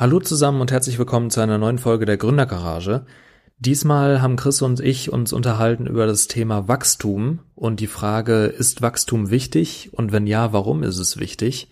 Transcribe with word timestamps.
Hallo 0.00 0.20
zusammen 0.20 0.60
und 0.60 0.70
herzlich 0.70 0.96
willkommen 0.96 1.28
zu 1.28 1.40
einer 1.40 1.58
neuen 1.58 1.78
Folge 1.78 2.06
der 2.06 2.18
Gründergarage. 2.18 3.04
Diesmal 3.58 4.22
haben 4.22 4.36
Chris 4.36 4.62
und 4.62 4.78
ich 4.78 5.12
uns 5.12 5.32
unterhalten 5.32 5.88
über 5.88 6.06
das 6.06 6.28
Thema 6.28 6.68
Wachstum 6.68 7.40
und 7.56 7.80
die 7.80 7.88
Frage, 7.88 8.44
ist 8.44 8.80
Wachstum 8.80 9.30
wichtig 9.30 9.90
und 9.92 10.12
wenn 10.12 10.28
ja, 10.28 10.52
warum 10.52 10.84
ist 10.84 10.98
es 10.98 11.16
wichtig? 11.16 11.68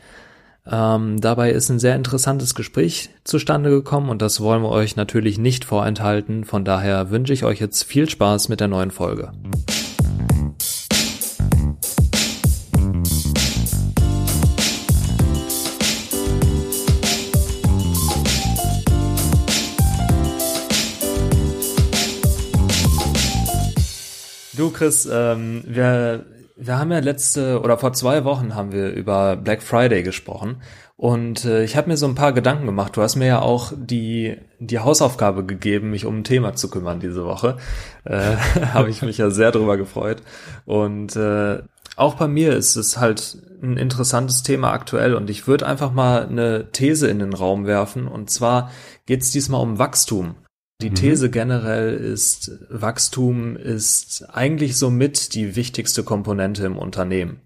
Ähm, 0.68 1.20
dabei 1.20 1.52
ist 1.52 1.68
ein 1.68 1.78
sehr 1.78 1.94
interessantes 1.94 2.56
Gespräch 2.56 3.10
zustande 3.22 3.70
gekommen 3.70 4.08
und 4.08 4.20
das 4.20 4.40
wollen 4.40 4.62
wir 4.62 4.70
euch 4.70 4.96
natürlich 4.96 5.38
nicht 5.38 5.64
vorenthalten. 5.64 6.44
Von 6.44 6.64
daher 6.64 7.10
wünsche 7.10 7.32
ich 7.32 7.44
euch 7.44 7.60
jetzt 7.60 7.84
viel 7.84 8.10
Spaß 8.10 8.48
mit 8.48 8.58
der 8.58 8.66
neuen 8.66 8.90
Folge. 8.90 9.30
Du 24.56 24.70
Chris, 24.70 25.06
ähm, 25.10 25.62
wir, 25.66 26.24
wir 26.56 26.78
haben 26.78 26.90
ja 26.90 27.00
letzte 27.00 27.60
oder 27.60 27.76
vor 27.76 27.92
zwei 27.92 28.24
Wochen 28.24 28.54
haben 28.54 28.72
wir 28.72 28.88
über 28.90 29.36
Black 29.36 29.62
Friday 29.62 30.02
gesprochen 30.02 30.62
und 30.96 31.44
äh, 31.44 31.62
ich 31.62 31.76
habe 31.76 31.88
mir 31.88 31.98
so 31.98 32.06
ein 32.06 32.14
paar 32.14 32.32
Gedanken 32.32 32.64
gemacht. 32.64 32.96
Du 32.96 33.02
hast 33.02 33.16
mir 33.16 33.26
ja 33.26 33.40
auch 33.40 33.72
die 33.76 34.36
die 34.58 34.78
Hausaufgabe 34.78 35.44
gegeben, 35.44 35.90
mich 35.90 36.06
um 36.06 36.18
ein 36.18 36.24
Thema 36.24 36.54
zu 36.54 36.70
kümmern 36.70 37.00
diese 37.00 37.26
Woche. 37.26 37.58
Äh, 38.04 38.36
habe 38.72 38.88
ich 38.88 39.02
mich 39.02 39.18
ja 39.18 39.30
sehr 39.30 39.52
drüber 39.52 39.76
gefreut 39.76 40.22
und 40.64 41.16
äh, 41.16 41.58
auch 41.96 42.14
bei 42.14 42.28
mir 42.28 42.54
ist 42.56 42.76
es 42.76 42.98
halt 42.98 43.38
ein 43.62 43.76
interessantes 43.76 44.42
Thema 44.42 44.72
aktuell 44.72 45.14
und 45.14 45.28
ich 45.28 45.46
würde 45.46 45.66
einfach 45.66 45.92
mal 45.92 46.26
eine 46.26 46.70
These 46.72 47.08
in 47.08 47.18
den 47.18 47.34
Raum 47.34 47.66
werfen 47.66 48.08
und 48.08 48.30
zwar 48.30 48.70
geht 49.04 49.20
es 49.20 49.30
diesmal 49.32 49.60
um 49.60 49.78
Wachstum. 49.78 50.34
Die 50.82 50.90
mhm. 50.90 50.94
These 50.94 51.30
generell 51.30 51.94
ist, 51.94 52.52
Wachstum 52.68 53.56
ist 53.56 54.24
eigentlich 54.30 54.76
somit 54.76 55.34
die 55.34 55.56
wichtigste 55.56 56.02
Komponente 56.02 56.66
im 56.66 56.76
Unternehmen. 56.76 57.40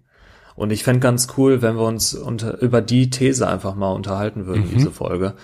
Und 0.55 0.71
ich 0.71 0.83
fände 0.83 0.99
ganz 0.99 1.29
cool, 1.37 1.61
wenn 1.61 1.75
wir 1.75 1.85
uns 1.85 2.13
unter, 2.13 2.61
über 2.61 2.81
die 2.81 3.09
These 3.09 3.47
einfach 3.47 3.75
mal 3.75 3.93
unterhalten 3.93 4.47
würden, 4.47 4.65
mhm. 4.65 4.73
diese 4.75 4.91
Folge. 4.91 5.35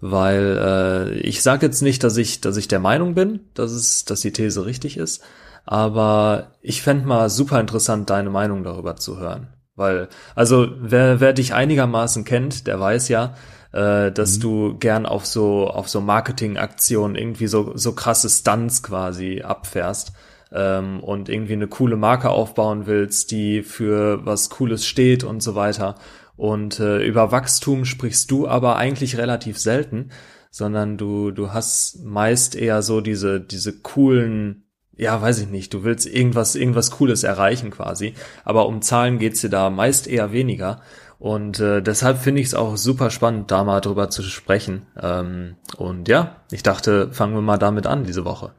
Weil 0.00 0.58
äh, 0.60 1.18
ich 1.20 1.42
sage 1.42 1.66
jetzt 1.66 1.82
nicht, 1.82 2.02
dass 2.04 2.16
ich, 2.16 2.40
dass 2.40 2.56
ich 2.56 2.68
der 2.68 2.80
Meinung 2.80 3.14
bin, 3.14 3.40
dass 3.54 3.70
es, 3.70 4.04
dass 4.04 4.20
die 4.20 4.32
These 4.32 4.66
richtig 4.66 4.96
ist, 4.96 5.22
aber 5.64 6.52
ich 6.60 6.82
fände 6.82 7.06
mal 7.06 7.30
super 7.30 7.60
interessant, 7.60 8.10
deine 8.10 8.30
Meinung 8.30 8.62
darüber 8.62 8.96
zu 8.96 9.18
hören. 9.18 9.48
Weil, 9.74 10.08
also 10.34 10.68
wer, 10.80 11.20
wer 11.20 11.32
dich 11.32 11.54
einigermaßen 11.54 12.24
kennt, 12.24 12.66
der 12.66 12.80
weiß 12.80 13.08
ja, 13.08 13.34
äh, 13.76 14.10
dass 14.10 14.38
mhm. 14.38 14.40
du 14.40 14.78
gern 14.78 15.06
auf 15.06 15.26
so 15.26 15.68
auf 15.68 15.88
so 15.88 16.00
Marketingaktionen 16.00 17.14
irgendwie 17.14 17.46
so 17.46 17.76
so 17.76 17.92
krasse 17.92 18.30
Stunts 18.30 18.82
quasi 18.82 19.42
abfährst 19.42 20.12
ähm, 20.50 21.00
und 21.00 21.28
irgendwie 21.28 21.52
eine 21.52 21.68
coole 21.68 21.96
Marke 21.96 22.30
aufbauen 22.30 22.86
willst, 22.86 23.30
die 23.32 23.62
für 23.62 24.24
was 24.24 24.48
Cooles 24.48 24.86
steht 24.86 25.24
und 25.24 25.42
so 25.42 25.54
weiter. 25.54 25.96
Und 26.36 26.80
äh, 26.80 27.04
über 27.04 27.32
Wachstum 27.32 27.84
sprichst 27.84 28.30
du 28.30 28.48
aber 28.48 28.76
eigentlich 28.76 29.18
relativ 29.18 29.58
selten, 29.58 30.10
sondern 30.50 30.96
du 30.96 31.30
du 31.30 31.52
hast 31.52 32.02
meist 32.02 32.56
eher 32.56 32.80
so 32.80 33.02
diese 33.02 33.40
diese 33.40 33.78
coolen 33.80 34.62
ja, 34.98 35.20
weiß 35.20 35.40
ich 35.40 35.48
nicht, 35.48 35.74
du 35.74 35.84
willst 35.84 36.06
irgendwas, 36.06 36.54
irgendwas 36.54 36.90
Cooles 36.92 37.22
erreichen 37.22 37.70
quasi. 37.70 38.14
Aber 38.44 38.66
um 38.66 38.80
Zahlen 38.80 39.18
geht's 39.18 39.42
dir 39.42 39.50
da 39.50 39.68
meist 39.68 40.06
eher 40.06 40.32
weniger. 40.32 40.80
Und 41.18 41.60
äh, 41.60 41.82
deshalb 41.82 42.18
finde 42.18 42.40
ich 42.40 42.48
es 42.48 42.54
auch 42.54 42.76
super 42.76 43.10
spannend, 43.10 43.50
da 43.50 43.64
mal 43.64 43.80
drüber 43.80 44.10
zu 44.10 44.22
sprechen. 44.22 44.86
Ähm, 45.00 45.56
und 45.76 46.08
ja, 46.08 46.36
ich 46.50 46.62
dachte, 46.62 47.10
fangen 47.12 47.34
wir 47.34 47.42
mal 47.42 47.58
damit 47.58 47.86
an 47.86 48.04
diese 48.04 48.24
Woche. 48.24 48.52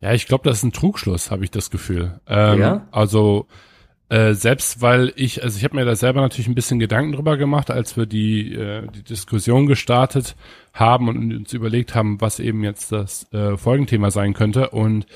Ja, 0.00 0.12
ich 0.12 0.26
glaube, 0.26 0.48
das 0.48 0.58
ist 0.58 0.64
ein 0.64 0.72
Trugschluss, 0.72 1.30
habe 1.30 1.44
ich 1.44 1.50
das 1.50 1.70
Gefühl. 1.70 2.20
Ähm, 2.26 2.60
ja? 2.60 2.86
Also 2.92 3.46
äh, 4.10 4.32
selbst 4.32 4.80
weil 4.80 5.12
ich, 5.16 5.42
also 5.42 5.58
ich 5.58 5.64
habe 5.64 5.76
mir 5.76 5.84
da 5.84 5.94
selber 5.94 6.22
natürlich 6.22 6.48
ein 6.48 6.54
bisschen 6.54 6.78
Gedanken 6.78 7.12
drüber 7.12 7.36
gemacht, 7.36 7.70
als 7.70 7.96
wir 7.96 8.06
die, 8.06 8.54
äh, 8.54 8.86
die 8.94 9.02
Diskussion 9.02 9.66
gestartet 9.66 10.34
haben 10.72 11.08
und 11.08 11.34
uns 11.34 11.52
überlegt 11.52 11.94
haben, 11.94 12.20
was 12.20 12.40
eben 12.40 12.64
jetzt 12.64 12.90
das 12.90 13.30
äh, 13.32 13.56
Folgenthema 13.58 14.10
sein 14.10 14.32
könnte. 14.32 14.70
Und 14.70 15.06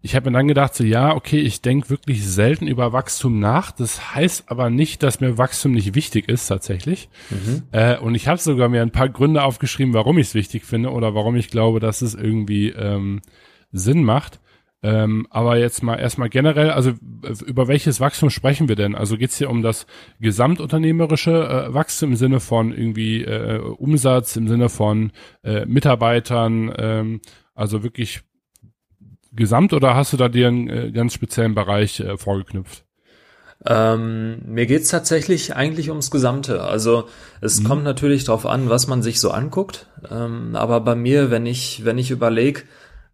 ich 0.00 0.14
habe 0.14 0.30
mir 0.30 0.38
dann 0.38 0.48
gedacht, 0.48 0.74
so 0.74 0.84
ja, 0.84 1.14
okay, 1.14 1.40
ich 1.40 1.60
denke 1.60 1.90
wirklich 1.90 2.24
selten 2.24 2.68
über 2.68 2.92
Wachstum 2.92 3.40
nach. 3.40 3.72
Das 3.72 4.14
heißt 4.14 4.44
aber 4.46 4.70
nicht, 4.70 5.02
dass 5.02 5.20
mir 5.20 5.38
Wachstum 5.38 5.72
nicht 5.72 5.94
wichtig 5.94 6.28
ist 6.28 6.46
tatsächlich. 6.46 7.08
Mhm. 7.30 7.62
Äh, 7.72 7.98
und 7.98 8.14
ich 8.14 8.28
habe 8.28 8.38
sogar 8.38 8.68
mir 8.68 8.82
ein 8.82 8.92
paar 8.92 9.08
Gründe 9.08 9.42
aufgeschrieben, 9.42 9.94
warum 9.94 10.18
ich 10.18 10.28
es 10.28 10.34
wichtig 10.34 10.64
finde 10.64 10.90
oder 10.90 11.14
warum 11.14 11.34
ich 11.34 11.48
glaube, 11.50 11.80
dass 11.80 12.02
es 12.02 12.14
irgendwie 12.14 12.68
ähm, 12.68 13.22
Sinn 13.72 14.04
macht. 14.04 14.40
Ähm, 14.80 15.26
aber 15.30 15.58
jetzt 15.58 15.82
mal 15.82 15.96
erstmal 15.96 16.28
generell, 16.28 16.70
also 16.70 16.92
über 17.44 17.66
welches 17.66 17.98
Wachstum 17.98 18.30
sprechen 18.30 18.68
wir 18.68 18.76
denn? 18.76 18.94
Also 18.94 19.16
geht 19.16 19.30
es 19.30 19.38
hier 19.38 19.50
um 19.50 19.62
das 19.62 19.88
gesamtunternehmerische 20.20 21.32
äh, 21.32 21.74
Wachstum 21.74 22.10
im 22.10 22.16
Sinne 22.16 22.38
von 22.38 22.72
irgendwie 22.72 23.24
äh, 23.24 23.58
Umsatz, 23.58 24.36
im 24.36 24.46
Sinne 24.46 24.68
von 24.68 25.10
äh, 25.42 25.66
Mitarbeitern, 25.66 26.72
ähm, 26.78 27.20
also 27.56 27.82
wirklich 27.82 28.20
gesamt 29.32 29.72
oder 29.72 29.94
hast 29.94 30.12
du 30.12 30.16
da 30.16 30.28
dir 30.28 30.48
einen 30.48 30.68
äh, 30.68 30.90
ganz 30.92 31.14
speziellen 31.14 31.54
Bereich 31.54 32.00
äh, 32.00 32.16
vorgeknüpft? 32.16 32.84
Ähm, 33.66 34.38
mir 34.46 34.66
geht's 34.66 34.88
tatsächlich 34.88 35.56
eigentlich 35.56 35.90
ums 35.90 36.10
Gesamte. 36.10 36.62
Also 36.62 37.08
es 37.40 37.60
mhm. 37.60 37.64
kommt 37.64 37.84
natürlich 37.84 38.24
darauf 38.24 38.46
an, 38.46 38.70
was 38.70 38.86
man 38.86 39.02
sich 39.02 39.20
so 39.20 39.30
anguckt. 39.30 39.86
Ähm, 40.10 40.54
aber 40.54 40.80
bei 40.80 40.94
mir, 40.94 41.30
wenn 41.30 41.44
ich, 41.44 41.84
wenn 41.84 41.98
ich 41.98 42.10
überlege, 42.10 42.62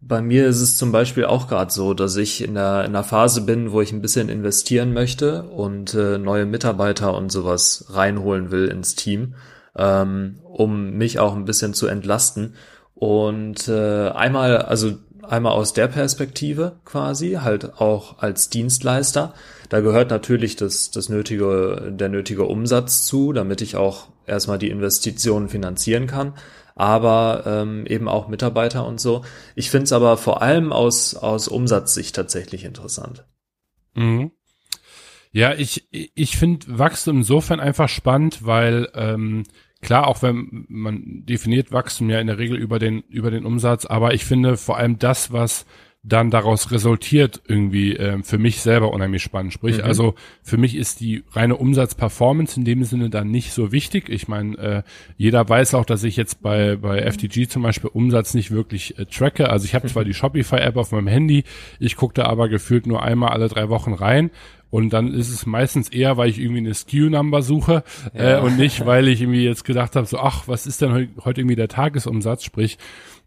bei 0.06 0.20
mir 0.20 0.46
ist 0.46 0.60
es 0.60 0.76
zum 0.76 0.92
Beispiel 0.92 1.24
auch 1.24 1.48
gerade 1.48 1.72
so, 1.72 1.94
dass 1.94 2.16
ich 2.16 2.44
in 2.44 2.54
der, 2.54 2.84
in 2.84 2.92
der 2.92 3.04
Phase 3.04 3.40
bin, 3.40 3.72
wo 3.72 3.80
ich 3.80 3.92
ein 3.92 4.02
bisschen 4.02 4.28
investieren 4.28 4.92
möchte 4.92 5.44
und 5.44 5.94
äh, 5.94 6.18
neue 6.18 6.44
Mitarbeiter 6.44 7.16
und 7.16 7.32
sowas 7.32 7.86
reinholen 7.88 8.50
will 8.50 8.68
ins 8.68 8.96
Team, 8.96 9.34
ähm, 9.76 10.40
um 10.42 10.90
mich 10.90 11.20
auch 11.20 11.34
ein 11.34 11.46
bisschen 11.46 11.72
zu 11.72 11.86
entlasten. 11.86 12.54
Und 12.94 13.66
äh, 13.68 14.10
einmal, 14.10 14.58
also 14.58 14.92
einmal 15.28 15.52
aus 15.52 15.72
der 15.72 15.88
Perspektive 15.88 16.76
quasi, 16.84 17.38
halt 17.40 17.80
auch 17.80 18.18
als 18.18 18.50
Dienstleister. 18.50 19.34
Da 19.68 19.80
gehört 19.80 20.10
natürlich 20.10 20.56
das, 20.56 20.90
das 20.90 21.08
nötige, 21.08 21.92
der 21.94 22.08
nötige 22.08 22.44
Umsatz 22.44 23.04
zu, 23.04 23.32
damit 23.32 23.60
ich 23.60 23.76
auch 23.76 24.08
erstmal 24.26 24.58
die 24.58 24.70
Investitionen 24.70 25.48
finanzieren 25.48 26.06
kann, 26.06 26.34
aber 26.74 27.44
ähm, 27.46 27.86
eben 27.86 28.08
auch 28.08 28.28
Mitarbeiter 28.28 28.86
und 28.86 29.00
so. 29.00 29.24
Ich 29.54 29.70
finde 29.70 29.84
es 29.84 29.92
aber 29.92 30.16
vor 30.16 30.42
allem 30.42 30.72
aus, 30.72 31.14
aus 31.14 31.48
Umsatzsicht 31.48 32.14
tatsächlich 32.14 32.64
interessant. 32.64 33.24
Mhm. 33.94 34.32
Ja, 35.32 35.52
ich, 35.52 35.88
ich 35.90 36.36
finde 36.36 36.78
Wachstum 36.78 37.18
insofern 37.18 37.58
einfach 37.58 37.88
spannend, 37.88 38.46
weil 38.46 38.88
ähm, 38.94 39.44
Klar, 39.84 40.08
auch 40.08 40.22
wenn 40.22 40.64
man 40.68 41.24
definiert 41.26 41.70
Wachstum 41.70 42.08
ja 42.08 42.18
in 42.18 42.26
der 42.26 42.38
Regel 42.38 42.56
über 42.56 42.78
den, 42.78 43.02
über 43.10 43.30
den 43.30 43.44
Umsatz, 43.44 43.84
aber 43.84 44.14
ich 44.14 44.24
finde 44.24 44.56
vor 44.56 44.78
allem 44.78 44.98
das, 44.98 45.30
was 45.30 45.66
dann 46.06 46.30
daraus 46.30 46.70
resultiert, 46.70 47.40
irgendwie 47.48 47.96
äh, 47.96 48.22
für 48.22 48.36
mich 48.36 48.60
selber 48.60 48.92
unheimlich 48.92 49.22
spannend. 49.22 49.54
Sprich, 49.54 49.78
mhm. 49.78 49.84
also 49.84 50.14
für 50.42 50.58
mich 50.58 50.76
ist 50.76 51.00
die 51.00 51.24
reine 51.32 51.56
Umsatzperformance 51.56 52.58
in 52.58 52.66
dem 52.66 52.84
Sinne 52.84 53.08
dann 53.08 53.30
nicht 53.30 53.52
so 53.52 53.72
wichtig. 53.72 54.10
Ich 54.10 54.28
meine, 54.28 54.56
äh, 54.58 54.82
jeder 55.16 55.48
weiß 55.48 55.74
auch, 55.74 55.86
dass 55.86 56.04
ich 56.04 56.16
jetzt 56.16 56.42
bei, 56.42 56.76
bei 56.76 57.10
FTG 57.10 57.48
zum 57.48 57.62
Beispiel 57.62 57.88
Umsatz 57.90 58.34
nicht 58.34 58.50
wirklich 58.50 58.98
äh, 58.98 59.06
tracke. 59.06 59.48
Also 59.48 59.64
ich 59.64 59.74
habe 59.74 59.88
zwar 59.88 60.04
die 60.04 60.12
Shopify-App 60.12 60.76
auf 60.76 60.92
meinem 60.92 61.08
Handy, 61.08 61.44
ich 61.80 61.96
gucke 61.96 62.14
da 62.14 62.24
aber 62.24 62.50
gefühlt 62.50 62.86
nur 62.86 63.02
einmal 63.02 63.30
alle 63.30 63.48
drei 63.48 63.70
Wochen 63.70 63.94
rein 63.94 64.30
und 64.74 64.92
dann 64.92 65.14
ist 65.14 65.30
es 65.30 65.46
meistens 65.46 65.88
eher, 65.88 66.16
weil 66.16 66.28
ich 66.30 66.40
irgendwie 66.40 66.58
eine 66.58 66.74
SKU-Number 66.74 67.42
suche 67.42 67.84
äh, 68.12 68.24
ja. 68.24 68.38
äh, 68.38 68.40
und 68.40 68.56
nicht, 68.56 68.84
weil 68.84 69.06
ich 69.06 69.20
irgendwie 69.20 69.44
jetzt 69.44 69.64
gedacht 69.64 69.94
habe, 69.94 70.04
so, 70.04 70.18
ach, 70.18 70.48
was 70.48 70.66
ist 70.66 70.82
denn 70.82 70.92
heute, 70.92 71.10
heute 71.24 71.42
irgendwie 71.42 71.54
der 71.54 71.68
Tagesumsatz? 71.68 72.42
Sprich, 72.42 72.76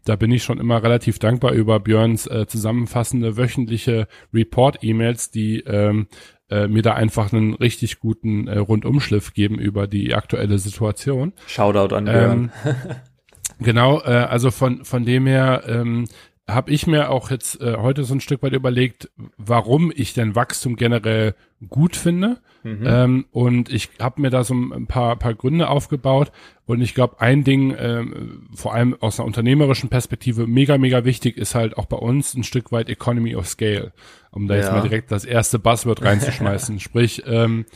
da 0.04 0.16
bin 0.16 0.30
ich 0.30 0.42
schon 0.42 0.60
immer 0.60 0.82
relativ 0.82 1.18
dankbar 1.18 1.52
über 1.52 1.80
Björns 1.80 2.26
äh, 2.26 2.46
zusammenfassende 2.46 3.38
wöchentliche 3.38 4.08
Report-E-Mails, 4.34 5.30
die 5.30 5.60
ähm, 5.60 6.08
äh, 6.50 6.68
mir 6.68 6.82
da 6.82 6.92
einfach 6.92 7.32
einen 7.32 7.54
richtig 7.54 7.98
guten 7.98 8.46
äh, 8.46 8.58
Rundumschliff 8.58 9.32
geben 9.32 9.58
über 9.58 9.86
die 9.86 10.14
aktuelle 10.14 10.58
Situation. 10.58 11.32
Shoutout 11.46 11.94
an 11.94 12.04
Björn. 12.04 12.52
Ähm, 12.66 12.74
genau, 13.58 14.02
äh, 14.02 14.26
also 14.28 14.50
von 14.50 14.84
von 14.84 15.06
dem 15.06 15.26
her 15.26 15.62
ähm, 15.66 16.04
habe 16.48 16.70
ich 16.70 16.86
mir 16.86 17.10
auch 17.10 17.30
jetzt 17.30 17.60
äh, 17.60 17.76
heute 17.76 18.04
so 18.04 18.14
ein 18.14 18.20
Stück 18.20 18.42
weit 18.42 18.54
überlegt, 18.54 19.10
warum 19.36 19.92
ich 19.94 20.14
denn 20.14 20.34
Wachstum 20.34 20.76
generell 20.76 21.34
gut 21.68 21.94
finde. 21.94 22.38
Mhm. 22.62 22.84
Ähm, 22.86 23.26
und 23.30 23.70
ich 23.70 23.90
habe 24.00 24.20
mir 24.22 24.30
da 24.30 24.44
so 24.44 24.54
ein 24.54 24.86
paar, 24.86 25.16
paar 25.16 25.34
Gründe 25.34 25.68
aufgebaut. 25.68 26.32
Und 26.64 26.80
ich 26.80 26.94
glaube, 26.94 27.20
ein 27.20 27.44
Ding, 27.44 27.74
ähm, 27.78 28.48
vor 28.54 28.74
allem 28.74 28.96
aus 29.00 29.20
einer 29.20 29.26
unternehmerischen 29.26 29.90
Perspektive, 29.90 30.46
mega, 30.46 30.78
mega 30.78 31.04
wichtig, 31.04 31.36
ist 31.36 31.54
halt 31.54 31.76
auch 31.76 31.86
bei 31.86 31.98
uns 31.98 32.34
ein 32.34 32.44
Stück 32.44 32.72
weit 32.72 32.88
Economy 32.88 33.36
of 33.36 33.46
Scale. 33.46 33.92
Um 34.30 34.48
da 34.48 34.54
ja. 34.54 34.60
jetzt 34.62 34.72
mal 34.72 34.82
direkt 34.82 35.12
das 35.12 35.24
erste 35.24 35.58
Buzzword 35.58 36.02
reinzuschmeißen. 36.02 36.80
Sprich, 36.80 37.22
ähm, 37.26 37.66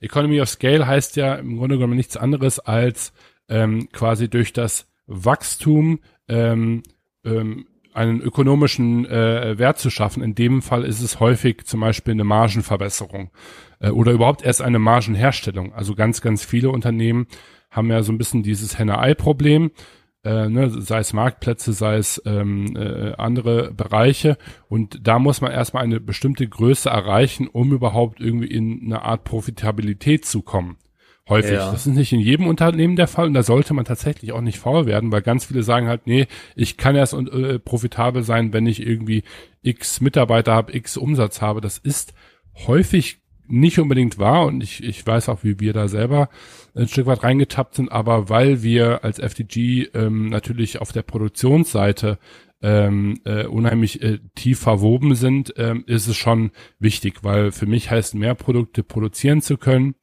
Economy 0.00 0.40
of 0.40 0.48
Scale 0.48 0.86
heißt 0.86 1.16
ja 1.16 1.34
im 1.34 1.58
Grunde 1.58 1.76
genommen 1.76 1.96
nichts 1.96 2.16
anderes 2.16 2.60
als 2.60 3.12
ähm, 3.48 3.88
quasi 3.92 4.28
durch 4.30 4.52
das 4.52 4.86
Wachstum 5.06 5.98
ähm, 6.28 6.82
ähm, 7.24 7.66
einen 7.92 8.20
ökonomischen 8.20 9.06
äh, 9.06 9.58
Wert 9.58 9.78
zu 9.78 9.90
schaffen. 9.90 10.22
In 10.22 10.34
dem 10.34 10.62
Fall 10.62 10.84
ist 10.84 11.00
es 11.00 11.20
häufig 11.20 11.64
zum 11.64 11.80
Beispiel 11.80 12.12
eine 12.12 12.24
Margenverbesserung 12.24 13.30
äh, 13.80 13.90
oder 13.90 14.12
überhaupt 14.12 14.42
erst 14.42 14.62
eine 14.62 14.78
Margenherstellung. 14.78 15.72
Also 15.72 15.94
ganz, 15.94 16.20
ganz 16.20 16.44
viele 16.44 16.70
Unternehmen 16.70 17.26
haben 17.70 17.90
ja 17.90 18.02
so 18.02 18.12
ein 18.12 18.18
bisschen 18.18 18.42
dieses 18.42 18.78
Henne-Ei-Problem 18.78 19.70
äh, 20.22 20.48
ne, 20.48 20.70
sei 20.70 20.98
es 20.98 21.12
Marktplätze, 21.12 21.72
sei 21.72 21.96
es 21.96 22.20
ähm, 22.26 22.76
äh, 22.76 23.12
andere 23.14 23.72
Bereiche. 23.72 24.36
Und 24.68 25.06
da 25.06 25.18
muss 25.18 25.40
man 25.40 25.52
erstmal 25.52 25.82
eine 25.82 26.00
bestimmte 26.00 26.46
Größe 26.46 26.90
erreichen, 26.90 27.48
um 27.48 27.72
überhaupt 27.72 28.20
irgendwie 28.20 28.48
in 28.48 28.82
eine 28.84 29.02
Art 29.02 29.24
Profitabilität 29.24 30.24
zu 30.24 30.42
kommen. 30.42 30.76
Häufig. 31.30 31.52
Ja. 31.52 31.70
Das 31.70 31.86
ist 31.86 31.94
nicht 31.94 32.12
in 32.12 32.20
jedem 32.20 32.48
Unternehmen 32.48 32.96
der 32.96 33.06
Fall 33.06 33.26
und 33.26 33.34
da 33.34 33.44
sollte 33.44 33.72
man 33.72 33.84
tatsächlich 33.84 34.32
auch 34.32 34.40
nicht 34.40 34.58
faul 34.58 34.86
werden, 34.86 35.12
weil 35.12 35.22
ganz 35.22 35.44
viele 35.44 35.62
sagen 35.62 35.86
halt, 35.86 36.06
nee, 36.06 36.26
ich 36.56 36.76
kann 36.76 36.96
erst 36.96 37.14
äh, 37.14 37.60
profitabel 37.60 38.24
sein, 38.24 38.52
wenn 38.52 38.66
ich 38.66 38.84
irgendwie 38.84 39.22
x 39.62 40.00
Mitarbeiter 40.00 40.52
habe, 40.52 40.76
x 40.76 40.96
Umsatz 40.96 41.40
habe. 41.40 41.60
Das 41.60 41.78
ist 41.78 42.14
häufig 42.66 43.18
nicht 43.46 43.78
unbedingt 43.78 44.18
wahr 44.18 44.46
und 44.46 44.62
ich, 44.62 44.82
ich 44.82 45.06
weiß 45.06 45.28
auch, 45.28 45.44
wie 45.44 45.60
wir 45.60 45.72
da 45.72 45.88
selber 45.88 46.28
ein 46.74 46.88
Stück 46.88 47.06
weit 47.06 47.22
reingetappt 47.22 47.76
sind, 47.76 47.92
aber 47.92 48.28
weil 48.28 48.62
wir 48.62 49.04
als 49.04 49.18
FDG 49.18 49.88
ähm, 49.94 50.28
natürlich 50.28 50.80
auf 50.80 50.92
der 50.92 51.02
Produktionsseite 51.02 52.18
ähm, 52.62 53.20
äh, 53.24 53.46
unheimlich 53.46 54.02
äh, 54.02 54.18
tief 54.34 54.60
verwoben 54.60 55.14
sind, 55.14 55.54
ähm, 55.56 55.84
ist 55.86 56.08
es 56.08 56.16
schon 56.16 56.50
wichtig, 56.78 57.22
weil 57.22 57.52
für 57.52 57.66
mich 57.66 57.90
heißt 57.90 58.14
mehr 58.14 58.34
Produkte 58.34 58.82
produzieren 58.82 59.42
zu 59.42 59.56
können, 59.56 59.94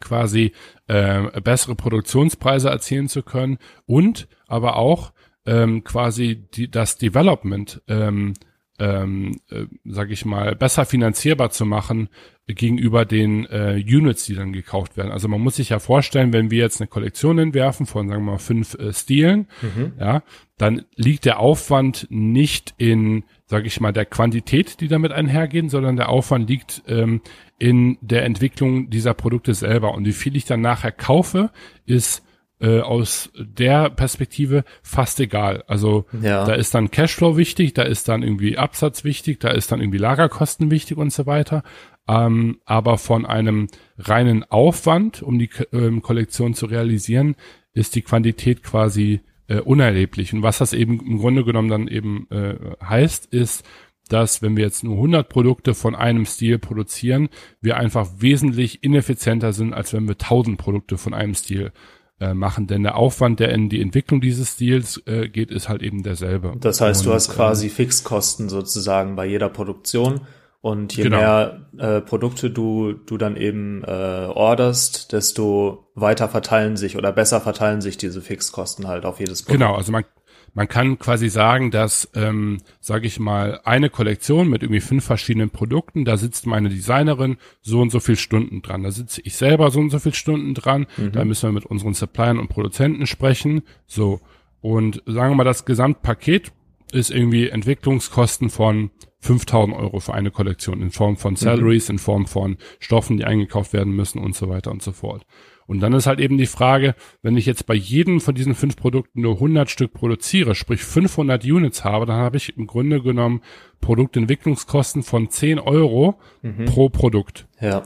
quasi 0.00 0.52
äh, 0.86 1.40
bessere 1.40 1.74
Produktionspreise 1.74 2.68
erzielen 2.68 3.08
zu 3.08 3.22
können 3.22 3.58
und 3.86 4.28
aber 4.46 4.76
auch 4.76 5.12
ähm, 5.46 5.84
quasi 5.84 6.44
die, 6.54 6.70
das 6.70 6.98
Development 6.98 7.82
ähm, 7.88 8.34
ähm, 8.78 9.40
äh, 9.50 9.66
sage 9.84 10.12
ich 10.12 10.24
mal, 10.24 10.54
besser 10.54 10.84
finanzierbar 10.84 11.50
zu 11.50 11.66
machen 11.66 12.08
gegenüber 12.46 13.04
den 13.04 13.44
äh, 13.46 13.82
Units, 13.84 14.24
die 14.24 14.34
dann 14.34 14.52
gekauft 14.52 14.96
werden. 14.96 15.12
Also 15.12 15.28
man 15.28 15.40
muss 15.40 15.56
sich 15.56 15.70
ja 15.70 15.80
vorstellen, 15.80 16.32
wenn 16.32 16.50
wir 16.50 16.58
jetzt 16.58 16.80
eine 16.80 16.88
Kollektion 16.88 17.38
entwerfen 17.38 17.86
von, 17.86 18.08
sagen 18.08 18.24
wir 18.24 18.32
mal, 18.32 18.38
fünf 18.38 18.74
äh, 18.74 18.92
Stilen, 18.92 19.48
mhm. 19.60 19.92
ja, 19.98 20.22
dann 20.56 20.84
liegt 20.94 21.24
der 21.24 21.40
Aufwand 21.40 22.06
nicht 22.08 22.74
in, 22.78 23.24
sage 23.46 23.66
ich 23.66 23.80
mal, 23.80 23.92
der 23.92 24.06
Quantität, 24.06 24.80
die 24.80 24.88
damit 24.88 25.12
einhergehen, 25.12 25.68
sondern 25.68 25.96
der 25.96 26.08
Aufwand 26.08 26.48
liegt 26.48 26.82
ähm, 26.86 27.20
in 27.58 27.98
der 28.00 28.24
Entwicklung 28.24 28.90
dieser 28.90 29.14
Produkte 29.14 29.54
selber. 29.54 29.94
Und 29.94 30.04
wie 30.04 30.12
viel 30.12 30.36
ich 30.36 30.44
dann 30.44 30.60
nachher 30.60 30.92
kaufe, 30.92 31.50
ist 31.86 32.22
äh, 32.60 32.80
aus 32.80 33.30
der 33.38 33.90
Perspektive 33.90 34.64
fast 34.82 35.20
egal. 35.20 35.64
Also 35.66 36.06
ja. 36.22 36.44
da 36.44 36.54
ist 36.54 36.74
dann 36.74 36.90
Cashflow 36.90 37.36
wichtig, 37.36 37.74
da 37.74 37.82
ist 37.82 38.08
dann 38.08 38.22
irgendwie 38.22 38.58
Absatz 38.58 39.04
wichtig, 39.04 39.40
da 39.40 39.50
ist 39.50 39.70
dann 39.70 39.80
irgendwie 39.80 39.98
Lagerkosten 39.98 40.70
wichtig 40.70 40.96
und 40.96 41.12
so 41.12 41.26
weiter. 41.26 41.62
Ähm, 42.08 42.58
aber 42.64 42.98
von 42.98 43.26
einem 43.26 43.68
reinen 43.98 44.44
Aufwand, 44.44 45.22
um 45.22 45.38
die 45.38 45.50
ähm, 45.72 46.02
Kollektion 46.02 46.54
zu 46.54 46.66
realisieren, 46.66 47.36
ist 47.74 47.94
die 47.94 48.02
Quantität 48.02 48.62
quasi 48.62 49.20
äh, 49.46 49.60
unerheblich. 49.60 50.32
Und 50.32 50.42
was 50.42 50.58
das 50.58 50.72
eben 50.72 51.00
im 51.00 51.18
Grunde 51.18 51.44
genommen 51.44 51.68
dann 51.68 51.88
eben 51.88 52.26
äh, 52.30 52.56
heißt, 52.82 53.26
ist, 53.26 53.64
dass 54.12 54.42
wenn 54.42 54.56
wir 54.56 54.64
jetzt 54.64 54.84
nur 54.84 54.94
100 54.94 55.28
Produkte 55.28 55.74
von 55.74 55.94
einem 55.94 56.26
Stil 56.26 56.58
produzieren, 56.58 57.28
wir 57.60 57.76
einfach 57.76 58.08
wesentlich 58.18 58.82
ineffizienter 58.82 59.52
sind, 59.52 59.72
als 59.74 59.92
wenn 59.92 60.06
wir 60.06 60.14
1000 60.14 60.58
Produkte 60.58 60.98
von 60.98 61.14
einem 61.14 61.34
Stil 61.34 61.72
äh, 62.20 62.34
machen. 62.34 62.66
Denn 62.66 62.82
der 62.82 62.96
Aufwand, 62.96 63.40
der 63.40 63.50
in 63.50 63.68
die 63.68 63.80
Entwicklung 63.80 64.20
dieses 64.20 64.54
Stils 64.54 65.00
äh, 65.06 65.28
geht, 65.28 65.50
ist 65.50 65.68
halt 65.68 65.82
eben 65.82 66.02
derselbe. 66.02 66.54
Das 66.60 66.80
heißt, 66.80 67.02
Und, 67.02 67.06
du 67.06 67.14
hast 67.14 67.32
quasi 67.32 67.66
äh, 67.68 67.70
Fixkosten 67.70 68.48
sozusagen 68.48 69.16
bei 69.16 69.26
jeder 69.26 69.48
Produktion. 69.48 70.22
Und 70.60 70.96
je 70.96 71.04
genau. 71.04 71.18
mehr 71.18 71.68
äh, 71.78 72.00
Produkte 72.00 72.50
du, 72.50 72.92
du 72.92 73.16
dann 73.16 73.36
eben 73.36 73.84
äh, 73.84 73.86
orderst, 73.86 75.12
desto 75.12 75.86
weiter 75.94 76.28
verteilen 76.28 76.76
sich 76.76 76.96
oder 76.96 77.12
besser 77.12 77.40
verteilen 77.40 77.80
sich 77.80 77.96
diese 77.96 78.20
Fixkosten 78.20 78.88
halt 78.88 79.04
auf 79.04 79.20
jedes 79.20 79.44
Produkt. 79.44 79.60
Genau, 79.60 79.76
also 79.76 79.92
man, 79.92 80.04
man 80.54 80.68
kann 80.68 80.98
quasi 80.98 81.28
sagen, 81.28 81.70
dass, 81.70 82.10
ähm, 82.14 82.58
sage 82.80 83.06
ich 83.06 83.20
mal, 83.20 83.60
eine 83.64 83.90
Kollektion 83.90 84.48
mit 84.48 84.62
irgendwie 84.62 84.80
fünf 84.80 85.04
verschiedenen 85.04 85.50
Produkten, 85.50 86.04
da 86.04 86.16
sitzt 86.16 86.46
meine 86.46 86.68
Designerin 86.68 87.36
so 87.62 87.80
und 87.80 87.90
so 87.90 88.00
viel 88.00 88.16
Stunden 88.16 88.62
dran, 88.62 88.82
da 88.82 88.90
sitze 88.90 89.20
ich 89.24 89.36
selber 89.36 89.70
so 89.70 89.80
und 89.80 89.90
so 89.90 89.98
viel 89.98 90.14
Stunden 90.14 90.54
dran, 90.54 90.86
mhm. 90.96 91.12
da 91.12 91.24
müssen 91.24 91.48
wir 91.48 91.52
mit 91.52 91.66
unseren 91.66 91.94
Suppliern 91.94 92.38
und 92.38 92.48
Produzenten 92.48 93.06
sprechen, 93.06 93.62
so. 93.86 94.20
Und 94.60 95.02
sagen 95.06 95.32
wir 95.32 95.36
mal, 95.36 95.44
das 95.44 95.64
Gesamtpaket 95.64 96.52
ist 96.92 97.10
irgendwie 97.10 97.48
Entwicklungskosten 97.48 98.50
von 98.50 98.90
5000 99.20 99.76
Euro 99.76 100.00
für 100.00 100.14
eine 100.14 100.30
Kollektion 100.30 100.80
in 100.80 100.90
Form 100.90 101.16
von 101.16 101.32
mhm. 101.32 101.36
Salaries, 101.36 101.88
mhm. 101.88 101.94
in 101.94 101.98
Form 101.98 102.26
von 102.26 102.56
Stoffen, 102.78 103.16
die 103.16 103.24
eingekauft 103.24 103.72
werden 103.72 103.94
müssen 103.94 104.18
und 104.20 104.34
so 104.34 104.48
weiter 104.48 104.70
und 104.70 104.82
so 104.82 104.92
fort. 104.92 105.24
Und 105.68 105.80
dann 105.80 105.92
ist 105.92 106.06
halt 106.06 106.18
eben 106.18 106.38
die 106.38 106.46
Frage, 106.46 106.94
wenn 107.20 107.36
ich 107.36 107.44
jetzt 107.44 107.66
bei 107.66 107.74
jedem 107.74 108.22
von 108.22 108.34
diesen 108.34 108.54
fünf 108.54 108.74
Produkten 108.74 109.20
nur 109.20 109.34
100 109.34 109.68
Stück 109.68 109.92
produziere, 109.92 110.54
sprich 110.54 110.82
500 110.82 111.44
Units 111.44 111.84
habe, 111.84 112.06
dann 112.06 112.16
habe 112.16 112.38
ich 112.38 112.56
im 112.56 112.66
Grunde 112.66 113.02
genommen 113.02 113.42
Produktentwicklungskosten 113.82 115.02
von 115.02 115.28
10 115.28 115.58
Euro 115.58 116.18
mhm. 116.40 116.64
pro 116.64 116.88
Produkt. 116.88 117.46
Ja. 117.60 117.82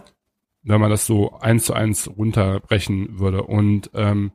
Wenn 0.62 0.80
man 0.80 0.90
das 0.90 1.06
so 1.06 1.32
eins 1.40 1.64
zu 1.64 1.74
eins 1.74 2.08
runterbrechen 2.16 3.18
würde. 3.18 3.42
Und 3.42 3.90
ähm, 3.94 4.30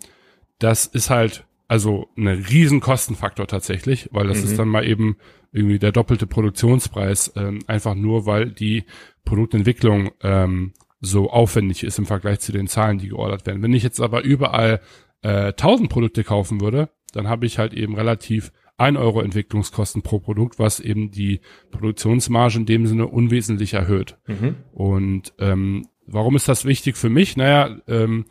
das 0.60 0.86
ist 0.86 1.10
halt 1.10 1.46
also 1.70 2.10
ein 2.18 2.28
riesen 2.28 2.82
Kostenfaktor 2.82 3.48
tatsächlich, 3.48 4.10
weil 4.12 4.28
das 4.28 4.40
mhm. 4.40 4.44
ist 4.44 4.60
dann 4.60 4.68
mal 4.68 4.86
eben 4.86 5.16
irgendwie 5.54 5.80
der 5.80 5.94
doppelte 5.94 6.28
Produktionspreis, 6.28 7.32
ähm, 7.38 7.60
einfach 7.68 7.96
nur, 7.96 8.26
weil 8.26 8.52
die 8.52 8.84
Produktentwicklung 9.24 10.12
ähm, 10.22 10.74
so 11.00 11.30
aufwendig 11.30 11.84
ist 11.84 12.00
im 12.00 12.06
Vergleich 12.06 12.40
zu 12.40 12.52
den 12.52 12.68
Zahlen, 12.68 12.98
die 12.98 13.10
geordert 13.10 13.46
werden. 13.46 13.62
Wenn 13.62 13.74
ich 13.74 13.84
jetzt 13.84 14.00
aber 14.00 14.24
überall 14.24 14.82
äh, 15.22 15.48
1000 15.48 15.90
Produkte 15.90 16.24
kaufen 16.24 16.62
würde, 16.62 16.90
dann 17.14 17.28
habe 17.28 17.46
ich 17.46 17.60
halt 17.60 17.74
eben 17.74 17.96
relativ 17.96 18.52
1 18.78 18.98
Euro 18.98 19.22
Entwicklungskosten 19.22 20.04
pro 20.04 20.20
Produkt, 20.20 20.60
was 20.60 20.80
eben 20.80 21.10
die 21.12 21.42
Produktionsmarge 21.72 22.60
in 22.60 22.66
dem 22.66 22.86
Sinne 22.86 23.08
unwesentlich 23.08 23.74
erhöht. 23.74 24.18
Mhm. 24.28 24.56
Und 24.72 25.34
ähm, 25.40 25.88
warum 26.06 26.36
ist 26.36 26.48
das 26.48 26.66
wichtig 26.66 26.96
für 26.96 27.10
mich? 27.10 27.38
Naja, 27.38 27.78
ähm, 27.88 28.26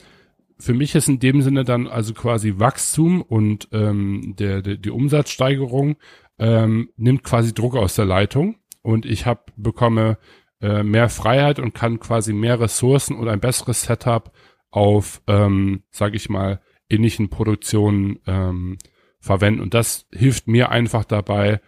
für 0.58 0.72
mich 0.72 0.94
ist 0.94 1.08
in 1.08 1.18
dem 1.18 1.42
Sinne 1.42 1.64
dann 1.64 1.86
also 1.86 2.14
quasi 2.14 2.54
Wachstum 2.58 3.22
und 3.22 3.68
ähm, 3.72 4.34
der, 4.38 4.62
der, 4.62 4.76
die 4.76 4.90
Umsatzsteigerung 4.90 5.96
ähm, 6.38 6.90
nimmt 6.96 7.24
quasi 7.24 7.52
Druck 7.52 7.76
aus 7.76 7.94
der 7.94 8.06
Leitung 8.06 8.56
und 8.82 9.04
ich 9.04 9.26
hab, 9.26 9.52
bekomme 9.56 10.18
äh, 10.60 10.82
mehr 10.82 11.08
Freiheit 11.08 11.58
und 11.58 11.74
kann 11.74 12.00
quasi 12.00 12.32
mehr 12.32 12.60
Ressourcen 12.60 13.16
oder 13.16 13.32
ein 13.32 13.40
besseres 13.40 13.82
Setup 13.82 14.32
auf, 14.70 15.22
ähm, 15.26 15.82
sage 15.90 16.16
ich 16.16 16.28
mal, 16.28 16.60
ähnlichen 16.88 17.28
Produktionen 17.28 18.18
ähm, 18.26 18.78
verwenden. 19.20 19.60
Und 19.60 19.74
das 19.74 20.06
hilft 20.12 20.48
mir 20.48 20.70
einfach 20.70 21.04
dabei, 21.04 21.60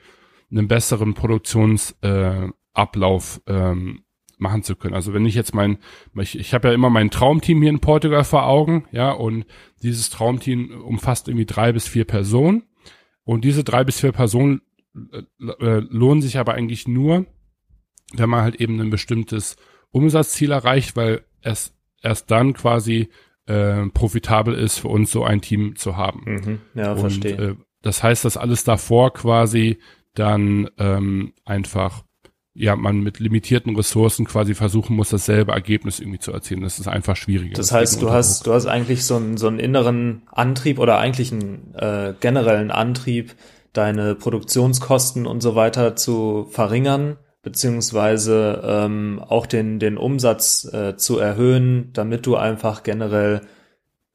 einen 0.50 0.68
besseren 0.68 1.14
Produktionsablauf 1.14 3.40
äh, 3.46 3.52
ähm, 3.52 4.04
machen 4.38 4.62
zu 4.62 4.76
können. 4.76 4.94
Also 4.94 5.12
wenn 5.12 5.26
ich 5.26 5.34
jetzt 5.34 5.54
mein, 5.54 5.78
ich, 6.20 6.38
ich 6.38 6.54
habe 6.54 6.68
ja 6.68 6.74
immer 6.74 6.90
mein 6.90 7.10
Traumteam 7.10 7.60
hier 7.60 7.70
in 7.70 7.80
Portugal 7.80 8.24
vor 8.24 8.46
Augen, 8.46 8.86
ja, 8.92 9.10
und 9.10 9.44
dieses 9.82 10.10
Traumteam 10.10 10.82
umfasst 10.82 11.28
irgendwie 11.28 11.46
drei 11.46 11.72
bis 11.72 11.88
vier 11.88 12.04
Personen. 12.04 12.64
Und 13.24 13.44
diese 13.44 13.64
drei 13.64 13.84
bis 13.84 14.00
vier 14.00 14.12
Personen 14.12 14.62
äh, 15.12 15.22
äh 15.60 15.82
lohnen 15.90 16.22
sich 16.22 16.38
aber 16.38 16.54
eigentlich 16.54 16.88
nur, 16.88 17.26
wenn 18.14 18.30
man 18.30 18.42
halt 18.42 18.56
eben 18.56 18.80
ein 18.80 18.90
bestimmtes 18.90 19.56
Umsatzziel 19.90 20.52
erreicht, 20.52 20.96
weil 20.96 21.22
es 21.42 21.72
erst 22.02 22.30
dann 22.30 22.54
quasi 22.54 23.08
äh, 23.46 23.86
profitabel 23.88 24.54
ist 24.54 24.78
für 24.78 24.88
uns 24.88 25.10
so 25.10 25.24
ein 25.24 25.40
Team 25.40 25.76
zu 25.76 25.96
haben. 25.96 26.22
Mhm. 26.24 26.60
Ja, 26.74 26.92
Und, 26.92 27.00
verstehe. 27.00 27.36
Äh, 27.36 27.54
das 27.82 28.02
heißt, 28.02 28.24
dass 28.24 28.36
alles 28.36 28.64
davor 28.64 29.12
quasi 29.12 29.78
dann 30.14 30.68
ähm, 30.78 31.32
einfach 31.44 32.04
ja, 32.60 32.74
man 32.74 32.98
mit 32.98 33.20
limitierten 33.20 33.76
Ressourcen 33.76 34.26
quasi 34.26 34.52
versuchen 34.52 34.96
muss, 34.96 35.10
dasselbe 35.10 35.52
Ergebnis 35.52 36.00
irgendwie 36.00 36.18
zu 36.18 36.32
erzielen. 36.32 36.62
Das 36.62 36.80
ist 36.80 36.88
einfach 36.88 37.14
schwieriger. 37.14 37.54
Das 37.54 37.70
heißt, 37.70 38.02
du 38.02 38.10
hast, 38.10 38.48
du 38.48 38.52
hast 38.52 38.66
eigentlich 38.66 39.04
so 39.04 39.14
einen, 39.14 39.36
so 39.36 39.46
einen 39.46 39.60
inneren 39.60 40.22
Antrieb 40.32 40.80
oder 40.80 40.98
eigentlich 40.98 41.30
einen 41.30 41.72
äh, 41.76 42.14
generellen 42.18 42.72
Antrieb, 42.72 43.36
deine 43.72 44.16
Produktionskosten 44.16 45.24
und 45.24 45.40
so 45.40 45.54
weiter 45.54 45.94
zu 45.94 46.48
verringern, 46.50 47.16
beziehungsweise 47.42 48.62
ähm, 48.64 49.22
auch 49.26 49.46
den, 49.46 49.78
den 49.78 49.96
Umsatz 49.96 50.64
äh, 50.72 50.96
zu 50.96 51.18
erhöhen, 51.18 51.90
damit 51.92 52.26
du 52.26 52.36
einfach 52.36 52.82
generell, 52.82 53.42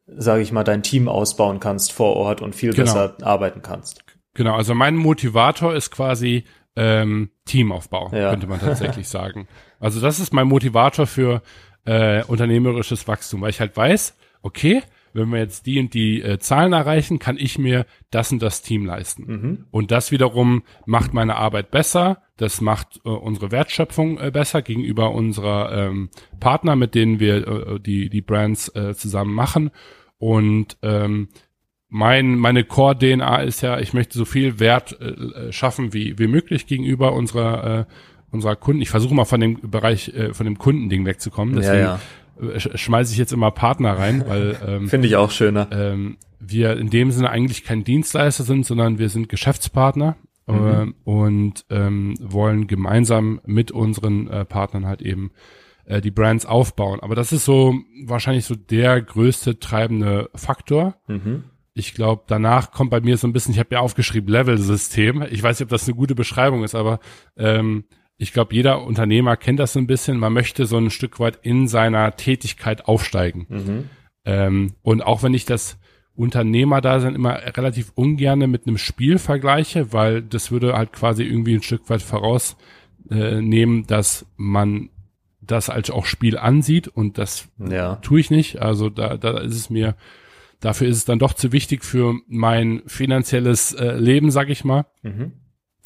sage 0.05 0.41
ich 0.41 0.51
mal, 0.51 0.63
dein 0.63 0.83
Team 0.83 1.07
ausbauen 1.07 1.59
kannst 1.59 1.93
vor 1.93 2.15
Ort 2.15 2.41
und 2.41 2.55
viel 2.55 2.71
genau. 2.73 2.83
besser 2.83 3.17
arbeiten 3.21 3.61
kannst. 3.61 4.03
Genau, 4.33 4.55
also 4.55 4.73
mein 4.73 4.95
Motivator 4.95 5.73
ist 5.75 5.91
quasi 5.91 6.43
ähm, 6.75 7.29
Teamaufbau, 7.45 8.11
ja. 8.13 8.31
könnte 8.31 8.47
man 8.47 8.59
tatsächlich 8.59 9.07
sagen. 9.09 9.47
Also 9.79 10.01
das 10.01 10.19
ist 10.19 10.33
mein 10.33 10.47
Motivator 10.47 11.07
für 11.07 11.41
äh, 11.85 12.23
unternehmerisches 12.23 13.07
Wachstum, 13.07 13.41
weil 13.41 13.51
ich 13.51 13.59
halt 13.59 13.75
weiß, 13.77 14.17
okay, 14.41 14.81
wenn 15.13 15.29
wir 15.29 15.39
jetzt 15.39 15.65
die 15.65 15.79
und 15.79 15.93
die 15.93 16.21
äh, 16.21 16.39
Zahlen 16.39 16.73
erreichen, 16.73 17.19
kann 17.19 17.37
ich 17.37 17.57
mir 17.57 17.85
das 18.11 18.31
und 18.31 18.41
das 18.41 18.61
Team 18.61 18.85
leisten. 18.85 19.25
Mhm. 19.25 19.65
Und 19.71 19.91
das 19.91 20.11
wiederum 20.11 20.63
macht 20.85 21.13
meine 21.13 21.35
Arbeit 21.35 21.71
besser, 21.71 22.23
das 22.37 22.61
macht 22.61 22.99
äh, 23.05 23.09
unsere 23.09 23.51
Wertschöpfung 23.51 24.19
äh, 24.19 24.31
besser 24.31 24.61
gegenüber 24.61 25.11
unserer 25.11 25.87
ähm, 25.87 26.09
Partner, 26.39 26.75
mit 26.75 26.95
denen 26.95 27.19
wir 27.19 27.47
äh, 27.47 27.79
die, 27.79 28.09
die 28.09 28.21
Brands 28.21 28.69
äh, 28.75 28.95
zusammen 28.95 29.33
machen. 29.33 29.71
Und 30.17 30.77
ähm, 30.81 31.29
mein, 31.89 32.37
meine 32.37 32.63
Core-DNA 32.63 33.41
ist 33.43 33.61
ja, 33.61 33.79
ich 33.79 33.93
möchte 33.93 34.17
so 34.17 34.25
viel 34.25 34.59
Wert 34.59 34.99
äh, 34.99 35.51
schaffen 35.51 35.93
wie, 35.93 36.17
wie 36.17 36.27
möglich 36.27 36.65
gegenüber 36.65 37.13
unserer, 37.13 37.81
äh, 37.81 37.85
unserer 38.31 38.55
Kunden. 38.55 38.81
Ich 38.81 38.89
versuche 38.89 39.13
mal 39.13 39.25
von 39.25 39.39
dem 39.39 39.69
Bereich, 39.69 40.09
äh, 40.09 40.33
von 40.33 40.45
dem 40.45 40.57
Kundending 40.57 41.05
wegzukommen. 41.05 41.55
Deswegen 41.55 41.77
ja, 41.77 41.83
ja. 41.83 41.99
Schmeiße 42.57 43.11
ich 43.13 43.17
jetzt 43.17 43.33
immer 43.33 43.51
Partner 43.51 43.97
rein, 43.97 44.23
weil 44.27 44.57
ähm, 44.67 44.87
finde 44.87 45.07
ich 45.07 45.15
auch 45.15 45.31
schöner. 45.31 45.67
Ähm, 45.71 46.17
wir 46.39 46.77
in 46.77 46.89
dem 46.89 47.11
Sinne 47.11 47.29
eigentlich 47.29 47.63
kein 47.63 47.83
Dienstleister 47.83 48.43
sind, 48.43 48.65
sondern 48.65 48.99
wir 48.99 49.09
sind 49.09 49.29
Geschäftspartner 49.29 50.17
mhm. 50.47 50.55
äh, 50.55 51.09
und 51.09 51.65
ähm, 51.69 52.15
wollen 52.19 52.67
gemeinsam 52.67 53.39
mit 53.45 53.71
unseren 53.71 54.27
äh, 54.27 54.45
Partnern 54.45 54.85
halt 54.85 55.01
eben 55.01 55.31
äh, 55.85 56.01
die 56.01 56.11
Brands 56.11 56.45
aufbauen. 56.45 56.99
Aber 56.99 57.15
das 57.15 57.31
ist 57.31 57.45
so 57.45 57.75
wahrscheinlich 58.05 58.45
so 58.45 58.55
der 58.55 59.01
größte 59.01 59.59
treibende 59.59 60.29
Faktor. 60.35 60.95
Mhm 61.07 61.43
ich 61.73 61.93
glaube, 61.93 62.23
danach 62.27 62.71
kommt 62.71 62.91
bei 62.91 63.01
mir 63.01 63.17
so 63.17 63.27
ein 63.27 63.33
bisschen, 63.33 63.53
ich 63.53 63.59
habe 63.59 63.73
ja 63.73 63.79
aufgeschrieben, 63.79 64.29
Level-System. 64.29 65.25
Ich 65.31 65.41
weiß 65.41 65.59
nicht, 65.59 65.65
ob 65.65 65.69
das 65.69 65.87
eine 65.87 65.95
gute 65.95 66.15
Beschreibung 66.15 66.63
ist, 66.63 66.75
aber 66.75 66.99
ähm, 67.35 67.85
ich 68.23 68.33
glaube, 68.33 68.55
jeder 68.55 68.83
Unternehmer 68.83 69.37
kennt 69.37 69.59
das 69.59 69.73
so 69.73 69.79
ein 69.79 69.87
bisschen. 69.87 70.17
Man 70.17 70.33
möchte 70.33 70.65
so 70.65 70.77
ein 70.77 70.89
Stück 70.89 71.19
weit 71.19 71.39
in 71.43 71.67
seiner 71.67 72.15
Tätigkeit 72.15 72.87
aufsteigen. 72.87 73.45
Mhm. 73.49 73.89
Ähm, 74.25 74.73
und 74.81 75.01
auch 75.01 75.23
wenn 75.23 75.33
ich 75.33 75.45
das 75.45 75.77
Unternehmer 76.15 76.79
da 76.79 76.99
sind 76.99 77.15
immer 77.15 77.39
relativ 77.57 77.91
ungerne 77.95 78.47
mit 78.47 78.67
einem 78.67 78.77
Spiel 78.77 79.17
vergleiche, 79.17 79.93
weil 79.93 80.21
das 80.21 80.51
würde 80.51 80.73
halt 80.73 80.93
quasi 80.93 81.23
irgendwie 81.23 81.55
ein 81.55 81.63
Stück 81.63 81.89
weit 81.89 82.01
vorausnehmen, 82.01 83.83
äh, 83.83 83.87
dass 83.87 84.25
man 84.37 84.89
das 85.41 85.69
als 85.69 85.89
auch 85.89 86.05
Spiel 86.05 86.37
ansieht 86.37 86.87
und 86.87 87.17
das 87.17 87.49
ja. 87.57 87.95
tue 87.97 88.19
ich 88.19 88.31
nicht. 88.31 88.61
Also 88.61 88.89
da, 88.89 89.17
da 89.17 89.39
ist 89.39 89.55
es 89.55 89.69
mir 89.69 89.95
Dafür 90.63 90.87
ist 90.87 90.95
es 90.95 91.03
dann 91.03 91.19
doch 91.19 91.33
zu 91.33 91.51
wichtig 91.51 91.83
für 91.83 92.15
mein 92.25 92.83
finanzielles 92.85 93.73
äh, 93.73 93.97
Leben, 93.97 94.31
sag 94.31 94.49
ich 94.49 94.63
mal. 94.63 94.85
Mhm. 95.01 95.33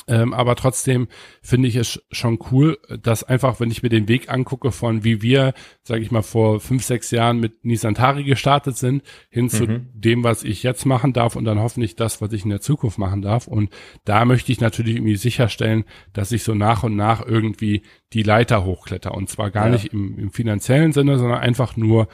Ähm, 0.08 0.34
aber 0.34 0.56
trotzdem 0.56 1.08
finde 1.42 1.68
ich 1.68 1.76
es 1.76 2.02
schon 2.12 2.40
cool, 2.52 2.78
dass 3.02 3.24
einfach, 3.24 3.60
wenn 3.60 3.72
ich 3.72 3.84
mir 3.84 3.90
den 3.90 4.08
Weg 4.08 4.32
angucke 4.32 4.72
von 4.72 5.04
wie 5.04 5.22
wir, 5.22 5.54
sage 5.84 6.02
ich 6.02 6.12
mal, 6.12 6.22
vor 6.22 6.62
fünf, 6.62 6.84
sechs 6.84 7.12
Jahren 7.12 7.40
mit 7.40 7.66
Nisantari 7.66 8.24
gestartet 8.24 8.78
sind, 8.78 9.04
hin 9.30 9.46
mhm. 9.46 9.50
zu 9.50 9.68
dem, 9.94 10.24
was 10.24 10.44
ich 10.44 10.64
jetzt 10.64 10.86
machen 10.86 11.12
darf 11.12 11.36
und 11.36 11.44
dann 11.44 11.60
hoffentlich 11.60 11.96
das, 11.96 12.22
was 12.22 12.32
ich 12.32 12.46
in 12.46 12.50
der 12.50 12.62
Zukunft 12.62 12.98
machen 12.98 13.22
darf. 13.22 13.48
Und 13.48 13.70
da 14.06 14.24
möchte 14.24 14.52
ich 14.52 14.62
natürlich 14.62 14.96
irgendwie 14.96 15.18
sicherstellen, 15.18 15.84
dass 16.14 16.32
ich 16.32 16.44
so 16.44 16.54
nach 16.54 16.84
und 16.84 16.96
nach 16.96 17.26
irgendwie 17.26 17.82
die 18.14 18.24
Leiter 18.24 18.64
hochkletter. 18.64 19.14
Und 19.14 19.30
zwar 19.30 19.52
gar 19.52 19.66
ja. 19.66 19.74
nicht 19.74 19.94
im, 19.94 20.18
im 20.18 20.32
finanziellen 20.32 20.94
Sinne, 20.94 21.18
sondern 21.20 21.40
einfach 21.40 21.76
nur 21.76 22.08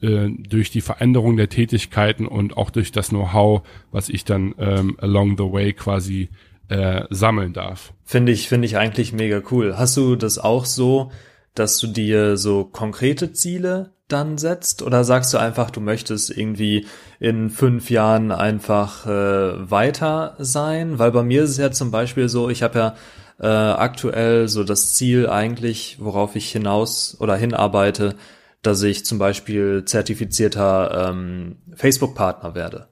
äh, 0.00 0.28
durch 0.30 0.70
die 0.70 0.80
Veränderung 0.80 1.36
der 1.36 1.48
Tätigkeiten 1.48 2.26
und 2.26 2.56
auch 2.56 2.70
durch 2.70 2.90
das 2.90 3.10
Know-how, 3.10 3.62
was 3.90 4.08
ich 4.08 4.24
dann 4.24 4.54
ähm, 4.58 4.96
along 5.00 5.36
the 5.36 5.44
way 5.44 5.72
quasi 5.72 6.30
äh, 6.68 7.04
sammeln 7.10 7.52
darf. 7.52 7.92
Finde 8.04 8.32
ich, 8.32 8.48
finde 8.48 8.66
ich 8.66 8.76
eigentlich 8.76 9.12
mega 9.12 9.42
cool. 9.50 9.76
Hast 9.76 9.96
du 9.96 10.16
das 10.16 10.38
auch 10.38 10.64
so, 10.64 11.10
dass 11.54 11.78
du 11.78 11.86
dir 11.86 12.36
so 12.36 12.64
konkrete 12.64 13.32
Ziele 13.32 13.92
dann 14.08 14.38
setzt? 14.38 14.82
Oder 14.82 15.04
sagst 15.04 15.32
du 15.34 15.38
einfach, 15.38 15.70
du 15.70 15.80
möchtest 15.80 16.30
irgendwie 16.30 16.86
in 17.20 17.50
fünf 17.50 17.90
Jahren 17.90 18.32
einfach 18.32 19.06
äh, 19.06 19.70
weiter 19.70 20.36
sein? 20.38 20.98
Weil 20.98 21.12
bei 21.12 21.22
mir 21.22 21.44
ist 21.44 21.50
es 21.50 21.56
ja 21.58 21.70
zum 21.70 21.90
Beispiel 21.90 22.28
so, 22.28 22.48
ich 22.48 22.62
habe 22.62 22.78
ja 22.78 22.94
äh, 23.40 23.46
aktuell 23.46 24.48
so 24.48 24.64
das 24.64 24.94
Ziel 24.94 25.28
eigentlich, 25.28 25.98
worauf 26.00 26.36
ich 26.36 26.50
hinaus 26.50 27.16
oder 27.20 27.36
hinarbeite, 27.36 28.16
dass 28.62 28.82
ich 28.82 29.04
zum 29.04 29.18
Beispiel 29.18 29.84
zertifizierter 29.84 31.10
ähm, 31.10 31.58
Facebook-Partner 31.74 32.54
werde. 32.54 32.88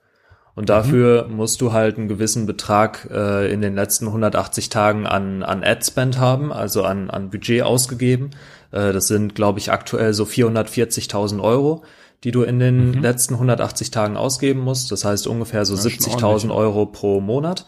Und 0.57 0.71
dafür 0.71 1.29
mhm. 1.29 1.37
musst 1.37 1.61
du 1.61 1.73
halt 1.73 1.99
einen 1.99 2.09
gewissen 2.09 2.47
Betrag 2.47 3.09
äh, 3.13 3.53
in 3.53 3.61
den 3.61 3.75
letzten 3.75 4.07
180 4.07 4.71
Tagen 4.71 5.07
an, 5.07 5.43
an 5.43 5.63
Ad-Spend 5.63 6.19
haben, 6.19 6.51
also 6.51 6.83
an, 6.83 7.11
an 7.11 7.29
Budget 7.31 7.63
ausgegeben. 7.63 8.31
Äh, 8.73 8.95
das 8.95 9.07
sind, 9.07 9.35
glaube 9.35 9.59
ich, 9.59 9.71
aktuell 9.71 10.15
so 10.15 10.25
440.000 10.25 11.43
Euro, 11.43 11.85
die 12.25 12.31
du 12.31 12.43
in 12.43 12.59
den 12.59 12.93
mhm. 12.93 13.03
letzten 13.03 13.35
180 13.35 13.91
Tagen 13.91 14.17
ausgeben 14.17 14.61
musst. 14.61 14.91
Das 14.91 15.05
heißt 15.05 15.27
ungefähr 15.27 15.67
so 15.67 15.75
70.000 15.75 16.53
Euro 16.53 16.87
pro 16.87 17.21
Monat. 17.21 17.67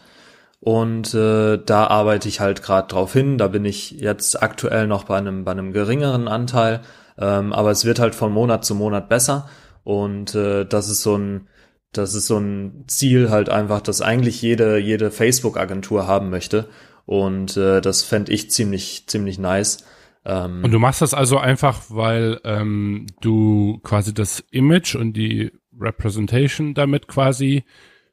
Und 0.59 1.13
äh, 1.13 1.59
da 1.63 1.87
arbeite 1.87 2.27
ich 2.27 2.39
halt 2.39 2.63
gerade 2.63 2.87
drauf 2.87 3.13
hin. 3.13 3.37
Da 3.37 3.49
bin 3.49 3.65
ich 3.65 3.91
jetzt 3.91 4.41
aktuell 4.41 4.87
noch 4.87 5.03
bei 5.03 5.17
einem, 5.17 5.45
bei 5.45 5.51
einem 5.51 5.73
geringeren 5.73 6.27
Anteil. 6.27 6.81
Ähm, 7.19 7.53
aber 7.53 7.69
es 7.69 7.85
wird 7.85 7.99
halt 7.99 8.15
von 8.15 8.33
Monat 8.33 8.65
zu 8.65 8.73
Monat 8.73 9.09
besser. 9.09 9.47
Und 9.83 10.33
äh, 10.33 10.65
das 10.65 10.89
ist 10.89 11.03
so 11.03 11.15
ein, 11.15 11.47
das 11.91 12.13
ist 12.13 12.27
so 12.27 12.37
ein 12.37 12.85
Ziel 12.87 13.29
halt 13.29 13.49
einfach, 13.49 13.81
das 13.81 14.01
eigentlich 14.01 14.41
jede, 14.41 14.77
jede 14.77 15.11
Facebook-Agentur 15.11 16.07
haben 16.07 16.29
möchte. 16.29 16.69
Und 17.05 17.57
äh, 17.57 17.81
das 17.81 18.03
fände 18.03 18.31
ich 18.31 18.51
ziemlich, 18.51 19.05
ziemlich 19.07 19.39
nice. 19.39 19.85
Ähm, 20.25 20.63
und 20.63 20.71
du 20.71 20.79
machst 20.79 21.01
das 21.01 21.13
also 21.13 21.37
einfach, 21.37 21.81
weil 21.89 22.39
ähm, 22.43 23.07
du 23.21 23.79
quasi 23.83 24.13
das 24.13 24.43
Image 24.51 24.95
und 24.95 25.13
die 25.13 25.51
Representation 25.79 26.73
damit 26.73 27.07
quasi 27.07 27.63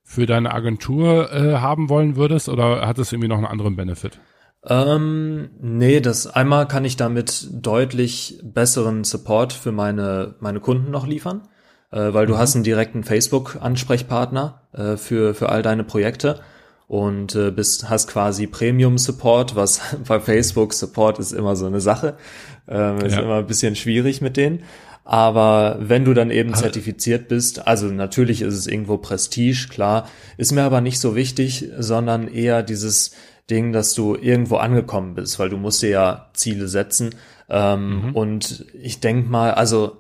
für 0.03 0.25
deine 0.25 0.55
Agentur 0.55 1.33
äh, 1.33 1.55
haben 1.57 1.89
wollen 1.89 2.17
würdest 2.17 2.49
oder 2.49 2.87
hat 2.87 2.99
es 2.99 3.13
irgendwie 3.13 3.29
noch 3.29 3.39
einen 3.39 3.47
anderen 3.47 3.77
Benefit? 3.77 4.21
Ähm, 4.65 5.51
nee, 5.61 6.01
das 6.01 6.27
einmal 6.27 6.67
kann 6.67 6.85
ich 6.85 6.97
damit 6.97 7.49
deutlich 7.53 8.41
besseren 8.43 9.05
Support 9.05 9.53
für 9.53 9.73
meine, 9.73 10.37
meine 10.41 10.61
Kunden 10.61 10.91
noch 10.91 11.07
liefern, 11.07 11.43
äh, 11.91 12.13
weil 12.13 12.27
du 12.27 12.35
mhm. 12.35 12.39
hast 12.39 12.55
einen 12.55 12.65
direkten 12.65 13.05
Facebook-Ansprechpartner 13.05 14.61
äh, 14.73 14.97
für, 14.97 15.35
für 15.35 15.49
all 15.49 15.63
deine 15.63 15.85
Projekte 15.85 16.41
und 16.89 17.35
äh, 17.35 17.51
bist, 17.51 17.89
hast 17.89 18.09
quasi 18.09 18.47
Premium-Support, 18.47 19.57
was 19.57 19.81
bei 20.09 20.21
Facebook 20.21 20.73
Support 20.73 21.19
ist 21.19 21.33
immer 21.33 21.57
so 21.57 21.67
eine 21.67 21.81
Sache, 21.81 22.17
ähm, 22.69 22.99
ist 22.99 23.15
ja. 23.15 23.23
immer 23.23 23.37
ein 23.37 23.47
bisschen 23.47 23.77
schwierig 23.77 24.21
mit 24.21 24.37
denen. 24.37 24.63
Aber 25.05 25.77
wenn 25.79 26.05
du 26.05 26.15
dann 26.15 26.33
eben 26.33 26.53
zertifiziert 26.55 27.29
bist, 27.29 27.69
also 27.69 27.87
natürlich 27.87 28.43
ist 28.43 28.55
es 28.55 28.67
irgendwo 28.67 28.97
Prestige, 28.97 29.69
klar, 29.71 30.09
ist 30.37 30.51
mir 30.51 30.65
aber 30.65 30.81
nicht 30.81 30.99
so 30.99 31.15
wichtig, 31.15 31.71
sondern 31.79 32.27
eher 32.27 32.65
dieses, 32.65 33.13
Ding, 33.51 33.73
dass 33.73 33.95
du 33.95 34.17
irgendwo 34.17 34.57
angekommen 34.57 35.15
bist, 35.15 35.39
weil 35.39 35.49
du 35.49 35.57
musst 35.57 35.83
dir 35.83 35.91
ja 35.91 36.31
Ziele 36.33 36.67
setzen. 36.69 37.15
Ähm, 37.49 38.09
mhm. 38.09 38.17
Und 38.17 38.67
ich 38.75 39.01
denk 39.01 39.31
mal, 39.31 39.53
also 39.53 39.99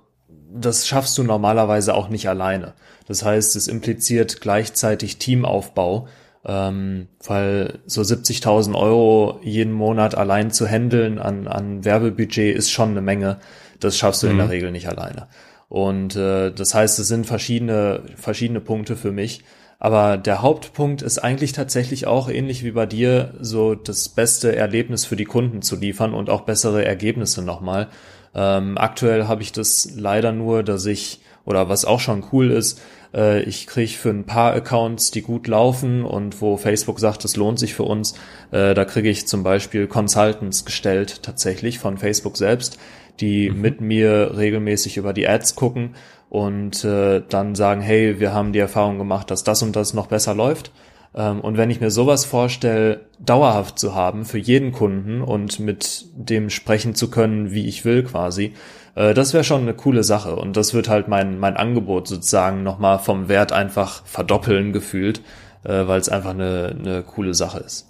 das 0.60 0.86
schaffst 0.86 1.16
du 1.18 1.22
normalerweise 1.22 1.94
auch 1.94 2.08
nicht 2.08 2.28
alleine. 2.28 2.74
Das 3.06 3.24
heißt, 3.24 3.56
es 3.56 3.68
impliziert 3.68 4.40
gleichzeitig 4.40 5.18
Teamaufbau, 5.18 6.08
ähm, 6.44 7.08
weil 7.24 7.80
so 7.86 8.02
70.000 8.02 8.74
Euro 8.74 9.40
jeden 9.42 9.72
Monat 9.72 10.14
allein 10.14 10.50
zu 10.50 10.66
handeln 10.66 11.18
an, 11.18 11.48
an 11.48 11.84
Werbebudget 11.84 12.56
ist 12.56 12.70
schon 12.70 12.90
eine 12.90 13.02
Menge. 13.02 13.38
Das 13.80 13.96
schaffst 13.96 14.22
du 14.22 14.26
mhm. 14.26 14.32
in 14.32 14.38
der 14.38 14.46
mhm. 14.46 14.52
Regel 14.52 14.70
nicht 14.72 14.88
alleine. 14.88 15.28
Und 15.68 16.14
äh, 16.16 16.52
das 16.52 16.74
heißt, 16.74 16.98
es 16.98 17.08
sind 17.08 17.26
verschiedene, 17.26 18.02
verschiedene 18.16 18.60
Punkte 18.60 18.96
für 18.96 19.12
mich. 19.12 19.42
Aber 19.78 20.16
der 20.16 20.40
Hauptpunkt 20.40 21.02
ist 21.02 21.18
eigentlich 21.18 21.52
tatsächlich 21.52 22.06
auch 22.06 22.30
ähnlich 22.30 22.64
wie 22.64 22.70
bei 22.70 22.86
dir, 22.86 23.34
so 23.40 23.74
das 23.74 24.08
beste 24.08 24.56
Erlebnis 24.56 25.04
für 25.04 25.16
die 25.16 25.26
Kunden 25.26 25.60
zu 25.60 25.76
liefern 25.76 26.14
und 26.14 26.30
auch 26.30 26.42
bessere 26.42 26.84
Ergebnisse 26.84 27.42
nochmal. 27.42 27.88
Ähm, 28.36 28.76
aktuell 28.76 29.26
habe 29.26 29.42
ich 29.42 29.50
das 29.50 29.88
leider 29.96 30.30
nur, 30.30 30.62
dass 30.62 30.84
ich, 30.84 31.20
oder 31.46 31.70
was 31.70 31.86
auch 31.86 32.00
schon 32.00 32.22
cool 32.32 32.50
ist, 32.50 32.80
äh, 33.14 33.40
ich 33.42 33.66
kriege 33.66 33.90
für 33.90 34.10
ein 34.10 34.24
paar 34.24 34.52
Accounts, 34.52 35.10
die 35.10 35.22
gut 35.22 35.48
laufen 35.48 36.04
und 36.04 36.42
wo 36.42 36.58
Facebook 36.58 37.00
sagt, 37.00 37.24
es 37.24 37.36
lohnt 37.36 37.58
sich 37.58 37.74
für 37.74 37.84
uns, 37.84 38.14
äh, 38.50 38.74
da 38.74 38.84
kriege 38.84 39.08
ich 39.08 39.26
zum 39.26 39.42
Beispiel 39.42 39.86
Consultants 39.86 40.66
gestellt 40.66 41.22
tatsächlich 41.22 41.78
von 41.78 41.96
Facebook 41.96 42.36
selbst, 42.36 42.78
die 43.20 43.48
mhm. 43.48 43.60
mit 43.62 43.80
mir 43.80 44.36
regelmäßig 44.36 44.98
über 44.98 45.14
die 45.14 45.26
Ads 45.26 45.56
gucken 45.56 45.94
und 46.28 46.84
äh, 46.84 47.22
dann 47.26 47.54
sagen, 47.54 47.80
hey, 47.80 48.20
wir 48.20 48.34
haben 48.34 48.52
die 48.52 48.58
Erfahrung 48.58 48.98
gemacht, 48.98 49.30
dass 49.30 49.44
das 49.44 49.62
und 49.62 49.74
das 49.74 49.94
noch 49.94 50.08
besser 50.08 50.34
läuft. 50.34 50.72
Ähm, 51.16 51.40
und 51.40 51.56
wenn 51.56 51.70
ich 51.70 51.80
mir 51.80 51.90
sowas 51.90 52.24
vorstelle, 52.24 53.00
dauerhaft 53.18 53.78
zu 53.78 53.94
haben 53.94 54.24
für 54.24 54.38
jeden 54.38 54.72
Kunden 54.72 55.22
und 55.22 55.58
mit 55.58 56.04
dem 56.14 56.50
sprechen 56.50 56.94
zu 56.94 57.10
können, 57.10 57.50
wie 57.50 57.66
ich 57.66 57.84
will 57.84 58.04
quasi, 58.04 58.52
äh, 58.94 59.14
das 59.14 59.32
wäre 59.32 59.44
schon 59.44 59.62
eine 59.62 59.74
coole 59.74 60.04
Sache. 60.04 60.36
Und 60.36 60.56
das 60.56 60.74
wird 60.74 60.88
halt 60.88 61.08
mein, 61.08 61.38
mein 61.38 61.56
Angebot 61.56 62.06
sozusagen 62.06 62.62
nochmal 62.62 62.98
vom 62.98 63.28
Wert 63.28 63.52
einfach 63.52 64.04
verdoppeln 64.04 64.72
gefühlt, 64.72 65.22
äh, 65.64 65.86
weil 65.86 66.00
es 66.00 66.08
einfach 66.08 66.30
eine, 66.30 66.76
eine 66.78 67.02
coole 67.02 67.34
Sache 67.34 67.60
ist. 67.60 67.88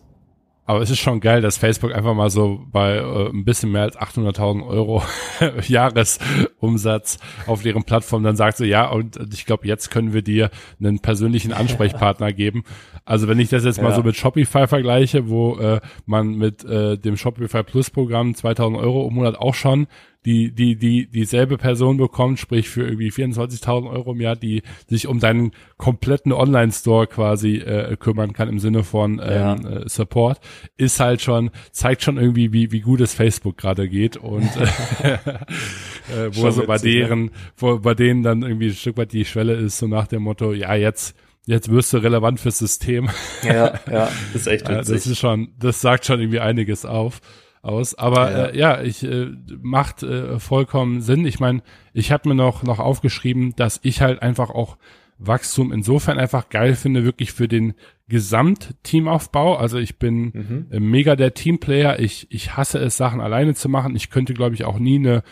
Aber 0.67 0.81
es 0.83 0.91
ist 0.91 0.99
schon 0.99 1.21
geil, 1.21 1.41
dass 1.41 1.59
Facebook 1.59 1.95
einfach 1.95 2.15
mal 2.15 2.29
so 2.29 2.61
bei 2.73 2.97
äh, 2.97 3.29
ein 3.31 3.45
bisschen 3.45 3.71
mehr 3.71 3.83
als 3.83 3.97
800.000 3.97 4.67
Euro 4.67 5.03
Jahresumsatz 5.67 7.19
auf 7.47 7.63
deren 7.63 7.85
Plattform 7.85 8.25
dann 8.25 8.35
sagt 8.35 8.57
so, 8.57 8.65
ja, 8.65 8.89
und 8.89 9.17
ich 9.33 9.47
glaube, 9.47 9.67
jetzt 9.67 9.91
können 9.91 10.13
wir 10.13 10.23
dir 10.23 10.51
einen 10.81 10.99
persönlichen 10.99 11.53
Ansprechpartner 11.53 12.33
geben. 12.33 12.65
Also 13.05 13.29
wenn 13.29 13.39
ich 13.39 13.49
das 13.49 13.65
jetzt 13.65 13.77
ja. 13.79 13.85
mal 13.85 13.95
so 13.95 14.03
mit 14.03 14.17
Shopify 14.17 14.67
vergleiche, 14.67 15.29
wo 15.29 15.57
äh, 15.57 15.81
man 16.05 16.35
mit 16.35 16.65
äh, 16.65 16.99
dem 16.99 17.17
Shopify 17.17 17.63
Plus 17.63 17.91
Programm 17.91 18.35
2000 18.35 18.77
Euro 18.77 19.07
im 19.07 19.15
Monat 19.15 19.39
auch 19.39 19.55
schon 19.55 19.87
die, 20.27 20.51
die, 20.51 20.75
die, 20.77 21.07
dieselbe 21.07 21.57
Person 21.57 21.97
bekommt, 21.97 22.41
sprich 22.41 22.69
für 22.69 22.83
irgendwie 22.83 23.11
24.000 23.11 23.89
Euro 23.89 24.13
im 24.13 24.21
Jahr, 24.21 24.35
die 24.35 24.63
sich 24.89 25.07
um 25.07 25.21
deinen 25.21 25.53
kompletten 25.77 26.33
Online-Store 26.33 27.07
quasi 27.07 27.59
äh, 27.59 27.97
kümmern 27.97 28.33
kann 28.33 28.49
im 28.49 28.59
Sinne 28.59 28.83
von 28.83 29.21
ähm, 29.23 29.29
ja. 29.31 29.55
äh, 29.55 29.89
Support, 29.89 30.41
ist 30.77 30.99
halt 30.99 31.23
schon, 31.23 31.51
zeigt 31.71 32.03
schon 32.03 32.19
irgendwie, 32.19 32.53
wie, 32.53 32.73
wie 32.73 32.81
gut 32.81 33.01
es 33.01 33.15
Facebook 33.15 33.57
gerade 33.57 33.89
geht 33.89 34.17
und 34.17 34.51
äh, 35.03 35.13
äh, 35.13 36.31
wo 36.33 36.51
so 36.51 36.67
bei 36.67 36.79
deren, 36.79 37.31
wo 37.57 37.79
bei 37.79 37.95
denen 37.95 38.25
dann 38.25 38.43
irgendwie 38.43 38.67
ein 38.67 38.75
Stück 38.75 38.97
weit 38.97 39.13
die 39.13 39.25
Schwelle 39.25 39.55
ist, 39.55 39.79
so 39.79 39.87
nach 39.87 40.09
dem 40.09 40.23
Motto, 40.23 40.53
ja, 40.53 40.75
jetzt 40.75 41.17
jetzt 41.49 41.71
wirst 41.71 41.93
du 41.93 41.99
relevant 41.99 42.41
fürs 42.41 42.59
System. 42.59 43.09
Ja, 43.45 43.75
ja, 43.89 44.11
das 44.33 44.35
ist 44.35 44.47
echt 44.49 44.69
witzig. 44.69 44.97
Das 44.97 45.07
ist 45.07 45.19
schon, 45.19 45.53
das 45.57 45.81
sagt 45.81 46.05
schon 46.05 46.19
irgendwie 46.19 46.41
einiges 46.41 46.85
auf 46.85 47.21
aus. 47.67 47.95
Aber 47.95 48.31
ja, 48.31 48.47
äh, 48.47 48.59
ja 48.59 48.83
ich 48.83 49.03
äh, 49.03 49.29
macht 49.61 50.03
äh, 50.03 50.39
vollkommen 50.39 51.01
Sinn. 51.01 51.27
Ich 51.27 51.41
meine, 51.41 51.63
ich 51.93 52.13
habe 52.13 52.29
mir 52.29 52.35
noch 52.35 52.63
noch 52.63 52.79
aufgeschrieben, 52.79 53.55
dass 53.57 53.81
ich 53.83 54.01
halt 54.01 54.23
einfach 54.23 54.51
auch 54.51 54.77
Wachstum 55.19 55.73
insofern 55.73 56.19
einfach 56.19 56.51
geil 56.51 56.75
finde, 56.75 57.05
wirklich 57.05 57.33
für 57.33 57.49
den 57.49 57.75
Gesamtteamaufbau. 58.09 59.57
Also 59.57 59.79
ich 59.79 59.99
bin 59.99 60.25
mhm. 60.25 60.67
Äh, 60.71 60.81
mega 60.81 61.17
der 61.17 61.35
Teamplayer. 61.35 61.99
Ich, 62.01 62.27
ich 62.31 62.57
hasse 62.57 62.79
es, 62.79 62.97
Sachen 62.97 63.21
alleine 63.21 63.55
zu 63.55 63.69
machen. 63.69 63.97
Ich 63.97 64.11
könnte, 64.11 64.35
glaube 64.35 64.55
ich, 64.55 64.65
auch 64.65 64.79
nie 64.79 64.97
eine, 64.97 65.23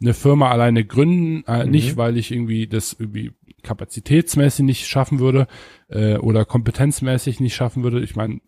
eine 0.00 0.14
Firma 0.14 0.50
alleine 0.50 0.84
gründen. 0.84 1.44
Äh, 1.46 1.64
mhm. 1.64 1.70
Nicht, 1.70 1.96
weil 1.96 2.16
ich 2.16 2.32
irgendwie 2.32 2.66
das 2.66 2.96
irgendwie 2.98 3.32
kapazitätsmäßig 3.62 4.64
nicht 4.64 4.86
schaffen 4.86 5.18
würde 5.18 5.46
äh, 5.88 6.16
oder 6.16 6.44
kompetenzmäßig 6.44 7.40
nicht 7.40 7.54
schaffen 7.54 7.82
würde. 7.82 8.00
Ich 8.00 8.16
meine, 8.16 8.40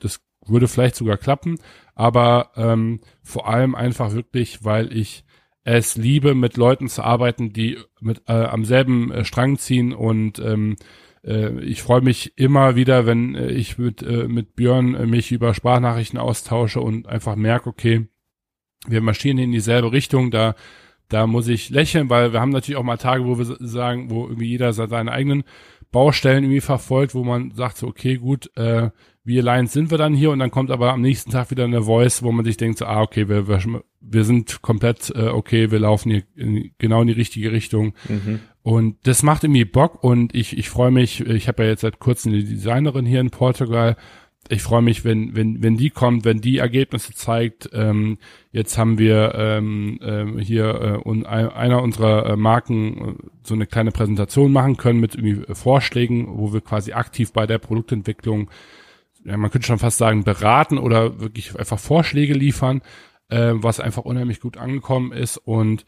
das 0.00 0.20
würde 0.46 0.68
vielleicht 0.68 0.96
sogar 0.96 1.16
klappen, 1.16 1.58
aber 1.94 2.50
ähm, 2.56 3.00
vor 3.22 3.48
allem 3.48 3.74
einfach 3.74 4.12
wirklich, 4.12 4.64
weil 4.64 4.92
ich 4.96 5.24
es 5.64 5.96
liebe, 5.96 6.34
mit 6.34 6.56
Leuten 6.56 6.88
zu 6.88 7.02
arbeiten, 7.02 7.52
die 7.52 7.78
mit 8.00 8.22
äh, 8.26 8.32
am 8.32 8.64
selben 8.64 9.12
äh, 9.12 9.24
Strang 9.24 9.58
ziehen 9.58 9.92
und 9.92 10.38
ähm, 10.40 10.76
äh, 11.24 11.60
ich 11.60 11.82
freue 11.82 12.00
mich 12.00 12.36
immer 12.36 12.74
wieder, 12.74 13.06
wenn 13.06 13.34
äh, 13.36 13.50
ich 13.50 13.78
mit, 13.78 14.02
äh, 14.02 14.26
mit 14.26 14.56
Björn 14.56 14.94
äh, 14.94 15.06
mich 15.06 15.30
über 15.30 15.54
Sprachnachrichten 15.54 16.18
austausche 16.18 16.80
und 16.80 17.06
einfach 17.06 17.36
merke, 17.36 17.68
okay, 17.68 18.08
wir 18.88 19.00
marschieren 19.00 19.38
in 19.38 19.52
dieselbe 19.52 19.92
Richtung, 19.92 20.32
da 20.32 20.56
da 21.12 21.26
muss 21.26 21.46
ich 21.48 21.68
lächeln, 21.68 22.08
weil 22.08 22.32
wir 22.32 22.40
haben 22.40 22.50
natürlich 22.50 22.78
auch 22.78 22.84
mal 22.84 22.96
Tage, 22.96 23.26
wo 23.26 23.36
wir 23.36 23.44
sagen, 23.44 24.10
wo 24.10 24.24
irgendwie 24.24 24.48
jeder 24.48 24.72
seine 24.72 25.12
eigenen 25.12 25.44
Baustellen 25.90 26.44
irgendwie 26.44 26.62
verfolgt, 26.62 27.14
wo 27.14 27.22
man 27.22 27.50
sagt 27.50 27.76
so, 27.76 27.86
okay, 27.86 28.16
gut, 28.16 28.50
äh, 28.56 28.90
wie 29.24 29.38
Alliance 29.38 29.72
sind 29.72 29.90
wir 29.90 29.98
dann 29.98 30.14
hier 30.14 30.30
und 30.30 30.40
dann 30.40 30.50
kommt 30.50 30.70
aber 30.70 30.92
am 30.92 31.00
nächsten 31.00 31.30
Tag 31.30 31.50
wieder 31.50 31.64
eine 31.64 31.82
Voice, 31.82 32.22
wo 32.22 32.32
man 32.32 32.44
sich 32.44 32.56
denkt 32.56 32.78
so, 32.78 32.86
ah, 32.86 33.02
okay, 33.02 33.28
wir, 33.28 33.46
wir, 33.46 33.82
wir 34.00 34.24
sind 34.24 34.62
komplett 34.62 35.12
äh, 35.14 35.28
okay, 35.28 35.70
wir 35.70 35.78
laufen 35.78 36.10
hier 36.10 36.22
in, 36.34 36.72
genau 36.78 37.02
in 37.02 37.06
die 37.06 37.12
richtige 37.12 37.52
Richtung. 37.52 37.94
Mhm. 38.08 38.40
Und 38.62 38.96
das 39.04 39.22
macht 39.22 39.44
irgendwie 39.44 39.64
Bock 39.64 40.02
und 40.02 40.34
ich, 40.34 40.56
ich 40.56 40.68
freue 40.68 40.90
mich, 40.90 41.20
ich 41.20 41.48
habe 41.48 41.64
ja 41.64 41.70
jetzt 41.70 41.82
seit 41.82 41.98
kurzem 41.98 42.32
eine 42.32 42.42
Designerin 42.42 43.06
hier 43.06 43.20
in 43.20 43.30
Portugal. 43.30 43.96
Ich 44.48 44.62
freue 44.62 44.82
mich, 44.82 45.04
wenn, 45.04 45.36
wenn, 45.36 45.62
wenn 45.62 45.76
die 45.76 45.90
kommt, 45.90 46.24
wenn 46.24 46.40
die 46.40 46.58
Ergebnisse 46.58 47.12
zeigt. 47.12 47.70
Ähm, 47.72 48.18
jetzt 48.50 48.76
haben 48.76 48.98
wir 48.98 49.34
ähm, 49.36 50.00
ähm, 50.02 50.38
hier 50.38 50.66
äh, 50.66 50.96
und 50.96 51.26
einer 51.26 51.80
unserer 51.80 52.26
äh, 52.26 52.36
Marken 52.36 52.98
äh, 52.98 53.14
so 53.44 53.54
eine 53.54 53.66
kleine 53.66 53.92
Präsentation 53.92 54.50
machen 54.52 54.76
können 54.76 54.98
mit 54.98 55.14
irgendwie 55.14 55.54
Vorschlägen, 55.54 56.26
wo 56.28 56.52
wir 56.52 56.60
quasi 56.60 56.92
aktiv 56.92 57.32
bei 57.32 57.46
der 57.46 57.58
Produktentwicklung 57.58 58.50
ja, 59.24 59.36
man 59.36 59.50
könnte 59.50 59.66
schon 59.66 59.78
fast 59.78 59.98
sagen, 59.98 60.24
beraten 60.24 60.78
oder 60.78 61.20
wirklich 61.20 61.58
einfach 61.58 61.78
Vorschläge 61.78 62.34
liefern, 62.34 62.82
äh, 63.28 63.52
was 63.54 63.80
einfach 63.80 64.04
unheimlich 64.04 64.40
gut 64.40 64.56
angekommen 64.56 65.12
ist. 65.12 65.36
Und 65.36 65.84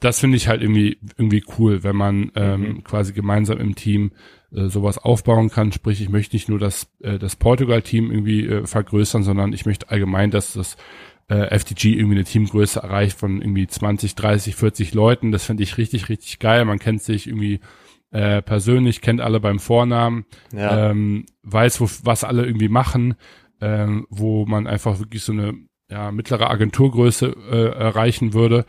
das 0.00 0.20
finde 0.20 0.36
ich 0.36 0.48
halt 0.48 0.62
irgendwie, 0.62 0.98
irgendwie 1.16 1.44
cool, 1.58 1.82
wenn 1.82 1.96
man 1.96 2.30
ähm, 2.34 2.60
mhm. 2.60 2.84
quasi 2.84 3.12
gemeinsam 3.12 3.58
im 3.58 3.74
Team 3.74 4.12
äh, 4.52 4.66
sowas 4.66 4.98
aufbauen 4.98 5.50
kann. 5.50 5.72
Sprich, 5.72 6.00
ich 6.00 6.08
möchte 6.08 6.36
nicht 6.36 6.48
nur 6.48 6.58
das, 6.58 6.88
äh, 7.00 7.18
das 7.18 7.36
Portugal-Team 7.36 8.10
irgendwie 8.10 8.46
äh, 8.46 8.66
vergrößern, 8.66 9.22
sondern 9.22 9.52
ich 9.52 9.66
möchte 9.66 9.90
allgemein, 9.90 10.30
dass 10.30 10.54
das 10.54 10.76
äh, 11.28 11.58
FTG 11.58 11.94
irgendwie 11.94 12.16
eine 12.16 12.24
Teamgröße 12.24 12.80
erreicht 12.80 13.18
von 13.18 13.40
irgendwie 13.40 13.66
20, 13.66 14.14
30, 14.14 14.56
40 14.56 14.94
Leuten. 14.94 15.32
Das 15.32 15.44
finde 15.44 15.62
ich 15.62 15.78
richtig, 15.78 16.08
richtig 16.08 16.38
geil. 16.38 16.64
Man 16.64 16.78
kennt 16.78 17.02
sich 17.02 17.26
irgendwie 17.26 17.60
äh, 18.14 18.42
persönlich, 18.42 19.00
kennt 19.00 19.20
alle 19.20 19.40
beim 19.40 19.58
Vornamen, 19.58 20.24
ja. 20.52 20.90
ähm, 20.90 21.26
weiß, 21.42 21.80
wo, 21.80 21.88
was 22.04 22.22
alle 22.22 22.46
irgendwie 22.46 22.68
machen, 22.68 23.14
ähm, 23.60 24.06
wo 24.08 24.46
man 24.46 24.68
einfach 24.68 25.00
wirklich 25.00 25.24
so 25.24 25.32
eine 25.32 25.54
ja, 25.90 26.12
mittlere 26.12 26.48
Agenturgröße 26.48 27.34
äh, 27.50 27.76
erreichen 27.76 28.32
würde. 28.32 28.66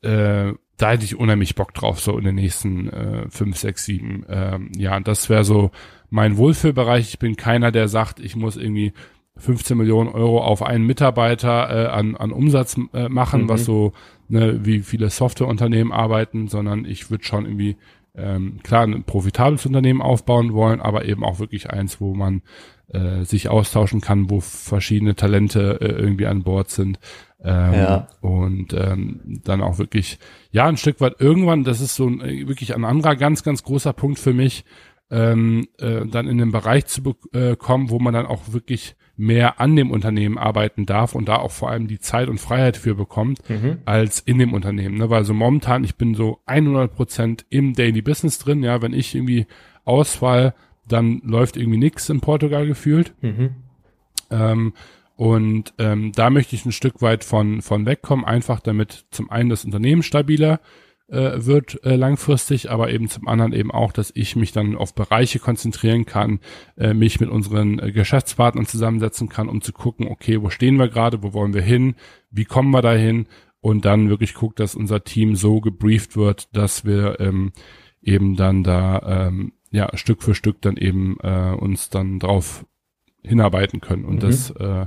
Äh, 0.00 0.52
da 0.76 0.92
hätte 0.92 1.04
ich 1.04 1.18
unheimlich 1.18 1.56
Bock 1.56 1.74
drauf, 1.74 1.98
so 1.98 2.16
in 2.18 2.24
den 2.24 2.36
nächsten 2.36 2.88
äh, 2.88 3.28
fünf, 3.28 3.56
sechs, 3.56 3.84
sieben 3.84 4.24
ähm, 4.28 4.70
Jahren. 4.76 5.02
Das 5.02 5.28
wäre 5.28 5.42
so 5.42 5.72
mein 6.08 6.36
Wohlfühlbereich. 6.36 7.08
Ich 7.08 7.18
bin 7.18 7.34
keiner, 7.34 7.72
der 7.72 7.88
sagt, 7.88 8.20
ich 8.20 8.36
muss 8.36 8.56
irgendwie 8.56 8.92
15 9.38 9.76
Millionen 9.76 10.08
Euro 10.08 10.40
auf 10.40 10.62
einen 10.62 10.86
Mitarbeiter 10.86 11.68
äh, 11.68 11.88
an, 11.88 12.16
an 12.16 12.30
Umsatz 12.30 12.76
äh, 12.92 13.08
machen, 13.08 13.42
mhm. 13.42 13.48
was 13.48 13.64
so, 13.64 13.92
ne, 14.28 14.64
wie 14.64 14.80
viele 14.80 15.10
Softwareunternehmen 15.10 15.92
arbeiten, 15.92 16.46
sondern 16.46 16.84
ich 16.84 17.10
würde 17.10 17.24
schon 17.24 17.44
irgendwie 17.44 17.76
ähm, 18.18 18.60
klar 18.62 18.82
ein 18.82 19.04
profitables 19.04 19.64
Unternehmen 19.66 20.02
aufbauen 20.02 20.52
wollen, 20.52 20.80
aber 20.80 21.04
eben 21.04 21.24
auch 21.24 21.38
wirklich 21.38 21.70
eins, 21.70 22.00
wo 22.00 22.14
man 22.14 22.42
äh, 22.92 23.24
sich 23.24 23.48
austauschen 23.48 24.00
kann, 24.00 24.30
wo 24.30 24.40
verschiedene 24.40 25.14
Talente 25.14 25.78
äh, 25.80 25.86
irgendwie 25.86 26.26
an 26.26 26.42
Bord 26.42 26.70
sind. 26.70 26.98
Ähm, 27.42 27.74
ja. 27.74 28.08
Und 28.20 28.72
ähm, 28.72 29.40
dann 29.44 29.62
auch 29.62 29.78
wirklich, 29.78 30.18
ja, 30.50 30.66
ein 30.66 30.76
Stück 30.76 31.00
weit 31.00 31.20
irgendwann, 31.20 31.64
das 31.64 31.80
ist 31.80 31.94
so 31.94 32.06
ein, 32.06 32.20
äh, 32.20 32.48
wirklich 32.48 32.74
ein 32.74 32.84
anderer 32.84 33.14
ganz, 33.14 33.42
ganz 33.42 33.62
großer 33.62 33.92
Punkt 33.92 34.18
für 34.18 34.32
mich, 34.32 34.64
ähm, 35.10 35.68
äh, 35.78 36.06
dann 36.06 36.26
in 36.26 36.38
den 36.38 36.52
Bereich 36.52 36.86
zu 36.86 37.02
bekommen, 37.02 37.86
äh, 37.86 37.90
wo 37.90 37.98
man 37.98 38.14
dann 38.14 38.26
auch 38.26 38.52
wirklich 38.52 38.96
mehr 39.18 39.60
an 39.60 39.74
dem 39.74 39.90
Unternehmen 39.90 40.38
arbeiten 40.38 40.86
darf 40.86 41.14
und 41.14 41.28
da 41.28 41.36
auch 41.36 41.50
vor 41.50 41.70
allem 41.70 41.88
die 41.88 41.98
Zeit 41.98 42.28
und 42.28 42.38
Freiheit 42.38 42.76
für 42.76 42.94
bekommt, 42.94 43.40
mhm. 43.50 43.78
als 43.84 44.20
in 44.20 44.38
dem 44.38 44.54
Unternehmen. 44.54 44.96
Ne? 44.96 45.10
Weil 45.10 45.24
so 45.24 45.34
momentan, 45.34 45.82
ich 45.82 45.96
bin 45.96 46.14
so 46.14 46.38
100 46.46 46.94
Prozent 46.94 47.44
im 47.50 47.74
Daily 47.74 48.00
Business 48.00 48.38
drin, 48.38 48.62
ja, 48.62 48.80
wenn 48.80 48.92
ich 48.92 49.14
irgendwie 49.16 49.46
ausfall, 49.84 50.54
dann 50.86 51.20
läuft 51.24 51.56
irgendwie 51.56 51.78
nichts 51.78 52.08
in 52.08 52.20
Portugal 52.20 52.66
gefühlt. 52.66 53.12
Mhm. 53.20 53.50
Ähm, 54.30 54.72
und 55.16 55.74
ähm, 55.78 56.12
da 56.12 56.30
möchte 56.30 56.54
ich 56.54 56.64
ein 56.64 56.70
Stück 56.70 57.02
weit 57.02 57.24
von, 57.24 57.60
von 57.60 57.86
wegkommen, 57.86 58.24
einfach 58.24 58.60
damit 58.60 59.06
zum 59.10 59.30
einen 59.30 59.50
das 59.50 59.64
Unternehmen 59.64 60.04
stabiler 60.04 60.60
äh, 61.08 61.44
wird 61.44 61.84
äh, 61.84 61.96
langfristig, 61.96 62.70
aber 62.70 62.90
eben 62.90 63.08
zum 63.08 63.28
anderen 63.28 63.52
eben 63.52 63.70
auch, 63.70 63.92
dass 63.92 64.12
ich 64.14 64.36
mich 64.36 64.52
dann 64.52 64.76
auf 64.76 64.94
Bereiche 64.94 65.38
konzentrieren 65.38 66.04
kann, 66.04 66.40
äh, 66.76 66.94
mich 66.94 67.20
mit 67.20 67.30
unseren 67.30 67.78
äh, 67.78 67.92
Geschäftspartnern 67.92 68.66
zusammensetzen 68.66 69.28
kann, 69.28 69.48
um 69.48 69.60
zu 69.60 69.72
gucken, 69.72 70.06
okay, 70.08 70.42
wo 70.42 70.50
stehen 70.50 70.76
wir 70.76 70.88
gerade, 70.88 71.22
wo 71.22 71.32
wollen 71.32 71.54
wir 71.54 71.62
hin, 71.62 71.94
wie 72.30 72.44
kommen 72.44 72.70
wir 72.70 72.82
dahin 72.82 73.26
und 73.60 73.84
dann 73.84 74.08
wirklich 74.08 74.34
guckt, 74.34 74.60
dass 74.60 74.74
unser 74.74 75.02
Team 75.02 75.34
so 75.34 75.60
gebrieft 75.60 76.16
wird, 76.16 76.54
dass 76.54 76.84
wir 76.84 77.18
ähm, 77.20 77.52
eben 78.02 78.36
dann 78.36 78.62
da 78.62 79.28
ähm, 79.28 79.52
ja 79.70 79.88
Stück 79.96 80.22
für 80.22 80.34
Stück 80.34 80.60
dann 80.60 80.76
eben 80.76 81.16
äh, 81.22 81.54
uns 81.58 81.90
dann 81.90 82.18
drauf 82.18 82.64
hinarbeiten 83.22 83.80
können 83.80 84.04
und 84.04 84.16
mhm. 84.16 84.20
das 84.20 84.50
äh, 84.50 84.86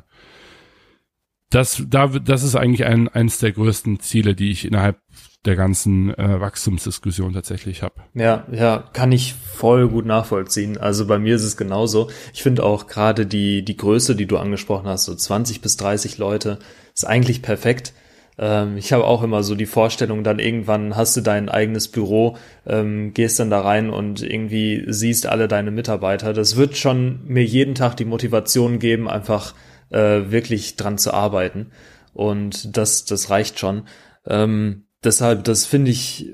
das, 1.50 1.84
da, 1.90 2.08
das 2.08 2.44
ist 2.44 2.56
eigentlich 2.56 2.86
ein, 2.86 3.10
eines 3.10 3.40
der 3.40 3.52
größten 3.52 4.00
Ziele, 4.00 4.36
die 4.36 4.52
ich 4.52 4.64
innerhalb 4.64 5.02
der 5.46 5.56
ganzen 5.56 6.14
äh, 6.14 6.40
Wachstumsdiskussion 6.40 7.34
tatsächlich 7.34 7.82
habe. 7.82 7.96
Ja, 8.14 8.46
ja, 8.52 8.84
kann 8.94 9.12
ich 9.12 9.34
voll 9.34 9.88
gut 9.90 10.06
nachvollziehen. 10.06 10.78
Also 10.78 11.08
bei 11.08 11.18
mir 11.18 11.36
ist 11.36 11.44
es 11.44 11.58
genauso. 11.58 12.10
Ich 12.34 12.44
finde 12.44 12.64
auch 12.64 12.88
gerade 12.88 13.26
die, 13.26 13.66
die 13.66 13.78
Größe, 13.78 14.16
die 14.16 14.28
du 14.28 14.38
angesprochen 14.38 14.88
hast, 14.88 15.06
so 15.06 15.16
20 15.16 15.62
bis 15.62 15.78
30 15.78 16.20
Leute, 16.20 16.60
ist 16.94 17.08
eigentlich 17.08 17.42
perfekt. 17.42 17.94
Ähm, 18.38 18.78
ich 18.78 18.94
habe 18.94 19.06
auch 19.06 19.24
immer 19.24 19.42
so 19.42 19.56
die 19.56 19.66
Vorstellung, 19.66 20.24
dann 20.24 20.38
irgendwann 20.38 20.96
hast 20.96 21.18
du 21.18 21.22
dein 21.22 21.50
eigenes 21.50 21.88
Büro, 21.88 22.38
ähm, 22.68 23.14
gehst 23.14 23.40
dann 23.40 23.50
da 23.50 23.62
rein 23.62 23.90
und 23.90 24.22
irgendwie 24.22 24.86
siehst 24.88 25.26
alle 25.26 25.48
deine 25.48 25.72
Mitarbeiter. 25.72 26.34
Das 26.34 26.56
wird 26.56 26.78
schon 26.78 27.22
mir 27.26 27.44
jeden 27.44 27.74
Tag 27.74 27.98
die 27.98 28.06
Motivation 28.06 28.78
geben, 28.78 29.10
einfach 29.10 29.56
äh, 29.90 30.32
wirklich 30.32 30.76
dran 30.76 31.00
zu 31.00 31.14
arbeiten. 31.14 31.72
Und 32.14 32.78
das, 32.78 33.06
das 33.06 33.30
reicht 33.30 33.60
schon. 33.60 33.84
Ähm, 34.28 34.86
deshalb, 35.04 35.44
das 35.44 35.66
finde 35.66 35.92
ich, 35.92 36.30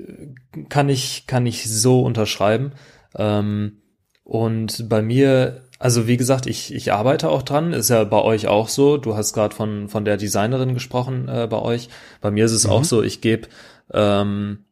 kann 0.68 0.88
ich, 0.88 1.26
kann 1.26 1.46
ich 1.46 1.68
so 1.68 2.02
unterschreiben. 2.02 2.72
Ähm, 3.16 3.82
und 4.24 4.88
bei 4.88 5.02
mir 5.02 5.62
also 5.80 6.08
wie 6.08 6.16
gesagt, 6.16 6.46
ich, 6.46 6.74
ich 6.74 6.92
arbeite 6.92 7.30
auch 7.30 7.42
dran, 7.42 7.72
ist 7.72 7.90
ja 7.90 8.02
bei 8.02 8.20
euch 8.20 8.48
auch 8.48 8.68
so. 8.68 8.96
Du 8.96 9.14
hast 9.14 9.32
gerade 9.32 9.54
von, 9.54 9.88
von 9.88 10.04
der 10.04 10.16
Designerin 10.16 10.74
gesprochen 10.74 11.28
äh, 11.28 11.46
bei 11.48 11.58
euch. 11.58 11.88
Bei 12.20 12.30
mir 12.32 12.46
ist 12.46 12.52
es 12.52 12.66
mhm. 12.66 12.72
auch 12.72 12.84
so, 12.84 13.02
ich 13.02 13.20
gebe 13.20 13.48
ähm, 13.92 14.64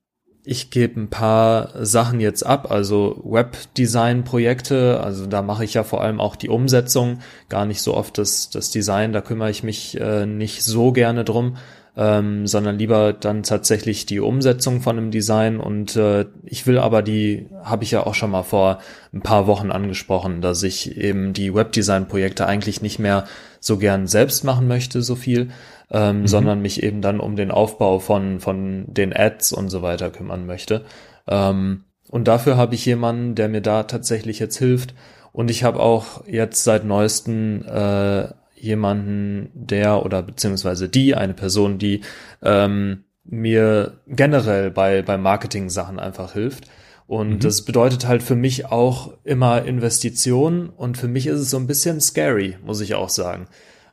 ich 0.49 0.71
gebe 0.71 1.01
ein 1.01 1.11
paar 1.11 1.71
Sachen 1.85 2.21
jetzt 2.21 2.47
ab, 2.47 2.71
also 2.71 3.21
Webdesign-Projekte, 3.25 5.01
also 5.03 5.27
da 5.27 5.43
mache 5.43 5.65
ich 5.65 5.75
ja 5.75 5.83
vor 5.83 6.03
allem 6.03 6.21
auch 6.21 6.37
die 6.37 6.49
Umsetzung, 6.49 7.19
gar 7.49 7.67
nicht 7.67 7.83
so 7.83 7.95
oft 7.95 8.17
das, 8.17 8.49
das 8.51 8.71
Design, 8.71 9.13
da 9.13 9.23
kümmere 9.23 9.51
ich 9.51 9.65
mich 9.65 10.01
äh, 10.01 10.25
nicht 10.25 10.63
so 10.63 10.93
gerne 10.93 11.25
drum, 11.25 11.57
ähm, 11.97 12.47
sondern 12.47 12.79
lieber 12.79 13.15
dann 13.15 13.43
tatsächlich 13.43 14.05
die 14.05 14.21
Umsetzung 14.21 14.83
von 14.83 14.99
einem 14.99 15.11
Design 15.11 15.59
und 15.59 15.97
äh, 15.97 16.27
ich 16.45 16.67
will 16.67 16.79
aber 16.79 17.03
die, 17.03 17.49
habe 17.65 17.85
ich 17.85 17.91
ja 17.91 18.07
auch 18.07 18.15
schon 18.15 18.31
mal 18.31 18.43
vor 18.43 18.81
ein 19.15 19.23
paar 19.23 19.47
Wochen 19.47 19.71
angesprochen, 19.71 20.43
dass 20.43 20.63
ich 20.63 20.97
eben 20.99 21.33
die 21.33 21.55
Webdesign-Projekte 21.55 22.47
eigentlich 22.47 22.83
nicht 22.83 22.99
mehr 22.99 23.25
so 23.61 23.79
gern 23.79 24.07
selbst 24.07 24.45
machen 24.45 24.69
möchte, 24.69 25.01
so 25.01 25.15
viel, 25.15 25.49
ähm, 25.91 26.21
mhm. 26.21 26.27
sondern 26.27 26.61
mich 26.61 26.83
eben 26.83 27.01
dann 27.01 27.19
um 27.19 27.35
den 27.35 27.51
Aufbau 27.51 27.99
von, 27.99 28.41
von 28.41 28.85
den 28.89 29.17
Ads 29.17 29.53
und 29.53 29.71
so 29.71 29.81
weiter 29.81 30.11
kümmern 30.11 30.45
möchte. 30.45 30.85
Ähm, 31.27 31.85
und 32.11 32.29
dafür 32.29 32.57
habe 32.59 32.75
ich 32.75 32.85
jemanden, 32.85 33.35
der 33.35 33.49
mir 33.49 33.63
da 33.63 33.85
tatsächlich 33.85 34.39
jetzt 34.39 34.59
hilft. 34.59 34.95
Und 35.33 35.51
ich 35.51 35.65
habe 35.65 35.81
auch 35.81 36.27
jetzt 36.27 36.63
seit 36.65 36.85
neuesten 36.85 37.65
äh, 37.65 38.29
jemanden, 38.57 39.51
der 39.55 40.05
oder 40.05 40.23
beziehungsweise 40.23 40.89
die, 40.89 41.15
eine 41.15 41.35
Person, 41.35 41.79
die 41.79 42.01
ähm, 42.43 43.05
mir 43.25 44.01
generell 44.07 44.71
bei, 44.71 45.03
bei 45.03 45.17
Marketing-Sachen 45.19 45.99
einfach 45.99 46.33
hilft. 46.33 46.69
Und 47.07 47.31
mhm. 47.31 47.41
das 47.41 47.63
bedeutet 47.63 48.07
halt 48.07 48.23
für 48.23 48.35
mich 48.35 48.67
auch 48.67 49.13
immer 49.23 49.65
Investitionen 49.65 50.69
und 50.69 50.99
für 50.99 51.09
mich 51.09 51.27
ist 51.27 51.41
es 51.41 51.51
so 51.51 51.57
ein 51.57 51.67
bisschen 51.67 52.01
scary, 52.01 52.57
muss 52.65 52.81
ich 52.81 52.95
auch 52.95 53.11
sagen. 53.11 53.47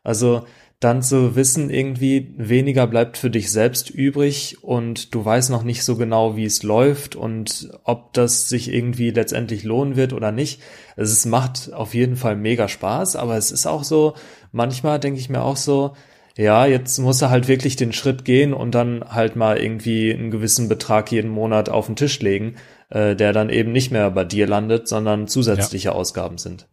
Also 0.03 0.45
dann 0.83 1.01
zu 1.01 1.35
wissen, 1.35 1.69
irgendwie 1.69 2.33
weniger 2.37 2.87
bleibt 2.87 3.17
für 3.17 3.29
dich 3.29 3.51
selbst 3.51 3.89
übrig 3.89 4.57
und 4.61 5.15
du 5.15 5.23
weißt 5.23 5.49
noch 5.49 5.63
nicht 5.63 5.83
so 5.83 5.95
genau, 5.95 6.35
wie 6.35 6.45
es 6.45 6.63
läuft 6.63 7.15
und 7.15 7.69
ob 7.83 8.13
das 8.13 8.49
sich 8.49 8.73
irgendwie 8.73 9.11
letztendlich 9.11 9.63
lohnen 9.63 9.95
wird 9.95 10.13
oder 10.13 10.31
nicht. 10.31 10.61
Es 10.95 11.25
macht 11.25 11.71
auf 11.73 11.93
jeden 11.93 12.15
Fall 12.15 12.35
mega 12.35 12.67
Spaß, 12.67 13.15
aber 13.15 13.37
es 13.37 13.51
ist 13.51 13.65
auch 13.65 13.83
so, 13.83 14.13
manchmal 14.51 14.99
denke 14.99 15.19
ich 15.19 15.29
mir 15.29 15.41
auch 15.41 15.57
so, 15.57 15.93
ja, 16.35 16.65
jetzt 16.65 16.97
muss 16.99 17.21
er 17.21 17.29
halt 17.29 17.47
wirklich 17.47 17.75
den 17.75 17.93
Schritt 17.93 18.25
gehen 18.25 18.53
und 18.53 18.73
dann 18.73 19.03
halt 19.07 19.35
mal 19.35 19.57
irgendwie 19.57 20.11
einen 20.13 20.31
gewissen 20.31 20.67
Betrag 20.67 21.11
jeden 21.11 21.29
Monat 21.29 21.69
auf 21.69 21.85
den 21.85 21.95
Tisch 21.95 22.19
legen, 22.19 22.55
äh, 22.89 23.15
der 23.15 23.33
dann 23.33 23.49
eben 23.49 23.71
nicht 23.71 23.91
mehr 23.91 24.09
bei 24.11 24.25
dir 24.25 24.47
landet, 24.47 24.87
sondern 24.87 25.27
zusätzliche 25.27 25.89
ja. 25.89 25.93
Ausgaben 25.93 26.37
sind. 26.37 26.67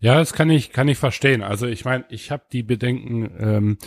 Ja, 0.00 0.18
das 0.18 0.32
kann 0.32 0.50
ich, 0.50 0.72
kann 0.72 0.88
ich 0.88 0.98
verstehen. 0.98 1.42
Also 1.42 1.66
ich 1.66 1.84
meine, 1.84 2.04
ich 2.08 2.30
habe 2.30 2.44
die 2.52 2.62
Bedenken 2.62 3.30
ähm, 3.38 3.78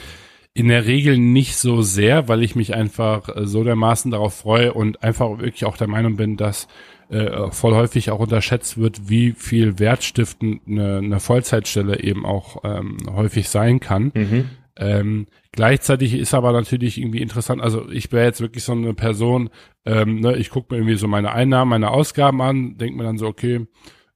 in 0.54 0.70
der 0.70 0.86
Regel 0.88 1.18
nicht 1.18 1.56
so 1.58 1.84
sehr, 1.84 2.28
weil 2.28 2.42
ich 2.42 2.56
mich 2.56 2.74
einfach 2.74 3.30
äh, 3.30 3.46
so 3.46 3.64
dermaßen 3.64 4.12
darauf 4.12 4.34
freue 4.34 4.74
und 4.74 5.04
einfach 5.04 5.38
wirklich 5.38 5.66
auch 5.66 5.78
der 5.78 5.88
Meinung 5.88 6.18
bin, 6.18 6.36
dass 6.36 6.68
äh, 7.10 7.52
voll 7.52 7.76
häufig 7.76 8.12
auch 8.12 8.20
unterschätzt 8.20 8.78
wird, 8.78 9.10
wie 9.10 9.32
viel 9.32 9.80
wertstiftend 9.80 10.62
eine, 10.68 10.98
eine 10.98 11.20
Vollzeitstelle 11.20 12.02
eben 12.02 12.26
auch 12.26 12.64
ähm, 12.64 12.98
häufig 13.10 13.50
sein 13.50 13.80
kann. 13.80 14.12
Mhm. 14.14 14.50
Ähm, 14.76 15.28
gleichzeitig 15.52 16.14
ist 16.14 16.34
aber 16.34 16.52
natürlich 16.52 16.98
irgendwie 16.98 17.22
interessant, 17.22 17.62
also 17.62 17.90
ich 17.90 18.12
wäre 18.12 18.26
jetzt 18.26 18.42
wirklich 18.42 18.64
so 18.64 18.74
eine 18.74 18.94
Person, 18.94 19.50
ähm, 19.86 20.20
ne, 20.20 20.38
ich 20.38 20.50
gucke 20.50 20.74
mir 20.74 20.80
irgendwie 20.80 20.98
so 20.98 21.08
meine 21.08 21.32
Einnahmen, 21.34 21.70
meine 21.70 21.92
Ausgaben 21.92 22.42
an, 22.42 22.78
denke 22.78 22.98
mir 22.98 23.04
dann 23.04 23.18
so, 23.18 23.28
okay, 23.28 23.68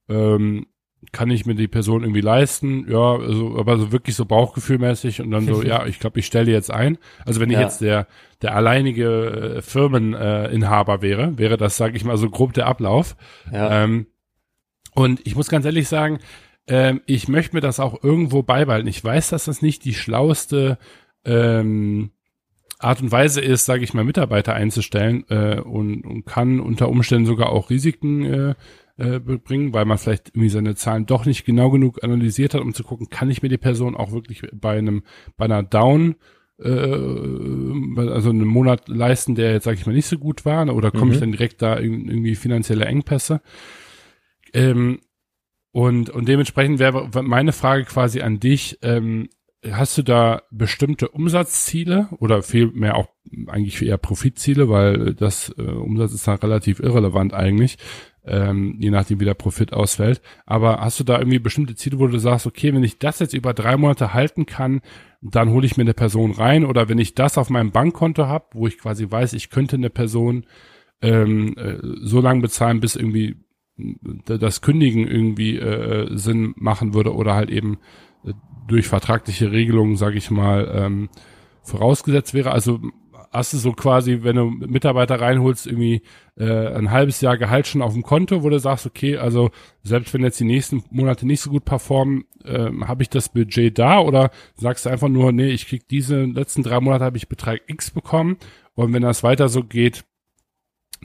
ähm, 0.08 0.66
kann 1.12 1.30
ich 1.30 1.44
mir 1.44 1.54
die 1.54 1.68
Person 1.68 2.02
irgendwie 2.02 2.22
leisten? 2.22 2.90
Ja, 2.90 3.16
also, 3.16 3.58
aber 3.58 3.78
so 3.78 3.92
wirklich 3.92 4.16
so 4.16 4.24
bauchgefühlmäßig 4.24 5.20
und 5.20 5.30
dann 5.30 5.46
so, 5.46 5.62
ja, 5.64 5.86
ich 5.86 6.00
glaube, 6.00 6.18
ich 6.18 6.26
stelle 6.26 6.50
jetzt 6.50 6.70
ein. 6.70 6.98
Also 7.24 7.40
wenn 7.40 7.50
ich 7.50 7.56
ja. 7.56 7.62
jetzt 7.62 7.82
der, 7.82 8.06
der 8.40 8.56
alleinige 8.56 9.56
äh, 9.58 9.62
Firmeninhaber 9.62 10.94
äh, 10.96 11.02
wäre, 11.02 11.38
wäre 11.38 11.56
das, 11.58 11.76
sage 11.76 11.96
ich 11.96 12.04
mal, 12.04 12.16
so 12.16 12.30
grob 12.30 12.54
der 12.54 12.66
Ablauf. 12.66 13.16
Ja. 13.52 13.84
Ähm, 13.84 14.06
und 14.94 15.20
ich 15.26 15.36
muss 15.36 15.48
ganz 15.48 15.66
ehrlich 15.66 15.88
sagen, 15.88 16.18
ähm, 16.66 17.02
ich 17.06 17.28
möchte 17.28 17.54
mir 17.56 17.60
das 17.60 17.80
auch 17.80 18.02
irgendwo 18.02 18.42
beibehalten. 18.42 18.88
Ich 18.88 19.02
weiß, 19.04 19.30
dass 19.30 19.44
das 19.44 19.62
nicht 19.62 19.84
die 19.84 19.94
schlauste 19.94 20.78
ähm, 21.24 22.10
Art 22.78 23.00
und 23.00 23.12
Weise 23.12 23.40
ist, 23.40 23.64
sage 23.64 23.84
ich 23.84 23.94
mal, 23.94 24.04
Mitarbeiter 24.04 24.54
einzustellen 24.54 25.24
äh, 25.28 25.60
und, 25.60 26.04
und 26.04 26.24
kann 26.24 26.58
unter 26.58 26.88
Umständen 26.88 27.26
sogar 27.26 27.50
auch 27.50 27.70
Risiken 27.70 28.24
äh, 28.24 28.54
äh, 28.96 29.18
bringen, 29.18 29.72
weil 29.72 29.84
man 29.84 29.98
vielleicht 29.98 30.28
irgendwie 30.28 30.48
seine 30.48 30.74
Zahlen 30.74 31.06
doch 31.06 31.26
nicht 31.26 31.44
genau 31.44 31.70
genug 31.70 32.02
analysiert 32.04 32.54
hat, 32.54 32.60
um 32.60 32.74
zu 32.74 32.84
gucken, 32.84 33.08
kann 33.08 33.30
ich 33.30 33.42
mir 33.42 33.48
die 33.48 33.58
Person 33.58 33.96
auch 33.96 34.12
wirklich 34.12 34.42
bei 34.52 34.78
einem, 34.78 35.02
bei 35.36 35.46
einer 35.46 35.62
Down 35.62 36.16
äh, 36.62 36.68
also 36.68 38.30
einen 38.30 38.44
Monat 38.44 38.88
leisten, 38.88 39.34
der 39.34 39.52
jetzt, 39.52 39.64
sage 39.64 39.78
ich 39.78 39.86
mal, 39.86 39.92
nicht 39.92 40.06
so 40.06 40.18
gut 40.18 40.44
war, 40.44 40.74
oder 40.74 40.90
komme 40.90 41.06
mhm. 41.06 41.12
ich 41.12 41.20
dann 41.20 41.32
direkt 41.32 41.62
da 41.62 41.78
irgendwie 41.78 42.34
finanzielle 42.34 42.84
Engpässe? 42.84 43.40
Ähm, 44.52 45.00
und, 45.72 46.10
und 46.10 46.28
dementsprechend 46.28 46.78
wäre 46.78 47.08
meine 47.22 47.52
Frage 47.52 47.84
quasi 47.84 48.20
an 48.20 48.40
dich, 48.40 48.78
ähm, 48.82 49.28
hast 49.70 49.96
du 49.96 50.02
da 50.02 50.42
bestimmte 50.50 51.08
Umsatzziele 51.08 52.08
oder 52.18 52.42
vielmehr 52.42 52.96
auch 52.96 53.08
eigentlich 53.46 53.80
eher 53.80 53.96
Profitziele, 53.96 54.68
weil 54.68 55.14
das 55.14 55.54
äh, 55.56 55.62
Umsatz 55.62 56.12
ist 56.12 56.26
dann 56.26 56.38
relativ 56.38 56.80
irrelevant 56.80 57.32
eigentlich, 57.32 57.78
ähm, 58.24 58.76
je 58.78 58.90
nachdem 58.90 59.20
wie 59.20 59.24
der 59.24 59.34
Profit 59.34 59.72
ausfällt. 59.72 60.20
Aber 60.46 60.80
hast 60.80 61.00
du 61.00 61.04
da 61.04 61.18
irgendwie 61.18 61.38
bestimmte 61.38 61.74
Ziele, 61.74 61.98
wo 61.98 62.06
du 62.06 62.18
sagst, 62.18 62.46
okay, 62.46 62.72
wenn 62.72 62.84
ich 62.84 62.98
das 62.98 63.18
jetzt 63.18 63.34
über 63.34 63.54
drei 63.54 63.76
Monate 63.76 64.14
halten 64.14 64.46
kann, 64.46 64.80
dann 65.20 65.50
hole 65.50 65.66
ich 65.66 65.76
mir 65.76 65.82
eine 65.82 65.94
Person 65.94 66.32
rein 66.32 66.64
oder 66.64 66.88
wenn 66.88 66.98
ich 66.98 67.14
das 67.14 67.38
auf 67.38 67.50
meinem 67.50 67.70
Bankkonto 67.70 68.26
habe, 68.26 68.46
wo 68.52 68.66
ich 68.66 68.78
quasi 68.78 69.10
weiß, 69.10 69.32
ich 69.34 69.50
könnte 69.50 69.76
eine 69.76 69.90
Person 69.90 70.44
ähm, 71.00 71.54
äh, 71.56 71.78
so 72.00 72.20
lange 72.20 72.40
bezahlen, 72.40 72.80
bis 72.80 72.96
irgendwie 72.96 73.36
das 74.24 74.60
Kündigen 74.60 75.06
irgendwie 75.08 75.56
äh, 75.58 76.16
Sinn 76.16 76.54
machen 76.56 76.94
würde 76.94 77.14
oder 77.14 77.34
halt 77.34 77.50
eben 77.50 77.78
äh, 78.24 78.32
durch 78.68 78.86
vertragliche 78.86 79.50
Regelungen, 79.50 79.96
sage 79.96 80.18
ich 80.18 80.30
mal, 80.30 80.70
ähm, 80.74 81.08
vorausgesetzt 81.62 82.34
wäre. 82.34 82.52
Also 82.52 82.80
hast 83.32 83.52
du 83.52 83.56
so 83.56 83.72
quasi, 83.72 84.18
wenn 84.22 84.36
du 84.36 84.44
Mitarbeiter 84.44 85.20
reinholst, 85.20 85.66
irgendwie 85.66 86.02
äh, 86.36 86.74
ein 86.74 86.90
halbes 86.90 87.20
Jahr 87.20 87.38
Gehalt 87.38 87.66
schon 87.66 87.82
auf 87.82 87.94
dem 87.94 88.02
Konto, 88.02 88.42
wo 88.42 88.50
du 88.50 88.58
sagst, 88.60 88.86
okay, 88.86 89.16
also 89.16 89.50
selbst 89.82 90.12
wenn 90.12 90.22
jetzt 90.22 90.38
die 90.38 90.44
nächsten 90.44 90.84
Monate 90.90 91.26
nicht 91.26 91.40
so 91.40 91.50
gut 91.50 91.64
performen, 91.64 92.24
äh, 92.44 92.70
habe 92.82 93.02
ich 93.02 93.08
das 93.08 93.30
Budget 93.30 93.78
da? 93.78 94.00
Oder 94.00 94.30
sagst 94.54 94.84
du 94.84 94.90
einfach 94.90 95.08
nur, 95.08 95.32
nee, 95.32 95.48
ich 95.48 95.66
krieg 95.66 95.88
diese 95.88 96.24
letzten 96.24 96.62
drei 96.62 96.80
Monate 96.80 97.04
habe 97.04 97.16
ich 97.16 97.28
Betrag 97.28 97.62
X 97.66 97.90
bekommen 97.90 98.36
und 98.74 98.92
wenn 98.92 99.02
das 99.02 99.22
weiter 99.22 99.48
so 99.48 99.64
geht, 99.64 100.04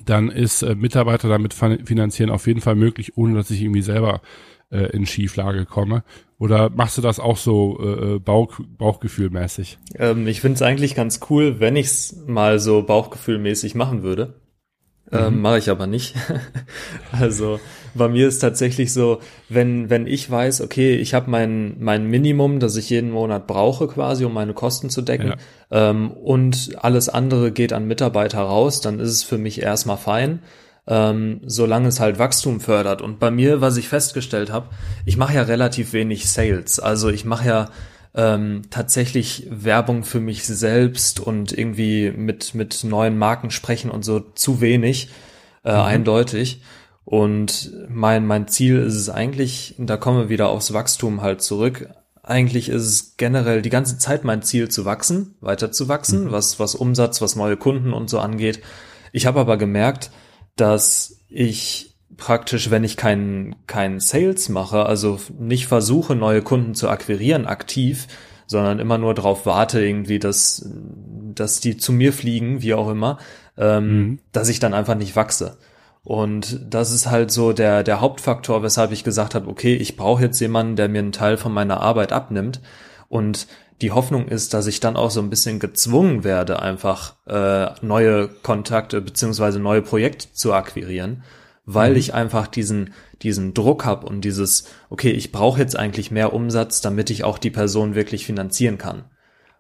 dann 0.06 0.30
ist 0.30 0.62
äh, 0.62 0.76
Mitarbeiter 0.76 1.30
damit 1.30 1.54
finanzieren 1.54 2.30
auf 2.30 2.46
jeden 2.46 2.62
Fall 2.62 2.76
möglich, 2.76 3.18
ohne 3.18 3.36
dass 3.36 3.50
ich 3.50 3.62
irgendwie 3.62 3.82
selber 3.82 4.22
äh, 4.70 4.92
in 4.92 5.06
Schieflage 5.06 5.66
komme. 5.66 6.04
Oder 6.40 6.70
machst 6.70 6.98
du 6.98 7.02
das 7.02 7.20
auch 7.20 7.38
so 7.38 7.80
äh, 7.82 8.16
äh 8.16 8.20
Bauch, 8.20 8.60
Bauchgefühlmäßig? 8.78 9.80
Ähm, 9.98 10.28
ich 10.28 10.42
finde 10.42 10.56
es 10.56 10.62
eigentlich 10.62 10.96
ganz 10.96 11.20
cool, 11.30 11.60
wenn 11.60 11.76
ich 11.76 11.88
es 11.88 12.24
mal 12.28 12.60
so 12.60 12.84
Bauchgefühlmäßig 12.84 13.76
machen 13.76 14.04
würde. 14.04 14.36
Ähm, 15.12 15.36
mhm. 15.36 15.42
Mache 15.42 15.60
ich 15.60 15.70
aber 15.70 15.88
nicht. 15.88 16.16
also 17.12 17.60
bei 17.96 18.10
mir 18.10 18.28
ist 18.28 18.40
tatsächlich 18.40 18.92
so, 18.92 19.20
wenn, 19.48 19.90
wenn 19.90 20.06
ich 20.06 20.30
weiß, 20.30 20.62
okay, 20.62 20.96
ich 20.96 21.14
habe 21.14 21.30
mein, 21.32 21.78
mein 21.80 22.08
Minimum, 22.08 22.60
das 22.60 22.76
ich 22.76 22.90
jeden 22.90 23.12
Monat 23.12 23.48
brauche 23.48 23.88
quasi, 23.88 24.26
um 24.26 24.34
meine 24.34 24.54
Kosten 24.54 24.90
zu 24.90 25.02
decken, 25.02 25.36
ja. 25.72 25.90
ähm, 25.90 26.12
und 26.12 26.76
alles 26.78 27.08
andere 27.08 27.52
geht 27.52 27.72
an 27.72 27.88
Mitarbeiter 27.88 28.42
raus, 28.42 28.82
dann 28.82 29.00
ist 29.00 29.12
es 29.12 29.24
für 29.24 29.38
mich 29.38 29.62
erstmal 29.62 29.98
fein 29.98 30.42
ähm, 30.88 31.42
solange 31.46 31.90
es 31.90 32.00
halt 32.00 32.18
Wachstum 32.18 32.60
fördert. 32.60 33.02
Und 33.02 33.20
bei 33.20 33.30
mir, 33.30 33.62
was 33.62 33.78
ich 33.78 33.90
festgestellt 33.90 34.52
habe, 34.52 34.70
ich 35.06 35.18
mache 35.18 35.36
ja 35.36 35.42
relativ 35.44 35.94
wenig 35.94 36.30
Sales. 36.30 36.80
Also 36.80 37.10
ich 37.10 37.26
mache 37.26 37.48
ja 37.48 37.70
ähm, 38.16 38.64
tatsächlich 38.70 39.48
Werbung 39.50 40.04
für 40.04 40.22
mich 40.22 40.46
selbst 40.46 41.20
und 41.20 41.56
irgendwie 41.56 42.12
mit, 42.12 42.56
mit 42.56 42.84
neuen 42.84 43.18
Marken 43.18 43.52
sprechen 43.52 43.92
und 43.92 44.04
so 44.04 44.20
zu 44.20 44.62
wenig, 44.62 45.10
äh, 45.66 45.74
mhm. 45.74 45.80
eindeutig. 45.80 46.62
Und 47.04 47.72
mein, 47.90 48.26
mein 48.26 48.48
Ziel 48.48 48.80
ist 48.80 48.96
es 48.96 49.10
eigentlich, 49.10 49.76
da 49.78 49.98
kommen 49.98 50.20
wir 50.20 50.30
wieder 50.30 50.50
aufs 50.50 50.74
Wachstum 50.74 51.22
halt 51.22 51.42
zurück. 51.42 51.90
Eigentlich 52.24 52.68
ist 52.68 52.84
es 52.84 53.18
generell 53.18 53.62
die 53.62 53.70
ganze 53.70 53.98
Zeit 53.98 54.26
mein 54.26 54.42
Ziel 54.42 54.68
zu 54.68 54.84
wachsen, 54.84 55.36
weiter 55.40 55.72
zu 55.72 55.88
wachsen, 55.88 56.26
mhm. 56.26 56.32
was, 56.32 56.60
was 56.60 56.76
Umsatz, 56.76 57.22
was 57.22 57.36
neue 57.36 57.56
Kunden 57.58 57.94
und 57.94 58.10
so 58.10 58.20
angeht. 58.20 58.62
Ich 59.12 59.26
habe 59.26 59.40
aber 59.40 59.58
gemerkt, 59.58 60.12
dass 60.58 61.22
ich 61.30 61.96
praktisch, 62.18 62.70
wenn 62.70 62.84
ich 62.84 62.98
keinen 62.98 63.56
keinen 63.68 64.00
Sales 64.00 64.50
mache, 64.50 64.86
also 64.86 65.20
nicht 65.40 65.68
versuche, 65.68 66.16
neue 66.16 66.42
Kunden 66.42 66.76
zu 66.76 66.90
akquirieren 66.90 67.46
aktiv, 67.46 68.08
sondern 68.48 68.80
immer 68.80 68.98
nur 68.98 69.14
darauf 69.14 69.46
warte, 69.46 69.86
irgendwie, 69.86 70.20
dass, 70.20 70.68
dass 71.36 71.60
die 71.60 71.78
zu 71.78 71.92
mir 71.92 72.14
fliegen, 72.14 72.62
wie 72.62 72.74
auch 72.74 72.90
immer, 72.90 73.20
ähm, 73.58 73.88
mhm. 73.88 74.20
dass 74.32 74.50
ich 74.50 74.60
dann 74.60 74.74
einfach 74.74 74.96
nicht 74.96 75.16
wachse. 75.16 75.58
Und 76.04 76.62
das 76.70 76.92
ist 76.92 77.08
halt 77.08 77.32
so 77.32 77.52
der, 77.52 77.84
der 77.84 78.00
Hauptfaktor, 78.00 78.64
weshalb 78.64 78.94
ich 78.94 79.04
gesagt 79.04 79.36
habe, 79.36 79.50
okay, 79.50 79.76
ich 79.76 79.98
brauche 79.98 80.24
jetzt 80.24 80.40
jemanden, 80.40 80.78
der 80.78 80.88
mir 80.88 81.00
einen 81.00 81.12
Teil 81.12 81.36
von 81.36 81.52
meiner 81.52 81.82
Arbeit 81.82 82.14
abnimmt. 82.14 82.62
Und 83.10 83.48
die 83.82 83.92
Hoffnung 83.92 84.28
ist, 84.28 84.54
dass 84.54 84.68
ich 84.68 84.80
dann 84.80 84.96
auch 84.96 85.12
so 85.12 85.22
ein 85.22 85.30
bisschen 85.30 85.60
gezwungen 85.60 86.24
werde, 86.24 86.62
einfach 86.62 87.16
äh, 87.28 87.70
neue 87.86 88.28
Kontakte 88.28 89.02
beziehungsweise 89.02 89.60
neue 89.60 89.82
Projekte 89.82 90.32
zu 90.34 90.54
akquirieren, 90.54 91.24
weil 91.66 91.92
mhm. 91.92 91.98
ich 91.98 92.14
einfach 92.14 92.48
diesen 92.48 92.94
diesen 93.22 93.54
Druck 93.54 93.86
habe 93.86 94.06
und 94.08 94.22
dieses 94.22 94.66
okay, 94.90 95.12
ich 95.12 95.32
brauche 95.32 95.60
jetzt 95.60 95.78
eigentlich 95.78 96.12
mehr 96.12 96.34
Umsatz, 96.34 96.82
damit 96.82 97.10
ich 97.10 97.24
auch 97.24 97.38
die 97.38 97.50
Person 97.52 97.96
wirklich 97.96 98.26
finanzieren 98.26 98.78
kann. 98.78 99.06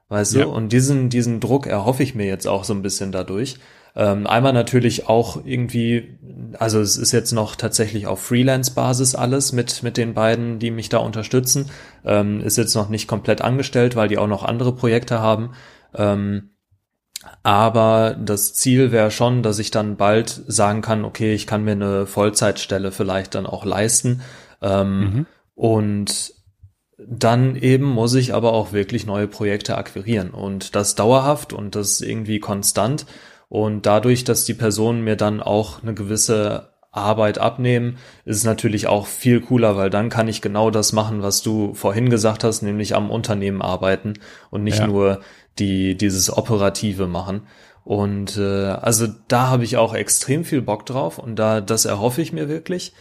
Weißt 0.10 0.36
ja. 0.36 0.43
du? 0.43 0.49
Und 0.49 0.71
diesen 0.73 1.10
diesen 1.10 1.39
Druck 1.39 1.67
erhoffe 1.67 2.03
ich 2.03 2.15
mir 2.15 2.27
jetzt 2.27 2.47
auch 2.47 2.63
so 2.63 2.73
ein 2.73 2.82
bisschen 2.82 3.12
dadurch. 3.12 3.58
Ähm, 3.99 4.27
einmal 4.27 4.53
natürlich 4.53 5.10
auch 5.10 5.43
irgendwie, 5.43 6.19
also 6.60 6.79
es 6.79 6.97
ist 6.97 7.12
jetzt 7.12 7.31
noch 7.31 7.55
tatsächlich 7.55 8.05
auf 8.05 8.21
Freelance-Basis 8.21 9.15
alles 9.15 9.53
mit, 9.53 9.81
mit 9.81 9.97
den 9.97 10.13
beiden, 10.13 10.60
die 10.60 10.69
mich 10.69 10.89
da 10.89 10.99
unterstützen. 10.99 11.71
Ähm, 12.05 12.39
ist 12.41 12.57
jetzt 12.57 12.75
noch 12.75 12.89
nicht 12.89 13.07
komplett 13.07 13.41
angestellt, 13.41 13.95
weil 13.95 14.07
die 14.07 14.19
auch 14.19 14.27
noch 14.27 14.43
andere 14.43 14.75
Projekte 14.75 15.19
haben. 15.19 15.53
Ähm, 15.95 16.51
aber 17.41 18.15
das 18.23 18.53
Ziel 18.53 18.91
wäre 18.91 19.10
schon, 19.10 19.41
dass 19.41 19.57
ich 19.57 19.71
dann 19.71 19.97
bald 19.97 20.43
sagen 20.45 20.81
kann, 20.81 21.03
okay, 21.03 21.33
ich 21.33 21.47
kann 21.47 21.63
mir 21.63 21.71
eine 21.71 22.05
Vollzeitstelle 22.05 22.91
vielleicht 22.91 23.33
dann 23.33 23.47
auch 23.47 23.65
leisten. 23.65 24.21
Ähm, 24.62 24.99
mhm. 24.99 25.25
Und 25.55 26.33
dann 26.99 27.55
eben 27.55 27.86
muss 27.86 28.13
ich 28.13 28.36
aber 28.36 28.53
auch 28.53 28.73
wirklich 28.73 29.07
neue 29.07 29.27
Projekte 29.27 29.75
akquirieren 29.75 30.29
und 30.29 30.75
das 30.75 30.93
dauerhaft 30.93 31.51
und 31.51 31.73
das 31.73 31.99
irgendwie 32.01 32.39
konstant. 32.39 33.07
Und 33.49 33.86
dadurch, 33.86 34.23
dass 34.23 34.45
die 34.45 34.53
Personen 34.53 35.03
mir 35.03 35.15
dann 35.15 35.41
auch 35.41 35.81
eine 35.81 35.93
gewisse 35.93 36.69
Arbeit 36.91 37.38
abnehmen, 37.38 37.97
ist 38.25 38.38
es 38.38 38.43
natürlich 38.43 38.88
auch 38.88 39.07
viel 39.07 39.39
cooler, 39.41 39.77
weil 39.77 39.89
dann 39.89 40.10
kann 40.10 40.27
ich 40.27 40.41
genau 40.41 40.71
das 40.71 40.93
machen, 40.93 41.21
was 41.21 41.41
du 41.41 41.73
vorhin 41.73 42.10
gesagt 42.10 42.43
hast, 42.43 42.62
nämlich 42.62 42.95
am 42.95 43.10
Unternehmen 43.10 43.62
arbeiten 43.62 44.13
und 44.49 44.63
nicht 44.63 44.79
ja. 44.79 44.88
nur 44.88 45.21
die 45.60 45.95
dieses 45.95 46.36
operative 46.36 47.07
machen. 47.07 47.47
Und 47.83 48.38
äh, 48.38 48.65
also 48.65 49.07
da 49.27 49.47
habe 49.47 49.63
ich 49.63 49.77
auch 49.77 49.93
extrem 49.93 50.43
viel 50.43 50.62
Bock 50.62 50.86
drauf 50.86 51.19
und 51.19 51.38
da 51.38 51.62
das 51.62 51.86
erhoffe 51.86 52.21
ich 52.21 52.33
mir 52.33 52.49
wirklich. 52.49 52.93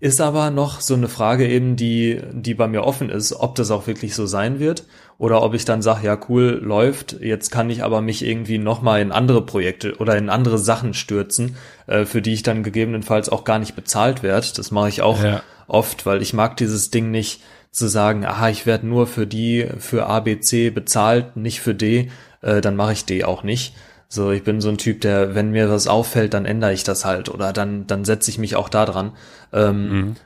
Ist 0.00 0.22
aber 0.22 0.50
noch 0.50 0.80
so 0.80 0.94
eine 0.94 1.08
Frage 1.08 1.46
eben, 1.46 1.76
die, 1.76 2.22
die 2.32 2.54
bei 2.54 2.66
mir 2.66 2.84
offen 2.84 3.10
ist, 3.10 3.34
ob 3.34 3.54
das 3.54 3.70
auch 3.70 3.86
wirklich 3.86 4.14
so 4.14 4.24
sein 4.24 4.58
wird 4.58 4.84
oder 5.18 5.42
ob 5.42 5.52
ich 5.52 5.66
dann 5.66 5.82
sage, 5.82 6.06
ja 6.06 6.18
cool, 6.30 6.58
läuft, 6.62 7.20
jetzt 7.20 7.50
kann 7.50 7.68
ich 7.68 7.84
aber 7.84 8.00
mich 8.00 8.24
irgendwie 8.24 8.56
nochmal 8.56 9.02
in 9.02 9.12
andere 9.12 9.44
Projekte 9.44 9.96
oder 9.98 10.16
in 10.16 10.30
andere 10.30 10.56
Sachen 10.56 10.94
stürzen, 10.94 11.56
äh, 11.86 12.06
für 12.06 12.22
die 12.22 12.32
ich 12.32 12.42
dann 12.42 12.62
gegebenenfalls 12.62 13.28
auch 13.28 13.44
gar 13.44 13.58
nicht 13.58 13.76
bezahlt 13.76 14.22
werde. 14.22 14.46
Das 14.56 14.70
mache 14.70 14.88
ich 14.88 15.02
auch 15.02 15.22
ja. 15.22 15.42
oft, 15.68 16.06
weil 16.06 16.22
ich 16.22 16.32
mag 16.32 16.56
dieses 16.56 16.90
Ding 16.90 17.10
nicht 17.10 17.42
zu 17.70 17.86
sagen, 17.86 18.24
aha, 18.24 18.48
ich 18.48 18.64
werde 18.64 18.86
nur 18.86 19.06
für 19.06 19.26
die, 19.26 19.68
für 19.78 20.06
A, 20.06 20.20
B, 20.20 20.40
C 20.40 20.70
bezahlt, 20.70 21.36
nicht 21.36 21.60
für 21.60 21.74
D, 21.74 22.10
äh, 22.40 22.62
dann 22.62 22.74
mache 22.74 22.94
ich 22.94 23.04
D 23.04 23.24
auch 23.24 23.42
nicht. 23.42 23.74
So, 24.12 24.32
ich 24.32 24.42
bin 24.42 24.60
so 24.60 24.68
ein 24.68 24.76
Typ, 24.76 25.00
der, 25.02 25.36
wenn 25.36 25.52
mir 25.52 25.70
was 25.70 25.86
auffällt, 25.86 26.34
dann 26.34 26.44
ändere 26.44 26.72
ich 26.72 26.82
das 26.82 27.04
halt 27.04 27.28
oder 27.28 27.52
dann, 27.52 27.86
dann 27.86 28.04
setze 28.04 28.28
ich 28.28 28.38
mich 28.38 28.56
auch 28.56 28.68
da 28.68 28.84
dran. 28.84 29.12
Ähm, 29.52 29.92
mhm. 29.92 30.16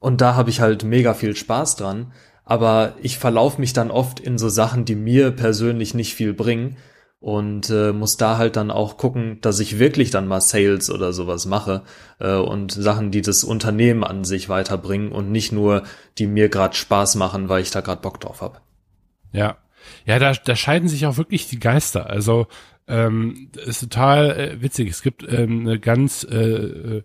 Und 0.00 0.20
da 0.20 0.34
habe 0.34 0.50
ich 0.50 0.60
halt 0.60 0.82
mega 0.82 1.14
viel 1.14 1.36
Spaß 1.36 1.76
dran. 1.76 2.12
Aber 2.44 2.94
ich 3.00 3.16
verlaufe 3.16 3.60
mich 3.60 3.72
dann 3.72 3.92
oft 3.92 4.18
in 4.18 4.38
so 4.38 4.48
Sachen, 4.48 4.84
die 4.84 4.96
mir 4.96 5.30
persönlich 5.30 5.94
nicht 5.94 6.14
viel 6.14 6.34
bringen 6.34 6.78
und 7.20 7.70
äh, 7.70 7.92
muss 7.92 8.16
da 8.16 8.38
halt 8.38 8.56
dann 8.56 8.72
auch 8.72 8.96
gucken, 8.96 9.38
dass 9.40 9.60
ich 9.60 9.78
wirklich 9.78 10.10
dann 10.10 10.26
mal 10.26 10.40
Sales 10.40 10.90
oder 10.90 11.12
sowas 11.12 11.46
mache 11.46 11.82
äh, 12.18 12.34
und 12.34 12.72
Sachen, 12.72 13.12
die 13.12 13.22
das 13.22 13.44
Unternehmen 13.44 14.02
an 14.02 14.24
sich 14.24 14.48
weiterbringen 14.48 15.12
und 15.12 15.30
nicht 15.30 15.52
nur, 15.52 15.84
die 16.18 16.26
mir 16.26 16.48
gerade 16.48 16.74
Spaß 16.74 17.14
machen, 17.14 17.48
weil 17.48 17.62
ich 17.62 17.70
da 17.70 17.82
gerade 17.82 18.02
Bock 18.02 18.20
drauf 18.20 18.40
habe. 18.40 18.58
Ja, 19.30 19.58
ja, 20.06 20.18
da, 20.18 20.32
da 20.32 20.56
scheiden 20.56 20.88
sich 20.88 21.06
auch 21.06 21.18
wirklich 21.18 21.48
die 21.48 21.60
Geister. 21.60 22.08
Also 22.08 22.48
ähm, 22.88 23.50
ist 23.64 23.80
total 23.80 24.30
äh, 24.30 24.62
witzig. 24.62 24.90
Es 24.90 25.02
gibt 25.02 25.24
ähm, 25.30 25.60
eine 25.60 25.78
ganz 25.78 26.26
äh, 26.28 26.36
äh, 26.36 27.02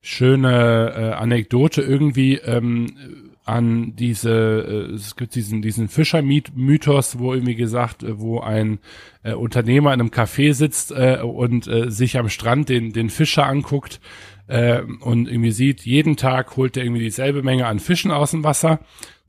schöne 0.00 0.92
äh, 0.94 1.12
Anekdote 1.14 1.82
irgendwie 1.82 2.36
ähm, 2.36 2.86
an 3.44 3.96
diese, 3.96 4.88
äh, 4.90 4.94
es 4.94 5.16
gibt 5.16 5.34
diesen, 5.34 5.62
diesen 5.62 5.88
Fischer-Mythos, 5.88 7.18
wo 7.18 7.32
irgendwie 7.32 7.56
gesagt, 7.56 8.02
äh, 8.02 8.20
wo 8.20 8.40
ein 8.40 8.78
äh, 9.22 9.32
Unternehmer 9.32 9.92
in 9.92 10.00
einem 10.00 10.10
Café 10.10 10.54
sitzt 10.54 10.92
äh, 10.92 11.20
und 11.22 11.66
äh, 11.66 11.90
sich 11.90 12.18
am 12.18 12.28
Strand 12.28 12.68
den, 12.68 12.92
den 12.92 13.10
Fischer 13.10 13.46
anguckt 13.46 14.00
äh, 14.52 14.82
und 15.00 15.28
irgendwie 15.28 15.50
sieht, 15.50 15.80
jeden 15.82 16.16
Tag 16.16 16.56
holt 16.56 16.76
er 16.76 16.84
irgendwie 16.84 17.02
dieselbe 17.02 17.42
Menge 17.42 17.66
an 17.66 17.78
Fischen 17.78 18.10
aus 18.10 18.32
dem 18.32 18.44
Wasser 18.44 18.80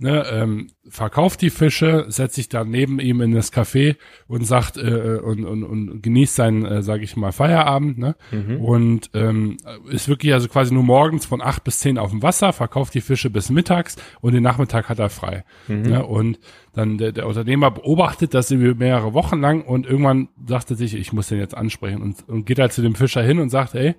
ne, 0.04 0.26
ähm, 0.30 0.68
verkauft 0.88 1.42
die 1.42 1.50
Fische, 1.50 2.06
setzt 2.10 2.36
sich 2.36 2.50
dann 2.50 2.70
neben 2.70 3.00
ihm 3.00 3.22
in 3.22 3.32
das 3.32 3.54
Café 3.54 3.96
und 4.28 4.46
sagt 4.46 4.78
äh, 4.78 5.20
und, 5.24 5.46
und, 5.46 5.64
und 5.64 6.04
genießt 6.04 6.36
seinen, 6.36 6.66
äh, 6.66 6.84
sage 6.84 7.04
ich 7.04 7.16
mal, 7.16 7.32
Feierabend, 7.32 7.98
ne? 7.98 8.16
Mhm. 8.32 8.58
Und 8.58 9.10
ähm, 9.14 9.58
ist 9.90 10.10
wirklich 10.10 10.34
also 10.34 10.50
quasi 10.50 10.74
nur 10.74 10.84
morgens 10.84 11.26
von 11.26 11.42
acht 11.42 11.64
bis 11.64 11.80
zehn 11.80 11.98
auf 11.98 12.12
dem 12.12 12.22
Wasser, 12.22 12.54
verkauft 12.54 12.94
die 12.94 13.02
Fische 13.02 13.30
bis 13.30 13.50
mittags 13.50 13.96
und 14.20 14.34
den 14.34 14.44
Nachmittag 14.44 14.90
hat 14.90 15.00
er 15.00 15.10
frei. 15.10 15.46
Mhm. 15.68 15.82
Ne? 15.84 16.06
Und 16.06 16.40
dann 16.74 16.98
der, 16.98 17.14
der 17.14 17.26
Unternehmer 17.26 17.72
beobachtet 17.72 18.34
das 18.34 18.52
über 18.52 18.76
mehrere 18.76 19.14
Wochen 19.14 19.40
lang 19.40 19.62
und 19.64 19.86
irgendwann 19.86 20.28
sagt 20.46 20.70
er 20.70 20.76
sich, 20.76 20.96
ich 20.96 21.14
muss 21.14 21.30
den 21.30 21.40
jetzt 21.40 21.56
ansprechen 21.56 22.02
und, 22.02 22.28
und 22.28 22.46
geht 22.46 22.60
halt 22.60 22.74
zu 22.74 22.82
dem 22.82 22.96
Fischer 22.96 23.24
hin 23.24 23.40
und 23.40 23.50
sagt, 23.50 23.74
ey, 23.76 23.96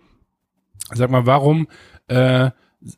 sag 0.93 1.11
mal, 1.11 1.27
warum 1.27 1.69
äh, 2.09 2.51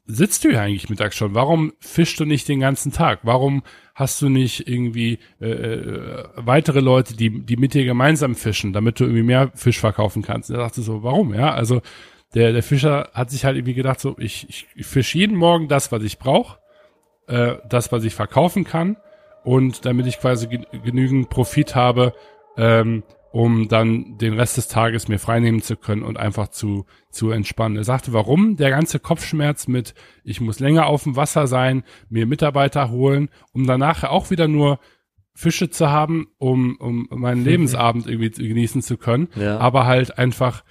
sitzt 0.06 0.44
du 0.44 0.50
ja 0.50 0.62
eigentlich 0.62 0.88
mittags 0.88 1.16
schon? 1.16 1.34
Warum 1.34 1.72
fischst 1.80 2.18
du 2.18 2.24
nicht 2.24 2.48
den 2.48 2.60
ganzen 2.60 2.92
Tag? 2.92 3.20
Warum 3.22 3.62
hast 3.94 4.20
du 4.20 4.28
nicht 4.28 4.68
irgendwie 4.68 5.18
äh, 5.40 5.48
äh, 5.48 6.24
weitere 6.36 6.80
Leute, 6.80 7.16
die, 7.16 7.44
die 7.44 7.56
mit 7.56 7.74
dir 7.74 7.84
gemeinsam 7.84 8.34
fischen, 8.34 8.72
damit 8.72 9.00
du 9.00 9.04
irgendwie 9.04 9.22
mehr 9.22 9.52
Fisch 9.54 9.78
verkaufen 9.78 10.22
kannst? 10.22 10.50
Er 10.50 10.56
sagte 10.56 10.82
so, 10.82 11.02
warum? 11.02 11.34
Ja, 11.34 11.52
also 11.52 11.82
der, 12.34 12.52
der 12.52 12.62
Fischer 12.62 13.10
hat 13.14 13.30
sich 13.30 13.44
halt 13.44 13.56
irgendwie 13.56 13.74
gedacht, 13.74 14.00
so, 14.00 14.16
ich, 14.18 14.48
ich, 14.48 14.66
ich 14.74 14.86
fische 14.86 15.18
jeden 15.18 15.36
Morgen 15.36 15.68
das, 15.68 15.92
was 15.92 16.02
ich 16.02 16.18
brauche, 16.18 16.58
äh, 17.28 17.56
das, 17.68 17.92
was 17.92 18.04
ich 18.04 18.14
verkaufen 18.14 18.64
kann. 18.64 18.96
Und 19.44 19.84
damit 19.84 20.06
ich 20.06 20.18
quasi 20.18 20.48
genügend 20.84 21.30
Profit 21.30 21.76
habe, 21.76 22.12
ähm, 22.56 23.04
um 23.36 23.68
dann 23.68 24.16
den 24.16 24.32
Rest 24.32 24.56
des 24.56 24.66
Tages 24.66 25.08
mir 25.08 25.18
freinehmen 25.18 25.60
zu 25.60 25.76
können 25.76 26.02
und 26.02 26.16
einfach 26.16 26.48
zu, 26.48 26.86
zu 27.10 27.32
entspannen. 27.32 27.76
Er 27.76 27.84
sagte, 27.84 28.14
warum 28.14 28.56
der 28.56 28.70
ganze 28.70 28.98
Kopfschmerz 28.98 29.68
mit, 29.68 29.92
ich 30.24 30.40
muss 30.40 30.58
länger 30.58 30.86
auf 30.86 31.02
dem 31.02 31.16
Wasser 31.16 31.46
sein, 31.46 31.82
mir 32.08 32.24
Mitarbeiter 32.24 32.88
holen, 32.88 33.28
um 33.52 33.66
danach 33.66 34.04
auch 34.04 34.30
wieder 34.30 34.48
nur 34.48 34.78
Fische 35.34 35.68
zu 35.68 35.90
haben, 35.90 36.28
um, 36.38 36.76
um 36.76 37.08
meinen 37.10 37.44
Lebensabend 37.44 38.06
irgendwie 38.06 38.30
genießen 38.30 38.80
zu 38.80 38.96
können, 38.96 39.28
ja. 39.36 39.58
aber 39.58 39.84
halt 39.84 40.16
einfach 40.16 40.64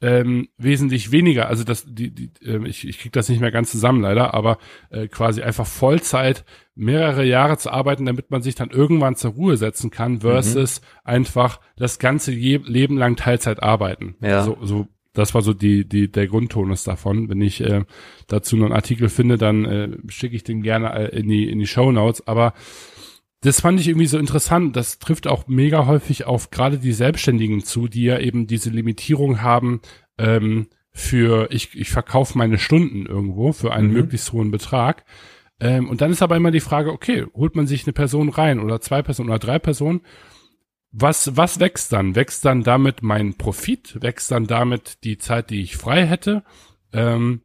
ähm, 0.00 0.48
wesentlich 0.56 1.10
weniger, 1.10 1.48
also 1.48 1.64
das, 1.64 1.84
die, 1.88 2.14
die, 2.14 2.30
äh, 2.44 2.66
ich, 2.68 2.86
ich 2.86 2.98
krieg 2.98 3.12
das 3.12 3.28
nicht 3.28 3.40
mehr 3.40 3.50
ganz 3.50 3.70
zusammen 3.70 4.00
leider, 4.00 4.32
aber 4.32 4.58
äh, 4.90 5.08
quasi 5.08 5.42
einfach 5.42 5.66
Vollzeit 5.66 6.44
mehrere 6.76 7.24
Jahre 7.24 7.58
zu 7.58 7.70
arbeiten, 7.72 8.06
damit 8.06 8.30
man 8.30 8.42
sich 8.42 8.54
dann 8.54 8.70
irgendwann 8.70 9.16
zur 9.16 9.32
Ruhe 9.32 9.56
setzen 9.56 9.90
kann, 9.90 10.20
versus 10.20 10.80
mhm. 10.80 10.86
einfach 11.04 11.60
das 11.76 11.98
ganze 11.98 12.32
Je 12.32 12.60
Leben 12.64 12.96
lang 12.96 13.16
Teilzeit 13.16 13.60
arbeiten. 13.62 14.14
Ja. 14.20 14.44
So, 14.44 14.58
so, 14.62 14.86
das 15.14 15.34
war 15.34 15.42
so 15.42 15.52
die, 15.52 15.88
die, 15.88 16.10
der 16.10 16.28
Grundtonus 16.28 16.84
davon. 16.84 17.28
Wenn 17.28 17.40
ich 17.40 17.60
äh, 17.60 17.84
dazu 18.28 18.56
noch 18.56 18.66
einen 18.66 18.74
Artikel 18.74 19.08
finde, 19.08 19.36
dann 19.36 19.64
äh, 19.64 19.88
schicke 20.06 20.36
ich 20.36 20.44
den 20.44 20.62
gerne 20.62 20.94
äh, 21.12 21.18
in 21.18 21.28
die, 21.28 21.50
in 21.50 21.58
die 21.58 21.66
Show 21.66 21.90
Notes, 21.90 22.24
aber 22.28 22.54
das 23.40 23.60
fand 23.60 23.78
ich 23.80 23.88
irgendwie 23.88 24.06
so 24.06 24.18
interessant. 24.18 24.74
Das 24.76 24.98
trifft 24.98 25.26
auch 25.26 25.46
mega 25.46 25.86
häufig 25.86 26.24
auf 26.24 26.50
gerade 26.50 26.78
die 26.78 26.92
Selbstständigen 26.92 27.62
zu, 27.64 27.86
die 27.86 28.04
ja 28.04 28.18
eben 28.18 28.46
diese 28.46 28.70
Limitierung 28.70 29.42
haben 29.42 29.80
ähm, 30.18 30.68
für 30.92 31.48
ich, 31.52 31.74
ich 31.78 31.90
verkaufe 31.90 32.36
meine 32.36 32.58
Stunden 32.58 33.06
irgendwo 33.06 33.52
für 33.52 33.72
einen 33.72 33.88
mhm. 33.88 33.94
möglichst 33.94 34.32
hohen 34.32 34.50
Betrag. 34.50 35.04
Ähm, 35.60 35.88
und 35.88 36.00
dann 36.00 36.10
ist 36.10 36.22
aber 36.22 36.36
immer 36.36 36.50
die 36.50 36.60
Frage, 36.60 36.92
okay, 36.92 37.26
holt 37.34 37.54
man 37.54 37.66
sich 37.66 37.86
eine 37.86 37.92
Person 37.92 38.28
rein 38.28 38.60
oder 38.60 38.80
zwei 38.80 39.02
Personen 39.02 39.30
oder 39.30 39.38
drei 39.38 39.58
Personen? 39.58 40.00
Was, 40.90 41.36
was 41.36 41.60
wächst 41.60 41.92
dann? 41.92 42.16
Wächst 42.16 42.44
dann 42.44 42.64
damit 42.64 43.02
mein 43.02 43.34
Profit? 43.34 44.02
Wächst 44.02 44.30
dann 44.30 44.46
damit 44.46 45.04
die 45.04 45.18
Zeit, 45.18 45.50
die 45.50 45.60
ich 45.60 45.76
frei 45.76 46.06
hätte? 46.06 46.42
Ähm, 46.92 47.42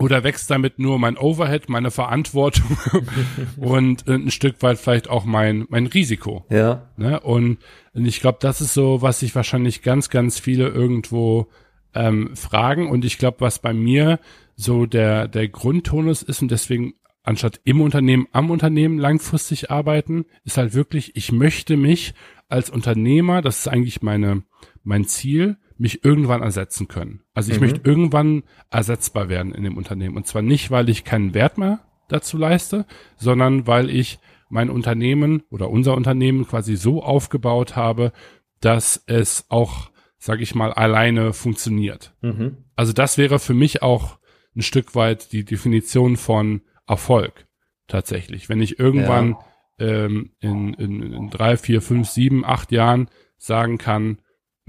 oder 0.00 0.24
wächst 0.24 0.50
damit 0.50 0.78
nur 0.78 0.98
mein 0.98 1.18
Overhead, 1.18 1.68
meine 1.68 1.90
Verantwortung 1.90 2.78
und 3.56 4.08
ein 4.08 4.30
Stück 4.30 4.62
weit 4.62 4.78
vielleicht 4.78 5.10
auch 5.10 5.26
mein, 5.26 5.66
mein 5.68 5.86
Risiko. 5.86 6.46
Ja. 6.48 6.90
Ne? 6.96 7.20
Und, 7.20 7.58
und 7.92 8.06
ich 8.06 8.20
glaube, 8.20 8.38
das 8.40 8.62
ist 8.62 8.72
so, 8.72 9.02
was 9.02 9.20
sich 9.20 9.34
wahrscheinlich 9.34 9.82
ganz, 9.82 10.08
ganz 10.08 10.40
viele 10.40 10.68
irgendwo 10.68 11.48
ähm, 11.94 12.34
fragen. 12.34 12.88
Und 12.88 13.04
ich 13.04 13.18
glaube, 13.18 13.40
was 13.40 13.58
bei 13.58 13.74
mir 13.74 14.18
so 14.56 14.86
der, 14.86 15.28
der 15.28 15.48
Grundtonus 15.48 16.22
ist 16.22 16.40
und 16.40 16.50
deswegen 16.50 16.94
anstatt 17.22 17.60
im 17.64 17.82
Unternehmen 17.82 18.26
am 18.32 18.50
Unternehmen 18.50 18.98
langfristig 18.98 19.70
arbeiten, 19.70 20.24
ist 20.44 20.56
halt 20.56 20.72
wirklich, 20.72 21.14
ich 21.14 21.30
möchte 21.30 21.76
mich 21.76 22.14
als 22.48 22.70
Unternehmer, 22.70 23.42
das 23.42 23.60
ist 23.60 23.68
eigentlich 23.68 24.00
meine, 24.00 24.44
mein 24.82 25.04
Ziel, 25.04 25.58
mich 25.80 26.04
irgendwann 26.04 26.42
ersetzen 26.42 26.88
können. 26.88 27.22
Also 27.32 27.50
ich 27.50 27.58
mhm. 27.58 27.66
möchte 27.66 27.80
irgendwann 27.88 28.42
ersetzbar 28.70 29.28
werden 29.28 29.54
in 29.54 29.64
dem 29.64 29.76
Unternehmen. 29.76 30.16
Und 30.16 30.26
zwar 30.26 30.42
nicht, 30.42 30.70
weil 30.70 30.88
ich 30.90 31.04
keinen 31.04 31.32
Wert 31.32 31.56
mehr 31.56 31.80
dazu 32.08 32.36
leiste, 32.36 32.84
sondern 33.16 33.66
weil 33.66 33.88
ich 33.88 34.18
mein 34.50 34.68
Unternehmen 34.68 35.42
oder 35.50 35.70
unser 35.70 35.96
Unternehmen 35.96 36.46
quasi 36.46 36.76
so 36.76 37.02
aufgebaut 37.02 37.76
habe, 37.76 38.12
dass 38.60 39.02
es 39.06 39.46
auch, 39.48 39.90
sag 40.18 40.40
ich 40.40 40.54
mal, 40.54 40.72
alleine 40.72 41.32
funktioniert. 41.32 42.14
Mhm. 42.20 42.58
Also 42.76 42.92
das 42.92 43.16
wäre 43.16 43.38
für 43.38 43.54
mich 43.54 43.82
auch 43.82 44.18
ein 44.54 44.62
Stück 44.62 44.94
weit 44.94 45.32
die 45.32 45.44
Definition 45.44 46.16
von 46.16 46.60
Erfolg 46.86 47.46
tatsächlich. 47.86 48.50
Wenn 48.50 48.60
ich 48.60 48.78
irgendwann 48.78 49.36
ja. 49.78 49.86
ähm, 49.86 50.32
in, 50.40 50.74
in, 50.74 51.12
in 51.12 51.30
drei, 51.30 51.56
vier, 51.56 51.80
fünf, 51.80 52.08
sieben, 52.08 52.44
acht 52.44 52.70
Jahren 52.70 53.08
sagen 53.38 53.78
kann, 53.78 54.18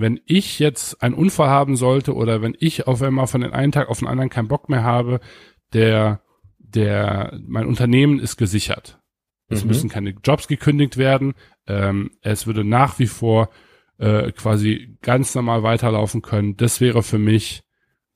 wenn 0.01 0.19
ich 0.25 0.59
jetzt 0.59 1.01
einen 1.01 1.15
Unfall 1.15 1.49
haben 1.49 1.75
sollte 1.75 2.13
oder 2.13 2.41
wenn 2.41 2.55
ich 2.59 2.87
auf 2.87 3.01
einmal 3.01 3.27
von 3.27 3.41
den 3.41 3.53
einen 3.53 3.71
Tag 3.71 3.89
auf 3.89 3.99
den 3.99 4.07
anderen 4.07 4.29
keinen 4.29 4.47
Bock 4.47 4.69
mehr 4.69 4.83
habe, 4.83 5.19
der, 5.73 6.21
der, 6.57 7.39
mein 7.47 7.65
Unternehmen 7.65 8.19
ist 8.19 8.37
gesichert. 8.37 8.99
Es 9.47 9.63
mhm. 9.63 9.69
müssen 9.69 9.89
keine 9.89 10.15
Jobs 10.23 10.47
gekündigt 10.47 10.97
werden. 10.97 11.33
Ähm, 11.67 12.11
es 12.21 12.47
würde 12.47 12.63
nach 12.63 12.99
wie 12.99 13.07
vor 13.07 13.49
äh, 13.97 14.31
quasi 14.31 14.97
ganz 15.01 15.35
normal 15.35 15.63
weiterlaufen 15.63 16.21
können. 16.21 16.57
Das 16.57 16.81
wäre 16.81 17.03
für 17.03 17.19
mich, 17.19 17.63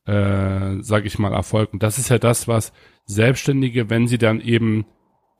äh, 0.05 0.81
sage 0.81 1.07
ich 1.07 1.19
mal, 1.19 1.33
Erfolg. 1.33 1.73
Und 1.73 1.83
das 1.83 1.99
ist 1.99 2.09
ja 2.09 2.17
das, 2.17 2.47
was 2.47 2.73
Selbstständige, 3.05 3.89
wenn 3.89 4.07
sie 4.07 4.17
dann 4.17 4.41
eben 4.41 4.85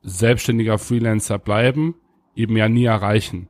selbstständiger 0.04 0.78
Freelancer 0.78 1.40
bleiben, 1.40 1.96
eben 2.36 2.56
ja 2.56 2.70
nie 2.70 2.86
erreichen. 2.86 3.50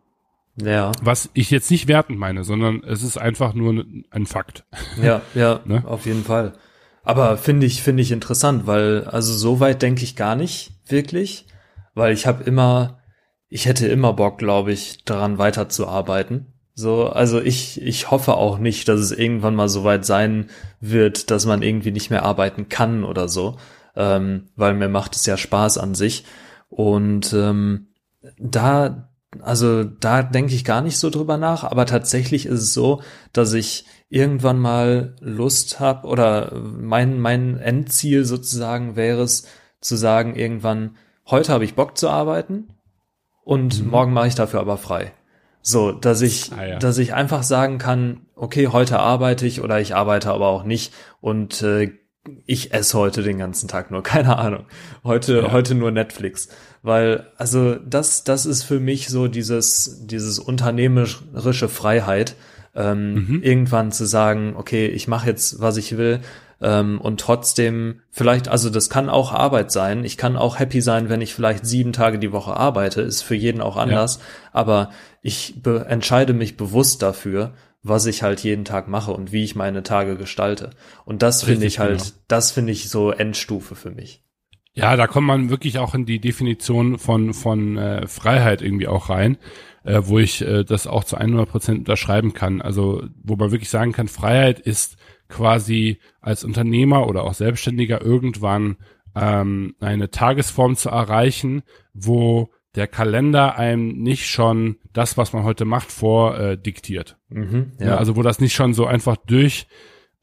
Ja. 0.61 0.91
Was 1.01 1.29
ich 1.33 1.51
jetzt 1.51 1.69
nicht 1.69 1.87
wertend 1.87 2.17
meine, 2.17 2.43
sondern 2.43 2.83
es 2.83 3.03
ist 3.03 3.17
einfach 3.17 3.53
nur 3.53 3.85
ein 4.09 4.25
Fakt. 4.25 4.63
Ja, 5.01 5.21
ja, 5.33 5.59
ne? 5.65 5.83
auf 5.85 6.05
jeden 6.05 6.23
Fall. 6.23 6.53
Aber 7.03 7.37
finde 7.37 7.67
ich, 7.67 7.83
finde 7.83 8.01
ich 8.01 8.11
interessant, 8.11 8.65
weil, 8.65 9.03
also 9.05 9.33
so 9.33 9.59
weit 9.59 9.81
denke 9.81 10.03
ich 10.03 10.15
gar 10.15 10.35
nicht 10.35 10.71
wirklich, 10.87 11.45
weil 11.93 12.13
ich 12.13 12.25
habe 12.25 12.43
immer, 12.43 12.99
ich 13.47 13.67
hätte 13.67 13.87
immer 13.87 14.13
Bock, 14.13 14.39
glaube 14.39 14.71
ich, 14.71 15.03
daran 15.05 15.37
weiterzuarbeiten. 15.37 16.47
So, 16.73 17.07
also 17.07 17.39
ich, 17.41 17.81
ich 17.81 18.11
hoffe 18.11 18.33
auch 18.35 18.57
nicht, 18.57 18.89
dass 18.89 18.99
es 18.99 19.11
irgendwann 19.11 19.55
mal 19.55 19.69
so 19.69 19.83
weit 19.83 20.05
sein 20.05 20.49
wird, 20.81 21.31
dass 21.31 21.45
man 21.45 21.61
irgendwie 21.61 21.91
nicht 21.91 22.09
mehr 22.09 22.23
arbeiten 22.23 22.67
kann 22.67 23.05
oder 23.05 23.29
so, 23.29 23.57
ähm, 23.95 24.49
weil 24.55 24.73
mir 24.73 24.89
macht 24.89 25.15
es 25.15 25.25
ja 25.25 25.37
Spaß 25.37 25.77
an 25.77 25.95
sich. 25.95 26.25
Und 26.67 27.31
ähm, 27.33 27.87
da, 28.37 29.09
also 29.41 29.83
da 29.83 30.23
denke 30.23 30.53
ich 30.53 30.65
gar 30.65 30.81
nicht 30.81 30.97
so 30.97 31.09
drüber 31.09 31.37
nach, 31.37 31.63
aber 31.63 31.85
tatsächlich 31.85 32.45
ist 32.45 32.61
es 32.61 32.73
so, 32.73 33.01
dass 33.33 33.53
ich 33.53 33.85
irgendwann 34.09 34.59
mal 34.59 35.15
Lust 35.19 35.79
habe 35.79 36.07
oder 36.07 36.53
mein, 36.55 37.19
mein 37.19 37.57
Endziel 37.57 38.25
sozusagen 38.25 38.95
wäre 38.95 39.21
es 39.21 39.47
zu 39.81 39.95
sagen, 39.95 40.35
irgendwann, 40.35 40.97
heute 41.27 41.51
habe 41.53 41.65
ich 41.65 41.75
Bock 41.75 41.97
zu 41.97 42.09
arbeiten 42.09 42.69
und 43.43 43.83
mhm. 43.83 43.89
morgen 43.89 44.13
mache 44.13 44.27
ich 44.27 44.35
dafür 44.35 44.59
aber 44.59 44.77
frei. 44.77 45.13
So, 45.61 45.91
dass 45.91 46.21
ich, 46.21 46.51
ah, 46.53 46.65
ja. 46.65 46.79
dass 46.79 46.99
ich 46.99 47.15
einfach 47.15 47.41
sagen 47.41 47.79
kann, 47.79 48.27
okay, 48.35 48.67
heute 48.67 48.99
arbeite 48.99 49.47
ich 49.47 49.61
oder 49.61 49.79
ich 49.79 49.95
arbeite 49.95 50.31
aber 50.31 50.47
auch 50.47 50.63
nicht 50.63 50.93
und 51.21 51.63
äh, 51.63 51.91
ich 52.45 52.73
esse 52.73 52.97
heute 52.97 53.23
den 53.23 53.37
ganzen 53.37 53.67
Tag 53.67 53.91
nur, 53.91 54.03
keine 54.03 54.37
Ahnung. 54.37 54.65
Heute, 55.03 55.41
ja. 55.41 55.51
heute 55.51 55.75
nur 55.75 55.91
Netflix. 55.91 56.49
Weil, 56.81 57.27
also, 57.37 57.75
das, 57.75 58.23
das 58.23 58.45
ist 58.45 58.63
für 58.63 58.79
mich 58.79 59.07
so 59.09 59.27
dieses, 59.27 60.05
dieses 60.05 60.39
unternehmerische 60.39 61.69
Freiheit, 61.69 62.35
ähm, 62.75 63.13
mhm. 63.13 63.41
irgendwann 63.41 63.91
zu 63.91 64.05
sagen, 64.05 64.53
okay, 64.57 64.87
ich 64.87 65.07
mache 65.07 65.27
jetzt, 65.27 65.61
was 65.61 65.77
ich 65.77 65.97
will, 65.97 66.21
ähm, 66.61 67.01
und 67.01 67.19
trotzdem 67.19 68.01
vielleicht, 68.11 68.47
also 68.47 68.69
das 68.69 68.89
kann 68.89 69.09
auch 69.09 69.33
Arbeit 69.33 69.71
sein. 69.71 70.03
Ich 70.05 70.17
kann 70.17 70.37
auch 70.37 70.57
happy 70.57 70.81
sein, 70.81 71.09
wenn 71.09 71.21
ich 71.21 71.33
vielleicht 71.33 71.65
sieben 71.65 71.91
Tage 71.91 72.17
die 72.17 72.31
Woche 72.31 72.55
arbeite, 72.55 73.01
ist 73.01 73.21
für 73.23 73.35
jeden 73.35 73.61
auch 73.61 73.77
anders. 73.77 74.17
Ja. 74.17 74.23
Aber 74.53 74.89
ich 75.21 75.55
entscheide 75.65 76.33
mich 76.33 76.55
bewusst 76.55 77.01
dafür, 77.01 77.53
was 77.87 78.07
ich 78.07 78.23
halt 78.23 78.43
jeden 78.43 78.65
Tag 78.65 78.87
mache 78.87 79.11
und 79.11 79.31
wie 79.31 79.43
ich 79.43 79.55
meine 79.55 79.83
Tage 79.83 80.17
gestalte. 80.17 80.71
Und 81.05 81.21
das 81.21 81.43
finde 81.43 81.67
ich 81.67 81.77
halt, 81.77 81.99
genau. 81.99 82.11
das 82.27 82.51
finde 82.51 82.71
ich 82.71 82.89
so 82.89 83.11
Endstufe 83.11 83.75
für 83.75 83.91
mich. 83.91 84.23
Ja, 84.73 84.95
da 84.95 85.05
kommt 85.05 85.27
man 85.27 85.51
wirklich 85.51 85.77
auch 85.77 85.93
in 85.93 86.05
die 86.05 86.19
Definition 86.19 86.97
von 86.97 87.33
von 87.33 87.77
äh, 87.77 88.07
Freiheit 88.07 88.63
irgendwie 88.63 88.87
auch 88.87 89.09
rein, 89.09 89.37
äh, 89.83 90.01
wo 90.03 90.17
ich 90.17 90.41
äh, 90.41 90.63
das 90.63 90.87
auch 90.87 91.03
zu 91.03 91.15
100 91.15 91.47
Prozent 91.47 91.79
unterschreiben 91.79 92.33
kann. 92.33 92.59
Also 92.59 93.03
wo 93.23 93.35
man 93.35 93.51
wirklich 93.51 93.69
sagen 93.69 93.91
kann, 93.91 94.07
Freiheit 94.07 94.59
ist 94.59 94.97
quasi 95.29 95.99
als 96.21 96.43
Unternehmer 96.43 97.07
oder 97.07 97.23
auch 97.23 97.35
Selbstständiger 97.35 98.01
irgendwann 98.01 98.77
ähm, 99.15 99.75
eine 99.79 100.09
Tagesform 100.09 100.75
zu 100.75 100.89
erreichen, 100.89 101.61
wo 101.93 102.49
der 102.75 102.87
Kalender 102.87 103.57
einem 103.57 103.97
nicht 104.01 104.27
schon 104.27 104.77
das, 104.93 105.17
was 105.17 105.33
man 105.33 105.43
heute 105.43 105.65
macht, 105.65 105.91
vor 105.91 106.37
äh, 106.37 106.57
diktiert. 106.57 107.17
Mhm, 107.29 107.71
ja. 107.79 107.87
ja. 107.87 107.97
also 107.97 108.15
wo 108.15 108.21
das 108.21 108.39
nicht 108.39 108.53
schon 108.53 108.73
so 108.73 108.85
einfach 108.85 109.17
durch 109.17 109.67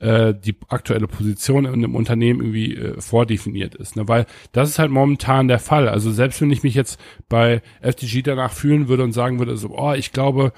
äh, 0.03 0.35
die 0.35 0.57
aktuelle 0.69 1.07
Position 1.07 1.65
in 1.65 1.73
einem 1.73 1.95
Unternehmen 1.95 2.41
irgendwie 2.41 2.75
äh, 2.75 3.01
vordefiniert 3.01 3.75
ist. 3.75 3.97
Ne? 3.97 4.09
Weil 4.09 4.27
das 4.53 4.69
ist 4.69 4.79
halt 4.79 4.91
momentan 4.91 5.49
der 5.49 5.61
Fall. 5.61 5.89
Also 5.89 6.11
selbst 6.11 6.41
wenn 6.41 6.51
ich 6.51 6.63
mich 6.63 6.75
jetzt 6.75 7.01
bei 7.29 7.63
FTG 7.81 8.23
danach 8.23 8.53
fühlen 8.53 8.89
würde 8.89 9.05
und 9.05 9.13
sagen 9.13 9.39
würde, 9.39 9.57
so, 9.57 9.71
oh, 9.71 9.93
ich 9.93 10.13
glaube, 10.13 10.53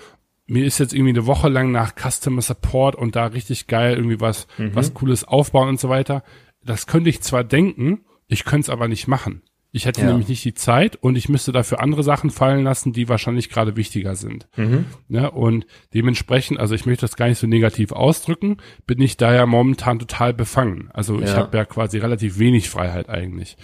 mir 0.47 0.65
ist 0.65 0.79
jetzt 0.79 0.95
irgendwie 0.95 1.11
eine 1.11 1.27
Woche 1.27 1.49
lang 1.49 1.71
nach 1.71 1.95
Customer 1.95 2.43
Support 2.43 2.97
und 2.97 3.17
da 3.17 3.27
richtig 3.27 3.67
geil 3.67 3.97
irgendwie 3.97 4.21
was, 4.21 4.47
mhm. 4.59 4.75
was 4.75 4.95
Cooles 4.95 5.25
aufbauen 5.25 5.69
und 5.69 5.81
so 5.81 5.89
weiter. 5.89 6.23
Das 6.65 6.87
könnte 6.87 7.11
ich 7.11 7.21
zwar 7.21 7.45
denken, 7.45 8.05
ich 8.27 8.45
könnte 8.45 8.67
es 8.67 8.71
aber 8.71 8.89
nicht 8.89 9.09
machen. 9.09 9.43
Ich 9.77 9.87
hätte 9.87 10.03
ja. 10.03 10.07
nämlich 10.07 10.29
nicht 10.29 10.45
die 10.45 10.55
Zeit 10.55 10.95
und 10.95 11.17
ich 11.17 11.29
müsste 11.29 11.51
dafür 11.51 11.81
andere 11.81 12.05
Sachen 12.05 12.31
fallen 12.31 12.63
lassen, 12.63 12.93
die 12.93 13.09
wahrscheinlich 13.09 13.51
gerade 13.51 13.75
wichtiger 13.75 14.15
sind. 14.15 14.47
Mhm. 14.57 14.85
Ja, 15.09 15.27
und 15.27 15.67
dementsprechend, 15.93 16.61
also 16.61 16.77
ich 16.77 16.87
möchte 16.87 17.01
das 17.01 17.17
gar 17.17 17.27
nicht 17.27 17.41
so 17.41 17.49
negativ 17.49 17.91
ausdrücken, 17.91 18.59
bin 18.87 19.01
ich 19.01 19.17
da 19.17 19.35
ja 19.35 19.47
momentan 19.47 19.99
total 19.99 20.33
befangen. 20.33 20.91
Also 20.93 21.19
ja. 21.19 21.25
ich 21.25 21.33
habe 21.33 21.57
ja 21.57 21.65
quasi 21.65 21.99
relativ 21.99 22.39
wenig 22.39 22.71
Freiheit 22.71 23.09
eigentlich. 23.09 23.57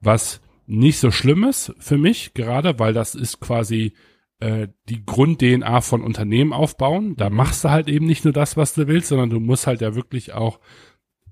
Was 0.00 0.40
nicht 0.66 0.98
so 0.98 1.12
schlimm 1.12 1.44
ist 1.44 1.72
für 1.78 1.96
mich 1.96 2.34
gerade, 2.34 2.80
weil 2.80 2.92
das 2.92 3.14
ist 3.14 3.38
quasi 3.38 3.92
äh, 4.40 4.66
die 4.88 5.06
Grund-DNA 5.06 5.80
von 5.80 6.02
Unternehmen 6.02 6.52
aufbauen. 6.52 7.14
Da 7.16 7.30
machst 7.30 7.62
du 7.62 7.70
halt 7.70 7.86
eben 7.86 8.06
nicht 8.06 8.24
nur 8.24 8.32
das, 8.32 8.56
was 8.56 8.74
du 8.74 8.88
willst, 8.88 9.06
sondern 9.10 9.30
du 9.30 9.38
musst 9.38 9.68
halt 9.68 9.80
ja 9.80 9.94
wirklich 9.94 10.32
auch 10.32 10.58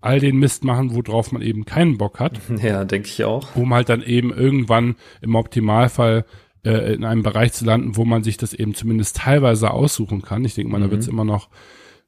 all 0.01 0.21
den 0.21 0.39
Mist 0.39 0.65
machen, 0.65 0.95
worauf 0.95 1.33
man 1.33 1.43
eben 1.43 1.65
keinen 1.65 1.99
Bock 1.99 2.21
hat. 2.21 2.41
Ja, 2.63 2.85
denke 2.85 3.09
ich 3.09 3.25
auch. 3.25 3.55
Um 3.57 3.73
halt 3.73 3.89
dann 3.89 4.03
eben 4.03 4.33
irgendwann 4.33 4.97
im 5.23 5.35
Optimalfall 5.35 6.25
äh, 6.65 6.95
in 6.95 7.05
einem 7.05 7.23
Bereich 7.23 7.53
zu 7.53 7.65
landen, 7.65 7.97
wo 7.97 8.05
man 8.05 8.23
sich 8.23 8.37
das 8.37 8.53
eben 8.53 8.75
zumindest 8.75 9.17
teilweise 9.17 9.71
aussuchen 9.71 10.23
kann. 10.23 10.45
Ich 10.45 10.55
denke 10.55 10.71
mal, 10.71 10.79
mhm. 10.79 10.85
da 10.85 10.91
wird 10.91 11.03
es 11.03 11.09
immer 11.09 11.25
noch 11.25 11.49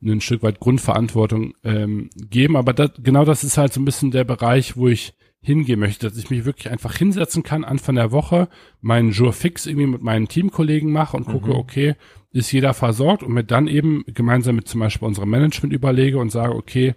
ein 0.05 0.21
Stück 0.21 0.43
weit 0.43 0.61
Grundverantwortung 0.61 1.55
ähm, 1.65 2.11
geben, 2.17 2.57
aber 2.57 2.73
das, 2.73 2.91
genau 3.03 3.25
das 3.25 3.45
ist 3.45 3.57
halt 3.57 3.73
so 3.73 3.81
ein 3.81 3.85
bisschen 3.85 4.11
der 4.11 4.25
Bereich, 4.25 4.77
wo 4.77 4.89
ich 4.89 5.15
hingehen 5.41 5.81
möchte, 5.81 6.09
dass 6.09 6.19
ich 6.19 6.31
mich 6.31 6.45
wirklich 6.45 6.71
einfach 6.71 6.97
hinsetzen 6.97 7.43
kann, 7.43 7.65
Anfang 7.65 7.97
der 7.97 8.13
Woche 8.13 8.49
meinen 8.81 9.11
Jour 9.11 9.33
fix 9.33 9.67
irgendwie 9.67 9.87
mit 9.87 10.03
meinen 10.03 10.29
Teamkollegen 10.29 10.93
mache 10.93 11.17
und 11.17 11.27
gucke, 11.27 11.51
mhm. 11.51 11.57
okay, 11.57 11.95
ist 12.33 12.53
jeder 12.53 12.75
versorgt 12.75 13.23
und 13.23 13.33
mir 13.33 13.45
dann 13.45 13.67
eben 13.67 14.05
gemeinsam 14.07 14.57
mit 14.57 14.69
zum 14.69 14.81
Beispiel 14.81 15.07
unserem 15.07 15.31
Management 15.31 15.73
überlege 15.73 16.19
und 16.19 16.31
sage, 16.31 16.55
okay, 16.55 16.95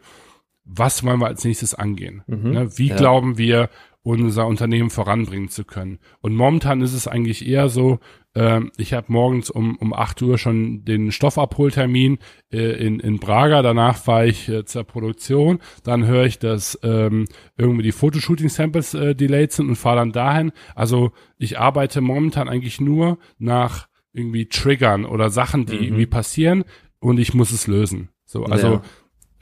was 0.65 1.04
wollen 1.04 1.19
wir 1.19 1.28
als 1.28 1.43
nächstes 1.43 1.73
angehen? 1.75 2.23
Mhm. 2.28 2.51
Ne, 2.51 2.78
wie 2.78 2.88
ja. 2.88 2.95
glauben 2.95 3.38
wir, 3.38 3.69
unser 4.01 4.45
Unternehmen 4.45 4.89
voranbringen 4.89 5.49
zu 5.49 5.63
können? 5.63 5.99
Und 6.21 6.36
momentan 6.36 6.82
ist 6.82 6.93
es 6.93 7.08
eigentlich 7.08 7.47
eher 7.47 7.69
so, 7.69 7.99
äh, 8.34 8.62
ich 8.78 8.93
habe 8.93 9.12
morgens 9.12 9.49
um, 9.49 9.78
um 9.78 9.93
acht 9.93 10.21
Uhr 10.21 10.38
schon 10.38 10.86
den 10.86 11.12
Stoffabholtermin 11.12 12.19
äh, 12.51 12.86
in, 12.86 12.99
in 12.99 13.19
Braga, 13.19 13.62
danach 13.62 13.97
fahre 13.97 14.28
ich 14.28 14.49
äh, 14.49 14.65
zur 14.65 14.84
Produktion, 14.84 15.60
dann 15.84 16.06
höre 16.06 16.25
ich, 16.25 16.39
dass 16.39 16.80
ähm, 16.84 17.28
irgendwie 17.58 17.84
die 17.84 17.91
Fotoshooting-Samples 17.91 18.93
äh, 18.93 19.15
delayed 19.15 19.51
sind 19.51 19.69
und 19.69 19.75
fahre 19.75 19.97
dann 19.97 20.12
dahin. 20.12 20.51
Also 20.75 21.12
ich 21.38 21.60
arbeite 21.60 22.01
momentan 22.01 22.49
eigentlich 22.49 22.82
nur 22.82 23.17
nach 23.38 23.88
irgendwie 24.13 24.47
Triggern 24.47 25.06
oder 25.06 25.30
Sachen, 25.30 25.65
die 25.65 25.78
mhm. 25.78 25.84
irgendwie 25.84 26.06
passieren 26.06 26.63
und 26.99 27.19
ich 27.19 27.34
muss 27.34 27.51
es 27.51 27.67
lösen. 27.67 28.10
So, 28.25 28.46
also 28.46 28.67
ja 28.67 28.81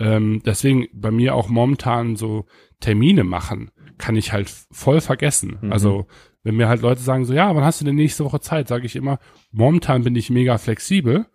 ähm, 0.04 0.42
deswegen 0.46 0.88
bei 0.94 1.12
mir 1.12 1.34
auch 1.34 1.48
momentan 1.48 2.18
so 2.18 2.46
Termine 2.82 3.24
machen, 3.24 3.72
kann 3.98 4.18
ich 4.18 4.34
halt 4.34 4.54
voll 4.72 5.00
vergessen. 5.00 5.58
Mhm. 5.62 5.72
Also 5.72 6.08
wenn 6.44 6.58
mir 6.58 6.68
halt 6.68 6.82
Leute 6.82 7.02
sagen 7.02 7.24
so, 7.24 7.34
ja, 7.34 7.56
wann 7.56 7.64
hast 7.64 7.80
du 7.80 7.86
denn 7.86 7.96
nächste 7.96 8.26
Woche 8.26 8.42
Zeit, 8.42 8.68
sage 8.68 8.86
ich 8.86 8.98
immer, 8.98 9.20
momentan 9.52 10.04
bin 10.04 10.16
ich 10.18 10.30
mega 10.30 10.58
flexibel, 10.58 11.26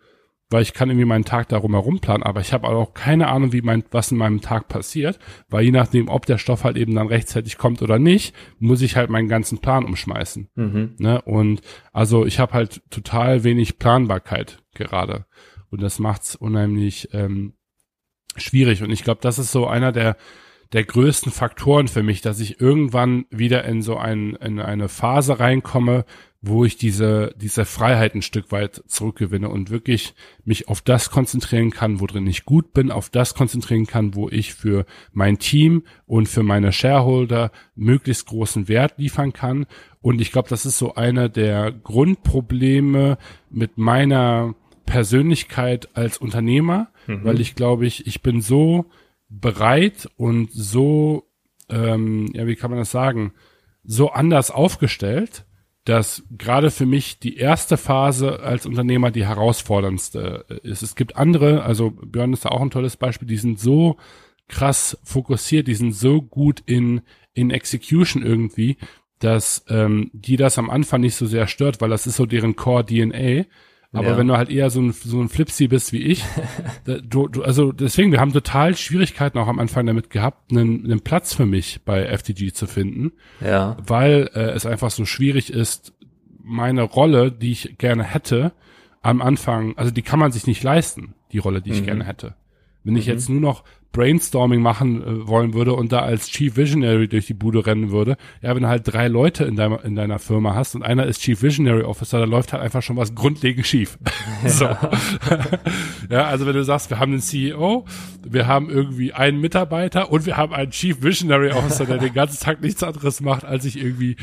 weil 0.50 0.62
ich 0.62 0.74
kann 0.74 0.90
irgendwie 0.90 1.06
meinen 1.06 1.24
Tag 1.24 1.48
darum 1.48 1.72
herum 1.72 2.00
planen, 2.00 2.22
aber 2.22 2.42
ich 2.42 2.52
habe 2.52 2.68
auch 2.68 2.92
keine 2.92 3.28
Ahnung, 3.28 3.54
wie 3.54 3.62
mein, 3.62 3.84
was 3.90 4.12
in 4.12 4.18
meinem 4.18 4.42
Tag 4.42 4.68
passiert, 4.68 5.18
weil 5.48 5.64
je 5.64 5.70
nachdem, 5.70 6.08
ob 6.08 6.26
der 6.26 6.36
Stoff 6.36 6.64
halt 6.64 6.76
eben 6.76 6.94
dann 6.94 7.06
rechtzeitig 7.06 7.56
kommt 7.56 7.80
oder 7.80 7.98
nicht, 7.98 8.34
muss 8.58 8.82
ich 8.82 8.96
halt 8.96 9.08
meinen 9.08 9.28
ganzen 9.28 9.58
Plan 9.58 9.86
umschmeißen. 9.86 10.50
Mhm. 10.54 10.96
Ne? 10.98 11.22
Und 11.22 11.62
also 11.94 12.26
ich 12.26 12.38
habe 12.38 12.52
halt 12.52 12.82
total 12.90 13.44
wenig 13.44 13.78
Planbarkeit 13.78 14.62
gerade. 14.74 15.24
Und 15.70 15.82
das 15.82 15.98
macht's 15.98 16.34
unheimlich 16.34 17.08
ähm, 17.12 17.54
schwierig. 18.36 18.82
Und 18.82 18.90
ich 18.90 19.04
glaube, 19.04 19.20
das 19.22 19.38
ist 19.38 19.52
so 19.52 19.66
einer 19.66 19.92
der, 19.92 20.16
der 20.72 20.84
größten 20.84 21.32
Faktoren 21.32 21.88
für 21.88 22.02
mich, 22.02 22.20
dass 22.20 22.40
ich 22.40 22.60
irgendwann 22.60 23.24
wieder 23.30 23.64
in 23.64 23.82
so 23.82 23.96
ein, 23.96 24.34
in 24.34 24.60
eine 24.60 24.88
Phase 24.88 25.40
reinkomme, 25.40 26.04
wo 26.40 26.64
ich 26.64 26.76
diese, 26.76 27.34
diese 27.36 27.64
Freiheit 27.64 28.14
ein 28.14 28.22
Stück 28.22 28.52
weit 28.52 28.84
zurückgewinne 28.86 29.48
und 29.48 29.70
wirklich 29.70 30.14
mich 30.44 30.68
auf 30.68 30.80
das 30.80 31.10
konzentrieren 31.10 31.70
kann, 31.70 32.00
wo 32.00 32.06
drin 32.06 32.28
ich 32.28 32.44
gut 32.44 32.72
bin, 32.72 32.92
auf 32.92 33.10
das 33.10 33.34
konzentrieren 33.34 33.86
kann, 33.86 34.14
wo 34.14 34.28
ich 34.28 34.54
für 34.54 34.84
mein 35.12 35.38
Team 35.38 35.82
und 36.06 36.28
für 36.28 36.44
meine 36.44 36.72
Shareholder 36.72 37.50
möglichst 37.74 38.26
großen 38.26 38.68
Wert 38.68 38.94
liefern 38.98 39.32
kann. 39.32 39.66
Und 40.00 40.20
ich 40.20 40.30
glaube, 40.30 40.48
das 40.48 40.64
ist 40.64 40.78
so 40.78 40.94
einer 40.94 41.28
der 41.28 41.72
Grundprobleme 41.72 43.18
mit 43.50 43.76
meiner 43.76 44.54
Persönlichkeit 44.88 45.94
als 45.96 46.16
Unternehmer, 46.16 46.88
mhm. 47.06 47.22
weil 47.22 47.40
ich 47.40 47.54
glaube 47.54 47.86
ich, 47.86 48.06
ich 48.06 48.22
bin 48.22 48.40
so 48.40 48.86
bereit 49.28 50.08
und 50.16 50.50
so, 50.50 51.28
ähm, 51.68 52.30
ja, 52.32 52.46
wie 52.46 52.56
kann 52.56 52.70
man 52.70 52.80
das 52.80 52.90
sagen, 52.90 53.32
so 53.84 54.10
anders 54.10 54.50
aufgestellt, 54.50 55.44
dass 55.84 56.22
gerade 56.30 56.70
für 56.70 56.86
mich 56.86 57.18
die 57.18 57.36
erste 57.36 57.76
Phase 57.76 58.40
als 58.40 58.64
Unternehmer 58.66 59.10
die 59.10 59.26
herausforderndste 59.26 60.46
ist. 60.62 60.82
Es 60.82 60.96
gibt 60.96 61.16
andere, 61.16 61.62
also 61.62 61.90
Björn 61.90 62.32
ist 62.32 62.46
da 62.46 62.50
auch 62.50 62.60
ein 62.60 62.70
tolles 62.70 62.96
Beispiel, 62.96 63.28
die 63.28 63.36
sind 63.36 63.60
so 63.60 63.96
krass 64.48 64.98
fokussiert, 65.04 65.68
die 65.68 65.74
sind 65.74 65.92
so 65.92 66.22
gut 66.22 66.62
in, 66.64 67.02
in 67.34 67.50
Execution 67.50 68.22
irgendwie, 68.22 68.78
dass 69.18 69.64
ähm, 69.68 70.10
die 70.14 70.36
das 70.36 70.58
am 70.58 70.70
Anfang 70.70 71.02
nicht 71.02 71.14
so 71.14 71.26
sehr 71.26 71.46
stört, 71.46 71.80
weil 71.80 71.90
das 71.90 72.06
ist 72.06 72.16
so 72.16 72.24
deren 72.24 72.56
Core 72.56 72.86
DNA. 72.86 73.44
Aber 73.92 74.08
ja. 74.08 74.18
wenn 74.18 74.28
du 74.28 74.36
halt 74.36 74.50
eher 74.50 74.68
so 74.68 74.80
ein, 74.80 74.92
so 74.92 75.18
ein 75.20 75.30
Flipsy 75.30 75.66
bist 75.66 75.92
wie 75.92 76.02
ich, 76.02 76.22
du, 76.84 77.26
du, 77.28 77.42
also 77.42 77.72
deswegen, 77.72 78.12
wir 78.12 78.20
haben 78.20 78.32
total 78.32 78.76
Schwierigkeiten 78.76 79.38
auch 79.38 79.48
am 79.48 79.58
Anfang 79.58 79.86
damit 79.86 80.10
gehabt, 80.10 80.50
einen, 80.50 80.84
einen 80.84 81.00
Platz 81.00 81.34
für 81.34 81.46
mich 81.46 81.80
bei 81.84 82.04
FTG 82.16 82.52
zu 82.52 82.66
finden. 82.66 83.12
Ja. 83.40 83.78
Weil 83.86 84.30
äh, 84.34 84.50
es 84.50 84.66
einfach 84.66 84.90
so 84.90 85.06
schwierig 85.06 85.50
ist, 85.50 85.94
meine 86.42 86.82
Rolle, 86.82 87.32
die 87.32 87.52
ich 87.52 87.78
gerne 87.78 88.04
hätte, 88.04 88.52
am 89.00 89.22
Anfang, 89.22 89.76
also 89.78 89.90
die 89.90 90.02
kann 90.02 90.18
man 90.18 90.32
sich 90.32 90.46
nicht 90.46 90.62
leisten, 90.62 91.14
die 91.32 91.38
Rolle, 91.38 91.62
die 91.62 91.70
ich 91.70 91.80
mhm. 91.80 91.86
gerne 91.86 92.04
hätte. 92.04 92.34
Wenn 92.84 92.96
ich 92.96 93.06
mhm. 93.06 93.12
jetzt 93.12 93.28
nur 93.28 93.40
noch 93.40 93.64
Brainstorming 93.92 94.60
machen 94.60 95.02
äh, 95.02 95.26
wollen 95.26 95.54
würde 95.54 95.72
und 95.74 95.92
da 95.92 96.00
als 96.00 96.28
Chief 96.28 96.56
Visionary 96.56 97.08
durch 97.08 97.26
die 97.26 97.34
Bude 97.34 97.66
rennen 97.66 97.90
würde, 97.90 98.16
ja, 98.42 98.54
wenn 98.54 98.62
du 98.62 98.68
halt 98.68 98.82
drei 98.84 99.08
Leute 99.08 99.44
in 99.44 99.56
deiner, 99.56 99.84
in 99.84 99.94
deiner 99.94 100.18
Firma 100.18 100.54
hast 100.54 100.74
und 100.74 100.82
einer 100.82 101.06
ist 101.06 101.22
Chief 101.22 101.42
Visionary 101.42 101.82
Officer, 101.82 102.18
da 102.18 102.24
läuft 102.24 102.52
halt 102.52 102.62
einfach 102.62 102.82
schon 102.82 102.96
was 102.96 103.14
grundlegend 103.14 103.66
schief. 103.66 103.98
so. 104.46 104.66
ja, 106.10 106.24
also 106.26 106.46
wenn 106.46 106.54
du 106.54 106.64
sagst, 106.64 106.90
wir 106.90 106.98
haben 106.98 107.12
einen 107.12 107.20
CEO, 107.20 107.86
wir 108.28 108.46
haben 108.46 108.68
irgendwie 108.68 109.12
einen 109.12 109.40
Mitarbeiter 109.40 110.12
und 110.12 110.26
wir 110.26 110.36
haben 110.36 110.52
einen 110.52 110.70
Chief 110.70 111.02
Visionary 111.02 111.50
Officer, 111.50 111.86
der 111.86 111.98
den 111.98 112.12
ganzen 112.12 112.42
Tag 112.44 112.60
nichts 112.60 112.82
anderes 112.82 113.20
macht, 113.20 113.44
als 113.44 113.64
sich 113.64 113.78
irgendwie 113.78 114.16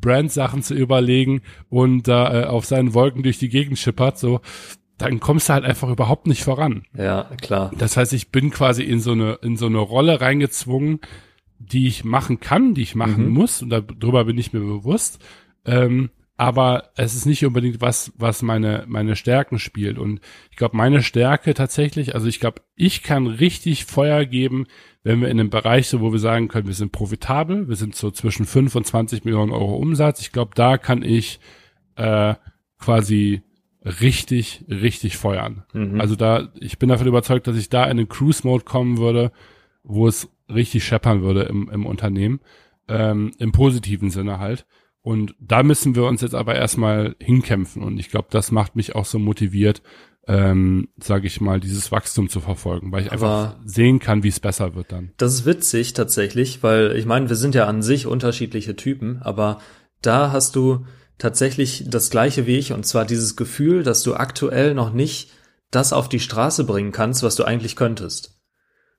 Brand-Sachen 0.00 0.62
zu 0.62 0.74
überlegen 0.74 1.40
und 1.70 2.06
da 2.06 2.42
äh, 2.42 2.44
auf 2.44 2.66
seinen 2.66 2.94
Wolken 2.94 3.22
durch 3.22 3.38
die 3.38 3.48
Gegend 3.48 3.78
schippert, 3.78 4.18
so, 4.18 4.40
dann 4.98 5.20
kommst 5.20 5.48
du 5.48 5.52
halt 5.52 5.64
einfach 5.64 5.88
überhaupt 5.90 6.26
nicht 6.26 6.42
voran. 6.42 6.84
Ja, 6.96 7.30
klar. 7.40 7.70
Das 7.76 7.96
heißt, 7.96 8.12
ich 8.12 8.30
bin 8.30 8.50
quasi 8.50 8.82
in 8.82 9.00
so 9.00 9.12
eine, 9.12 9.34
in 9.42 9.56
so 9.56 9.66
eine 9.66 9.78
Rolle 9.78 10.20
reingezwungen, 10.20 11.00
die 11.58 11.86
ich 11.86 12.04
machen 12.04 12.40
kann, 12.40 12.74
die 12.74 12.82
ich 12.82 12.94
machen 12.94 13.26
mhm. 13.26 13.32
muss, 13.32 13.62
und 13.62 13.70
darüber 13.70 14.24
bin 14.24 14.38
ich 14.38 14.52
mir 14.52 14.60
bewusst. 14.60 15.24
Ähm, 15.64 16.10
aber 16.38 16.90
es 16.96 17.14
ist 17.14 17.24
nicht 17.24 17.44
unbedingt 17.46 17.80
was, 17.80 18.12
was 18.16 18.42
meine, 18.42 18.84
meine 18.86 19.16
Stärken 19.16 19.58
spielt. 19.58 19.98
Und 19.98 20.20
ich 20.50 20.56
glaube, 20.56 20.76
meine 20.76 21.02
Stärke 21.02 21.54
tatsächlich, 21.54 22.14
also 22.14 22.26
ich 22.26 22.40
glaube, 22.40 22.60
ich 22.74 23.02
kann 23.02 23.26
richtig 23.26 23.86
Feuer 23.86 24.26
geben, 24.26 24.66
wenn 25.02 25.20
wir 25.22 25.28
in 25.28 25.40
einem 25.40 25.50
Bereich 25.50 25.88
so, 25.88 26.00
wo 26.00 26.12
wir 26.12 26.18
sagen 26.18 26.48
können, 26.48 26.66
wir 26.66 26.74
sind 26.74 26.92
profitabel, 26.92 27.68
wir 27.68 27.76
sind 27.76 27.94
so 27.94 28.10
zwischen 28.10 28.44
5 28.44 28.74
und 28.74 28.86
20 28.86 29.24
Millionen 29.24 29.52
Euro 29.52 29.76
Umsatz. 29.76 30.20
Ich 30.20 30.32
glaube, 30.32 30.50
da 30.54 30.76
kann 30.76 31.02
ich 31.02 31.40
äh, 31.96 32.34
quasi 32.78 33.42
richtig, 33.86 34.64
richtig 34.68 35.16
feuern. 35.16 35.64
Mhm. 35.72 36.00
Also 36.00 36.16
da, 36.16 36.48
ich 36.58 36.78
bin 36.78 36.88
davon 36.88 37.06
überzeugt, 37.06 37.46
dass 37.46 37.56
ich 37.56 37.68
da 37.68 37.84
in 37.84 37.96
den 37.96 38.08
Cruise-Mode 38.08 38.64
kommen 38.64 38.98
würde, 38.98 39.32
wo 39.82 40.08
es 40.08 40.28
richtig 40.52 40.84
scheppern 40.84 41.22
würde 41.22 41.42
im, 41.42 41.68
im 41.70 41.86
Unternehmen, 41.86 42.40
ähm, 42.88 43.32
im 43.38 43.52
positiven 43.52 44.10
Sinne 44.10 44.38
halt. 44.38 44.66
Und 45.02 45.36
da 45.38 45.62
müssen 45.62 45.94
wir 45.94 46.04
uns 46.04 46.20
jetzt 46.20 46.34
aber 46.34 46.56
erstmal 46.56 47.14
hinkämpfen. 47.20 47.82
Und 47.82 47.98
ich 47.98 48.10
glaube, 48.10 48.28
das 48.30 48.50
macht 48.50 48.74
mich 48.74 48.96
auch 48.96 49.04
so 49.04 49.20
motiviert, 49.20 49.82
ähm, 50.26 50.88
sage 50.98 51.28
ich 51.28 51.40
mal, 51.40 51.60
dieses 51.60 51.92
Wachstum 51.92 52.28
zu 52.28 52.40
verfolgen, 52.40 52.90
weil 52.90 53.04
ich 53.04 53.12
einfach 53.12 53.56
sehen 53.64 54.00
kann, 54.00 54.24
wie 54.24 54.28
es 54.28 54.40
besser 54.40 54.74
wird 54.74 54.90
dann. 54.90 55.12
Das 55.18 55.32
ist 55.32 55.46
witzig 55.46 55.92
tatsächlich, 55.92 56.64
weil 56.64 56.96
ich 56.96 57.06
meine, 57.06 57.28
wir 57.28 57.36
sind 57.36 57.54
ja 57.54 57.66
an 57.66 57.82
sich 57.82 58.06
unterschiedliche 58.08 58.74
Typen, 58.74 59.22
aber 59.22 59.60
da 60.02 60.32
hast 60.32 60.56
du 60.56 60.84
tatsächlich 61.18 61.84
das 61.86 62.10
gleiche 62.10 62.46
wie 62.46 62.56
ich, 62.56 62.72
und 62.72 62.86
zwar 62.86 63.04
dieses 63.04 63.36
Gefühl, 63.36 63.82
dass 63.82 64.02
du 64.02 64.14
aktuell 64.14 64.74
noch 64.74 64.92
nicht 64.92 65.30
das 65.70 65.92
auf 65.92 66.08
die 66.08 66.20
Straße 66.20 66.64
bringen 66.64 66.92
kannst, 66.92 67.22
was 67.22 67.34
du 67.34 67.44
eigentlich 67.44 67.76
könntest. 67.76 68.32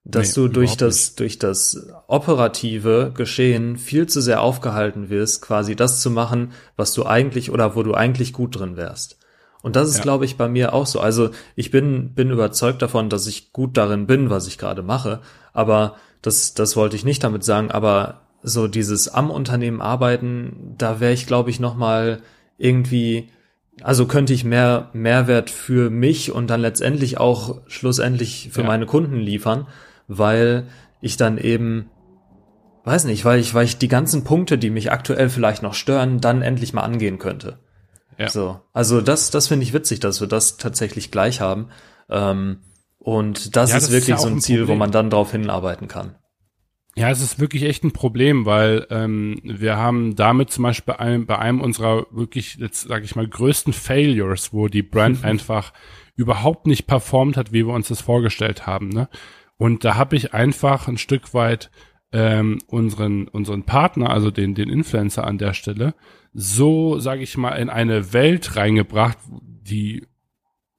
Dass 0.04 0.30
nee, 0.30 0.44
du 0.44 0.48
durch 0.48 0.78
das, 0.78 0.96
nicht. 0.96 1.20
durch 1.20 1.40
das 1.40 1.88
operative 2.08 3.12
Geschehen 3.14 3.78
viel 3.78 4.08
zu 4.08 4.22
sehr 4.22 4.42
aufgehalten 4.42 5.10
wirst, 5.10 5.42
quasi 5.42 5.76
das 5.76 6.02
zu 6.02 6.10
machen, 6.10 6.54
was 6.78 6.94
du 6.94 7.06
eigentlich 7.06 7.52
oder 7.52 7.76
wo 7.76 7.84
du 7.84 7.94
eigentlich 7.94 8.32
gut 8.32 8.58
drin 8.58 8.78
wärst. 8.78 9.18
Und 9.62 9.76
das 9.76 9.90
ist, 9.90 9.98
ja. 9.98 10.04
glaube 10.04 10.24
ich, 10.24 10.38
bei 10.38 10.48
mir 10.48 10.74
auch 10.74 10.86
so. 10.86 11.02
Also 11.02 11.32
ich 11.56 11.72
bin, 11.72 12.14
bin 12.14 12.32
überzeugt 12.32 12.82
davon, 12.82 13.10
dass 13.10 13.28
ich 13.28 13.52
gut 13.52 13.76
darin 13.76 14.08
bin, 14.08 14.30
was 14.30 14.48
ich 14.48 14.58
gerade 14.58 14.82
mache. 14.82 15.20
Aber 15.52 15.96
das, 16.22 16.54
das 16.54 16.78
wollte 16.78 16.96
ich 16.96 17.04
nicht 17.04 17.24
damit 17.24 17.44
sagen. 17.44 17.72
Aber 17.72 18.27
so 18.48 18.68
dieses 18.68 19.10
am 19.10 19.30
Unternehmen 19.30 19.82
arbeiten, 19.82 20.76
da 20.78 21.00
wäre 21.00 21.14
ich, 21.14 21.28
glaube 21.28 21.50
ich, 21.50 21.60
noch 21.60 21.76
mal 21.76 22.22
irgendwie, 22.58 23.30
also 23.82 24.06
könnte 24.06 24.34
ich 24.34 24.44
mehr 24.44 24.90
Mehrwert 24.94 25.50
für 25.50 25.90
mich 25.90 26.32
und 26.32 26.48
dann 26.48 26.62
letztendlich 26.62 27.20
auch 27.20 27.62
schlussendlich 27.68 28.50
für 28.52 28.62
ja. 28.62 28.68
meine 28.68 28.86
Kunden 28.86 29.18
liefern, 29.18 29.68
weil 30.08 30.68
ich 31.02 31.18
dann 31.18 31.38
eben 31.38 31.90
weiß 32.88 33.04
nicht, 33.04 33.26
weil 33.26 33.40
ich, 33.40 33.54
weil 33.54 33.66
ich 33.66 33.78
die 33.78 33.90
ganzen 33.90 34.24
Punkte, 34.24 34.58
die 34.58 34.70
mich 34.70 34.92
aktuell 34.92 35.30
vielleicht 35.30 35.62
noch 35.62 35.74
stören, 35.74 36.22
dann 36.22 36.42
endlich 36.42 36.74
mal 36.74 36.84
angehen 36.84 37.20
könnte. 37.20 37.60
Ja. 38.18 38.30
So, 38.30 38.62
also 38.72 39.02
das, 39.02 39.30
das 39.30 39.48
finde 39.48 39.64
ich 39.64 39.74
witzig, 39.74 40.00
dass 40.00 40.22
wir 40.22 40.28
das 40.28 40.56
tatsächlich 40.56 41.12
gleich 41.12 41.42
haben. 41.42 41.68
Ähm, 42.10 42.60
und 42.98 43.56
das 43.58 43.72
ja, 43.72 43.78
ist 43.78 43.88
das 43.88 43.92
wirklich 43.92 44.16
ist 44.16 44.22
ja 44.22 44.24
so 44.24 44.28
ein, 44.28 44.36
ein 44.36 44.42
Ziel, 44.42 44.68
wo 44.70 44.76
man 44.76 44.92
dann 44.92 45.10
drauf 45.10 45.32
hinarbeiten 45.32 45.88
kann. 45.88 46.16
Ja, 46.98 47.12
es 47.12 47.22
ist 47.22 47.40
wirklich 47.40 47.62
echt 47.62 47.84
ein 47.84 47.92
Problem, 47.92 48.48
weil 48.48 48.88
ähm, 48.90 49.40
wir 49.44 49.78
haben 49.78 50.16
damit 50.16 50.50
zum 50.50 50.64
Beispiel 50.64 50.96
bei 50.96 51.00
einem, 51.00 51.28
bei 51.28 51.38
einem 51.38 51.62
unserer 51.62 52.08
wirklich, 52.10 52.56
jetzt 52.56 52.88
sage 52.88 53.06
ich 53.06 53.16
mal, 53.16 53.28
größten 53.28 53.72
Failures, 53.72 54.52
wo 54.52 54.68
die 54.68 54.82
Brand 54.82 55.24
einfach 55.24 55.74
überhaupt 56.16 56.66
nicht 56.66 56.88
performt 56.88 57.38
hat, 57.38 57.54
wie 57.54 57.68
wir 57.68 57.74
uns 57.76 57.90
das 57.90 58.02
vorgestellt 58.02 58.66
haben. 58.66 58.90
Ne? 58.90 59.10
Und 59.58 59.86
da 59.86 59.94
habe 59.94 60.16
ich 60.16 60.34
einfach 60.34 60.88
ein 60.88 60.98
Stück 60.98 61.36
weit 61.36 61.70
ähm, 62.12 62.58
unseren 62.66 63.28
unseren 63.28 63.62
Partner, 63.62 64.10
also 64.10 64.32
den 64.32 64.56
den 64.56 64.70
Influencer 64.70 65.24
an 65.28 65.38
der 65.38 65.54
Stelle, 65.54 65.94
so 66.34 66.98
sage 66.98 67.22
ich 67.22 67.38
mal 67.38 67.52
in 67.58 67.70
eine 67.70 68.12
Welt 68.12 68.56
reingebracht, 68.56 69.20
die 69.30 70.08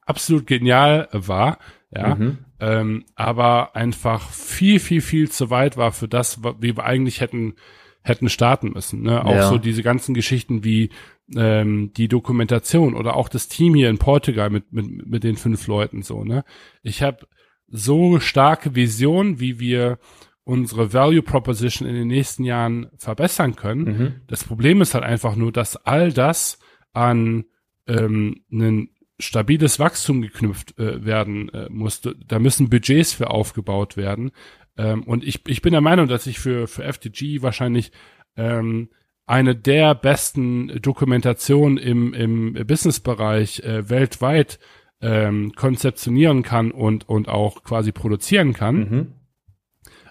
absolut 0.04 0.48
genial 0.48 1.08
war, 1.12 1.58
ja, 1.92 2.16
mhm 2.16 2.38
ähm, 2.60 3.04
aber 3.14 3.76
einfach 3.76 4.30
viel, 4.30 4.80
viel, 4.80 5.00
viel 5.00 5.30
zu 5.30 5.50
weit 5.50 5.76
war 5.76 5.92
für 5.92 6.08
das, 6.08 6.42
wie 6.60 6.76
wir 6.76 6.84
eigentlich 6.84 7.20
hätten 7.20 7.54
hätten 8.02 8.28
starten 8.28 8.70
müssen. 8.70 9.02
Ne? 9.02 9.24
Auch 9.24 9.34
ja. 9.34 9.48
so 9.48 9.58
diese 9.58 9.82
ganzen 9.82 10.14
Geschichten 10.14 10.64
wie 10.64 10.90
ähm, 11.36 11.92
die 11.94 12.08
Dokumentation 12.08 12.94
oder 12.94 13.16
auch 13.16 13.28
das 13.28 13.48
Team 13.48 13.74
hier 13.74 13.90
in 13.90 13.98
Portugal 13.98 14.50
mit 14.50 14.72
mit, 14.72 15.06
mit 15.06 15.24
den 15.24 15.36
fünf 15.36 15.66
Leuten 15.66 16.02
so. 16.02 16.24
Ne? 16.24 16.44
Ich 16.82 17.02
habe 17.02 17.26
so 17.66 18.18
starke 18.18 18.74
Vision, 18.74 19.40
wie 19.40 19.60
wir 19.60 19.98
unsere 20.44 20.94
Value 20.94 21.22
Proposition 21.22 21.86
in 21.86 21.94
den 21.94 22.08
nächsten 22.08 22.44
Jahren 22.44 22.88
verbessern 22.96 23.54
können. 23.54 23.84
Mhm. 23.84 24.14
Das 24.26 24.44
Problem 24.44 24.80
ist 24.80 24.94
halt 24.94 25.04
einfach 25.04 25.36
nur, 25.36 25.52
dass 25.52 25.76
all 25.76 26.10
das 26.10 26.58
an 26.94 27.44
ähm, 27.86 28.42
einen 28.50 28.88
stabiles 29.18 29.78
Wachstum 29.78 30.22
geknüpft 30.22 30.78
äh, 30.78 31.04
werden 31.04 31.48
äh, 31.50 31.68
muss. 31.68 32.00
Da 32.00 32.38
müssen 32.38 32.70
Budgets 32.70 33.12
für 33.12 33.30
aufgebaut 33.30 33.96
werden. 33.96 34.30
Ähm, 34.76 35.02
und 35.02 35.24
ich, 35.24 35.46
ich 35.48 35.62
bin 35.62 35.72
der 35.72 35.80
Meinung, 35.80 36.08
dass 36.08 36.26
ich 36.26 36.38
für, 36.38 36.68
für 36.68 36.84
FTG 36.90 37.42
wahrscheinlich 37.42 37.90
ähm, 38.36 38.90
eine 39.26 39.54
der 39.54 39.94
besten 39.94 40.80
Dokumentationen 40.80 41.76
im, 41.76 42.14
im 42.14 42.54
Businessbereich 42.66 43.60
äh, 43.60 43.90
weltweit 43.90 44.58
ähm, 45.00 45.52
konzeptionieren 45.54 46.42
kann 46.42 46.70
und, 46.70 47.08
und 47.08 47.28
auch 47.28 47.62
quasi 47.62 47.92
produzieren 47.92 48.52
kann. 48.52 48.76
Mhm. 48.76 49.12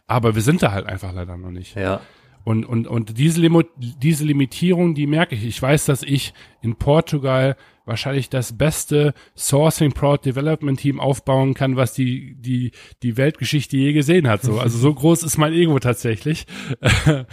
Aber 0.06 0.36
wir 0.36 0.42
sind 0.42 0.62
da 0.62 0.72
halt 0.72 0.86
einfach 0.86 1.14
leider 1.14 1.36
noch 1.36 1.52
nicht. 1.52 1.76
Ja. 1.76 2.02
Und, 2.48 2.64
und, 2.64 2.88
und 2.88 3.18
diese, 3.18 3.42
Limo, 3.42 3.64
diese 3.76 4.24
Limitierung, 4.24 4.96
die 4.96 5.06
merke 5.06 5.36
ich. 5.36 5.44
Ich 5.44 5.62
weiß, 5.62 5.84
dass 5.84 6.02
ich 6.02 6.34
in 6.62 6.78
Portugal 6.78 7.58
wahrscheinlich 7.84 8.30
das 8.30 8.58
beste 8.58 9.14
Sourcing 9.36 9.92
Proud 9.92 10.24
Development 10.24 10.80
Team 10.80 11.02
aufbauen 11.02 11.56
kann, 11.56 11.76
was 11.76 11.92
die, 11.92 12.38
die, 12.40 12.72
die 13.04 13.18
Weltgeschichte 13.18 13.76
je 13.76 13.92
gesehen 13.92 14.30
hat. 14.30 14.44
So, 14.44 14.62
also 14.62 14.78
so 14.78 14.94
groß 14.94 15.24
ist 15.24 15.38
mein 15.38 15.52
Ego 15.52 15.78
tatsächlich. 15.80 16.48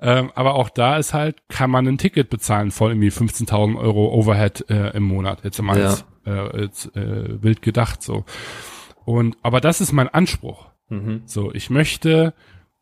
ähm, 0.00 0.30
aber 0.36 0.54
auch 0.54 0.68
da 0.68 0.98
ist 0.98 1.14
halt, 1.14 1.48
kann 1.48 1.72
man 1.72 1.88
ein 1.88 1.98
Ticket 1.98 2.30
bezahlen, 2.30 2.70
voll 2.70 2.92
irgendwie 2.92 3.08
15.000 3.08 3.76
Euro 3.76 4.14
Overhead 4.14 4.70
äh, 4.70 4.90
im 4.90 5.02
Monat. 5.02 5.42
Jetzt 5.42 5.60
mal 5.60 5.80
ja. 5.80 5.96
äh, 6.24 6.60
jetzt, 6.62 6.94
äh, 6.94 7.42
wild 7.42 7.60
gedacht, 7.60 8.04
so. 8.04 8.24
Und, 9.04 9.36
aber 9.42 9.60
das 9.60 9.80
ist 9.80 9.90
mein 9.90 10.06
Anspruch. 10.06 10.68
Mhm. 10.90 11.22
So, 11.26 11.52
ich 11.52 11.70
möchte 11.70 12.34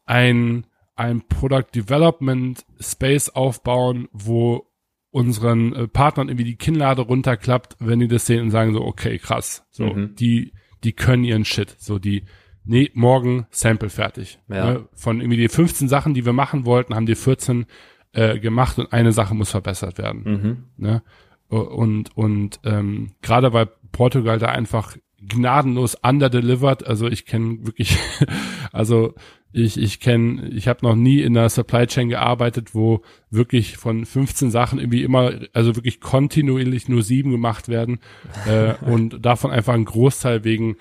ein, 0.05 0.66
ein 0.99 1.22
Product 1.28 1.66
Development 1.74 2.64
Space 2.80 3.28
aufbauen, 3.28 4.09
wo 4.12 4.66
unseren 5.11 5.72
äh, 5.74 5.88
Partnern 5.88 6.28
irgendwie 6.28 6.44
die 6.44 6.57
Kinnlade 6.57 7.03
runterklappt, 7.03 7.76
wenn 7.78 8.01
die 8.01 8.09
das 8.09 8.26
sehen 8.26 8.42
und 8.42 8.51
sagen 8.51 8.74
so, 8.74 8.82
okay, 8.82 9.18
krass, 9.18 9.64
so, 9.70 9.86
mhm. 9.86 10.14
die, 10.16 10.53
die 10.84 10.92
können 10.92 11.24
ihren 11.24 11.44
Shit, 11.44 11.76
so, 11.78 11.99
die, 11.99 12.24
nee, 12.64 12.90
morgen 12.94 13.46
Sample 13.51 13.90
fertig. 13.90 14.38
Ja. 14.49 14.72
Ne? 14.72 14.88
Von 14.92 15.20
irgendwie 15.20 15.38
die 15.38 15.49
15 15.49 15.88
Sachen, 15.88 16.14
die 16.14 16.26
wir 16.26 16.34
machen 16.34 16.66
wollten, 16.66 16.94
haben 16.94 17.07
die 17.07 17.14
14 17.14 17.66
äh, 18.12 18.38
gemacht 18.38 18.78
und 18.78 18.92
eine 18.92 19.12
Sache 19.12 19.34
muss 19.34 19.51
verbessert 19.51 19.99
werden. 19.99 20.22
Mhm. 20.24 20.64
Ne? 20.76 21.03
Und, 21.49 22.14
und 22.16 22.61
ähm, 22.64 23.12
gerade 23.22 23.53
weil 23.55 23.70
Portugal 23.92 24.38
da 24.38 24.49
einfach 24.49 24.96
gnadenlos 25.20 25.94
underdelivered. 25.94 26.86
Also 26.86 27.09
ich 27.09 27.26
kenne 27.26 27.66
wirklich, 27.66 27.99
also 28.72 29.14
ich, 29.53 29.80
ich 29.80 30.01
kenne, 30.01 30.49
ich 30.49 30.68
habe 30.68 30.84
noch 30.84 30.94
nie 30.94 31.22
in 31.22 31.34
der 31.34 31.49
Supply 31.49 31.86
Chain 31.86 32.09
gearbeitet, 32.09 32.74
wo 32.74 33.03
wirklich 33.30 33.76
von 33.76 34.05
15 34.05 34.51
Sachen 34.51 34.78
irgendwie 34.78 35.03
immer, 35.03 35.32
also 35.55 35.74
wirklich 35.74 36.01
kontinuierlich 36.01 36.88
nur 36.88 37.03
sieben 37.03 37.30
gemacht 37.30 37.68
werden 37.68 38.01
äh, 38.46 38.74
und 38.84 39.24
davon 39.24 39.51
einfach 39.51 39.74
ein 39.74 39.84
Großteil 39.84 40.44
wegen 40.44 40.76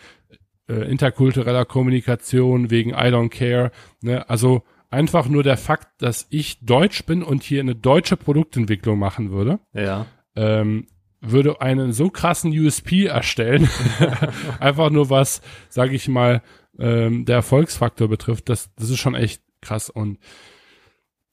äh, 0.67 0.89
interkultureller 0.89 1.65
Kommunikation, 1.65 2.69
wegen 2.69 2.91
I 2.91 3.09
don't 3.09 3.29
care. 3.29 3.71
Ne? 4.01 4.29
Also 4.29 4.63
einfach 4.89 5.27
nur 5.27 5.43
der 5.43 5.57
Fakt, 5.57 6.01
dass 6.01 6.27
ich 6.29 6.65
Deutsch 6.65 7.05
bin 7.05 7.23
und 7.23 7.43
hier 7.43 7.61
eine 7.61 7.75
deutsche 7.75 8.17
Produktentwicklung 8.17 8.99
machen 8.99 9.31
würde. 9.31 9.59
Ja. 9.73 10.07
Ähm, 10.35 10.87
würde 11.19 11.61
einen 11.61 11.93
so 11.93 12.09
krassen 12.09 12.51
USP 12.51 13.05
erstellen, 13.05 13.67
einfach 14.59 14.91
nur 14.91 15.09
was, 15.09 15.41
sage 15.69 15.95
ich 15.95 16.07
mal, 16.07 16.43
ähm, 16.79 17.25
der 17.25 17.37
Erfolgsfaktor 17.37 18.07
betrifft, 18.07 18.49
das, 18.49 18.69
das 18.75 18.89
ist 18.89 18.99
schon 18.99 19.15
echt 19.15 19.41
krass 19.61 19.89
und 19.89 20.19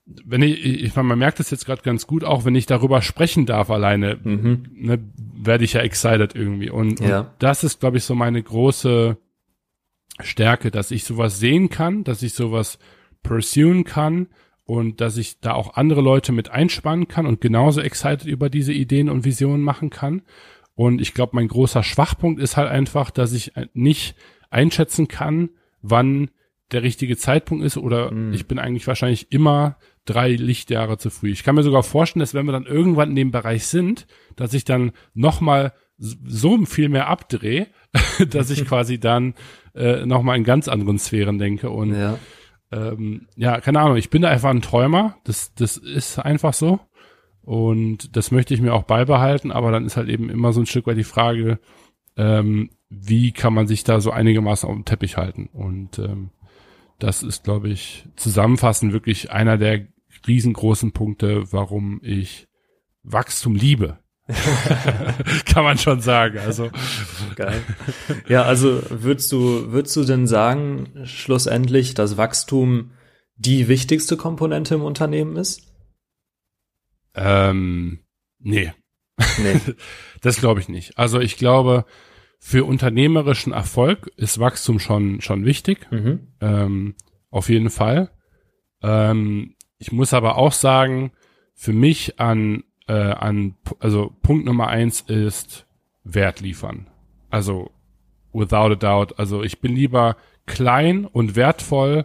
wenn 0.07 0.43
ich, 0.43 0.65
ich 0.65 0.95
meine, 0.97 1.09
man 1.09 1.19
merkt 1.19 1.41
das 1.41 1.51
jetzt 1.51 1.65
gerade 1.65 1.83
ganz 1.83 2.07
gut, 2.07 2.25
auch 2.25 2.45
wenn 2.45 2.55
ich 2.55 2.67
darüber 2.67 3.01
sprechen 3.01 3.47
darf 3.47 3.71
alleine, 3.71 4.19
mhm. 4.23 4.67
ne, 4.75 4.99
werde 5.17 5.65
ich 5.65 5.73
ja 5.73 5.81
excited 5.81 6.35
irgendwie. 6.35 6.71
Und, 6.71 7.01
ja. 7.01 7.21
und 7.21 7.29
das 7.39 7.65
ist, 7.65 7.81
glaube 7.81 7.97
ich, 7.97 8.05
so 8.05 8.15
meine 8.15 8.43
große 8.43 9.17
Stärke, 10.21 10.71
dass 10.71 10.91
ich 10.91 11.05
sowas 11.05 11.39
sehen 11.39 11.71
kann, 11.71 12.05
dass 12.05 12.23
ich 12.23 12.35
sowas 12.35 12.79
pursuen 13.23 13.85
kann 13.85 14.29
und 14.65 15.01
dass 15.01 15.17
ich 15.17 15.41
da 15.41 15.55
auch 15.55 15.75
andere 15.75 16.03
Leute 16.03 16.33
mit 16.33 16.51
einspannen 16.51 17.09
kann 17.09 17.27
und 17.27 17.41
genauso 17.41 17.81
excited 17.81 18.27
über 18.27 18.51
diese 18.51 18.73
Ideen 18.73 19.09
und 19.09 19.25
Visionen 19.25 19.63
machen 19.63 19.91
kann. 19.91 20.23
Und 20.75 21.01
ich 21.01 21.15
glaube, 21.15 21.37
mein 21.37 21.49
großer 21.49 21.83
Schwachpunkt 21.83 22.41
ist 22.41 22.57
halt 22.57 22.69
einfach, 22.69 23.11
dass 23.11 23.33
ich 23.33 23.53
nicht 23.73 24.17
einschätzen 24.55 25.09
kann, 25.09 25.51
wann 25.83 26.31
der 26.73 26.83
richtige 26.83 27.17
Zeitpunkt 27.17 27.65
ist 27.65 27.77
oder 27.77 28.11
mm. 28.11 28.33
ich 28.33 28.47
bin 28.47 28.59
eigentlich 28.59 28.87
wahrscheinlich 28.87 29.31
immer 29.31 29.77
drei 30.07 30.33
Lichtjahre 30.33 30.99
zu 30.99 31.11
früh. 31.11 31.31
Ich 31.31 31.45
kann 31.45 31.55
mir 31.55 31.63
sogar 31.63 31.83
vorstellen, 31.83 32.21
dass 32.21 32.35
wenn 32.35 32.47
wir 32.47 32.53
dann 32.53 32.67
irgendwann 32.67 33.11
in 33.11 33.17
dem 33.17 33.31
Bereich 33.31 33.67
sind, 33.67 34.07
dass 34.37 34.55
ich 34.55 34.65
dann 34.65 34.93
nochmal 35.13 35.73
so 35.99 36.65
viel 36.65 36.89
mehr 36.89 37.09
abdrehe, 37.09 37.67
dass 38.31 38.51
ich 38.51 38.65
quasi 38.67 38.99
dann 38.99 39.35
äh, 39.75 40.07
nochmal 40.07 40.39
in 40.39 40.45
ganz 40.45 40.69
anderen 40.69 40.99
Sphären 40.99 41.39
denke 41.39 41.71
und 41.71 41.95
ja 41.95 42.19
ähm, 42.75 43.29
ja, 43.37 43.61
keine 43.61 43.81
Ahnung, 43.81 43.97
ich 43.97 44.11
bin 44.11 44.23
da 44.23 44.31
einfach 44.31 44.51
ein 44.51 44.63
Träumer. 44.63 45.17
Das, 45.25 45.55
das 45.55 45.77
ist 45.77 46.19
einfach 46.19 46.55
so. 46.55 46.81
Und 47.43 48.17
das 48.17 48.31
möchte 48.31 48.55
ich 48.55 48.61
mir 48.61 48.75
auch 48.75 48.85
beibehalten, 48.85 49.53
aber 49.53 49.71
dann 49.71 49.85
ist 49.85 49.97
halt 49.97 50.09
eben 50.09 50.31
immer 50.31 50.53
so 50.53 50.61
ein 50.61 50.67
Stück 50.67 50.87
weit 50.87 50.97
die 50.97 51.05
Frage, 51.05 51.59
ähm, 52.17 52.71
wie 53.01 53.33
kann 53.33 53.55
man 53.55 53.67
sich 53.67 53.85
da 53.85 54.01
so 54.01 54.11
einigermaßen 54.11 54.69
auf 54.69 54.75
dem 54.75 54.85
Teppich 54.85 55.17
halten? 55.17 55.49
Und 55.53 55.99
ähm, 55.99 56.31
das 56.99 57.23
ist, 57.23 57.45
glaube 57.45 57.69
ich, 57.69 58.07
zusammenfassend 58.17 58.93
wirklich 58.93 59.31
einer 59.31 59.59
der 59.59 59.87
riesengroßen 60.27 60.93
Punkte, 60.93 61.53
warum 61.53 62.01
ich 62.03 62.47
Wachstum 63.03 63.55
liebe. 63.55 63.99
Kann 65.45 65.65
man 65.65 65.77
schon 65.77 66.01
sagen. 66.01 66.39
Also 66.39 66.71
geil. 67.37 67.63
Ja, 68.27 68.45
also 68.45 68.83
würdest 68.89 69.31
du 69.33 69.71
würdest 69.71 69.95
du 69.97 70.05
denn 70.05 70.27
sagen 70.27 71.03
schlussendlich, 71.05 71.93
dass 71.93 72.17
Wachstum 72.17 72.93
die 73.37 73.69
wichtigste 73.69 74.17
Komponente 74.17 74.77
im 74.77 74.83
Unternehmen 74.83 75.37
ist? 75.37 75.63
Ähm, 77.15 78.01
nee. 78.39 78.73
Nee. 79.39 79.61
das 80.23 80.39
glaube 80.39 80.61
ich 80.61 80.69
nicht. 80.69 80.99
Also 80.99 81.21
ich 81.21 81.37
glaube, 81.37 81.85
für 82.47 82.67
unternehmerischen 82.67 83.55
Erfolg 83.55 84.13
ist 84.19 84.39
Wachstum 84.39 84.79
schon 84.79 85.23
schon 85.23 85.47
wichtig. 85.47 85.91
Mhm. 85.91 86.29
Ähm, 86.43 86.95
auf 87.31 87.49
jeden 87.49 87.71
Fall. 87.71 88.11
Ähm, 88.83 89.55
ich 89.79 89.93
muss 89.93 90.13
aber 90.13 90.37
auch 90.37 90.53
sagen, 90.53 91.13
für 91.55 91.73
mich 91.73 92.21
an 92.21 92.63
äh, 92.87 92.93
an, 92.93 93.57
also 93.79 94.13
Punkt 94.21 94.45
Nummer 94.45 94.69
eins 94.69 95.01
ist 95.01 95.67
Wert 96.05 96.43
liefern. 96.43 96.89
Also 97.31 97.71
without 98.35 98.73
a 98.73 98.75
doubt. 98.75 99.19
Also 99.19 99.43
ich 99.43 99.63
bin 99.63 99.75
lieber 99.75 100.19
klein 100.45 101.07
und 101.07 101.37
wertvoll 101.37 102.05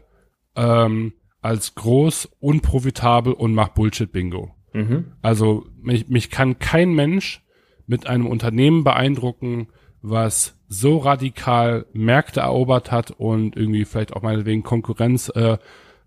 ähm, 0.55 1.11
als 1.41 1.75
groß, 1.75 2.37
unprofitabel 2.39 3.33
und 3.33 3.53
mach 3.53 3.69
Bullshit-Bingo. 3.69 4.55
Mhm. 4.71 5.11
Also 5.21 5.65
mich, 5.81 6.07
mich 6.07 6.29
kann 6.29 6.59
kein 6.59 6.93
Mensch 6.93 7.43
mit 7.87 8.07
einem 8.07 8.25
Unternehmen 8.25 8.85
beeindrucken, 8.85 9.67
was 10.01 10.55
so 10.67 10.97
radikal 10.97 11.85
Märkte 11.93 12.41
erobert 12.41 12.91
hat 12.91 13.11
und 13.11 13.55
irgendwie 13.55 13.85
vielleicht 13.85 14.13
auch 14.13 14.21
meinetwegen 14.21 14.63
Konkurrenz 14.63 15.29
äh, 15.35 15.57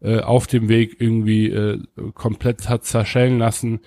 äh, 0.01 0.21
auf 0.21 0.47
dem 0.47 0.69
Weg 0.69 0.97
irgendwie 1.01 1.51
äh, 1.51 1.81
komplett 2.15 2.69
hat 2.69 2.85
zerschellen 2.85 3.39
lassen 3.39 3.81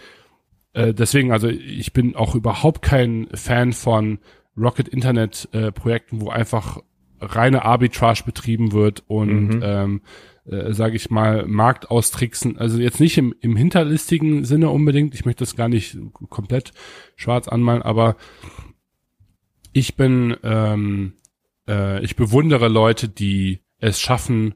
äh, 0.76 0.94
deswegen, 0.94 1.32
also 1.32 1.48
ich 1.48 1.94
bin 1.94 2.16
auch 2.16 2.36
überhaupt 2.36 2.82
kein 2.82 3.28
Fan 3.34 3.74
von 3.74 4.20
Rocket 4.58 4.90
Internet 4.90 5.48
äh, 5.54 5.72
Projekten, 5.72 6.22
wo 6.22 6.30
einfach 6.30 6.80
reine 7.20 7.64
Arbitrage 7.64 8.24
betrieben 8.26 8.74
wird 8.74 9.04
und 9.08 9.56
mhm. 9.56 9.62
ähm, 9.64 10.02
äh, 10.46 10.74
sage 10.74 10.98
ich 10.98 11.10
mal, 11.10 11.48
Markt 11.48 11.90
austricksen. 11.90 12.58
Also 12.58 12.78
jetzt 12.78 13.00
nicht 13.00 13.18
im, 13.18 13.34
im 13.40 13.56
hinterlistigen 13.56 14.44
Sinne 14.44 14.70
unbedingt. 14.70 15.16
Ich 15.16 15.26
möchte 15.26 15.44
das 15.46 15.56
gar 15.56 15.70
nicht 15.70 15.98
komplett 16.30 16.74
schwarz 17.16 17.48
anmalen, 17.48 17.82
aber 17.82 18.18
ich 19.76 19.98
bin, 19.98 20.38
ähm, 20.42 21.16
äh, 21.68 22.02
ich 22.02 22.16
bewundere 22.16 22.70
Leute, 22.70 23.10
die 23.10 23.60
es 23.78 24.00
schaffen, 24.00 24.56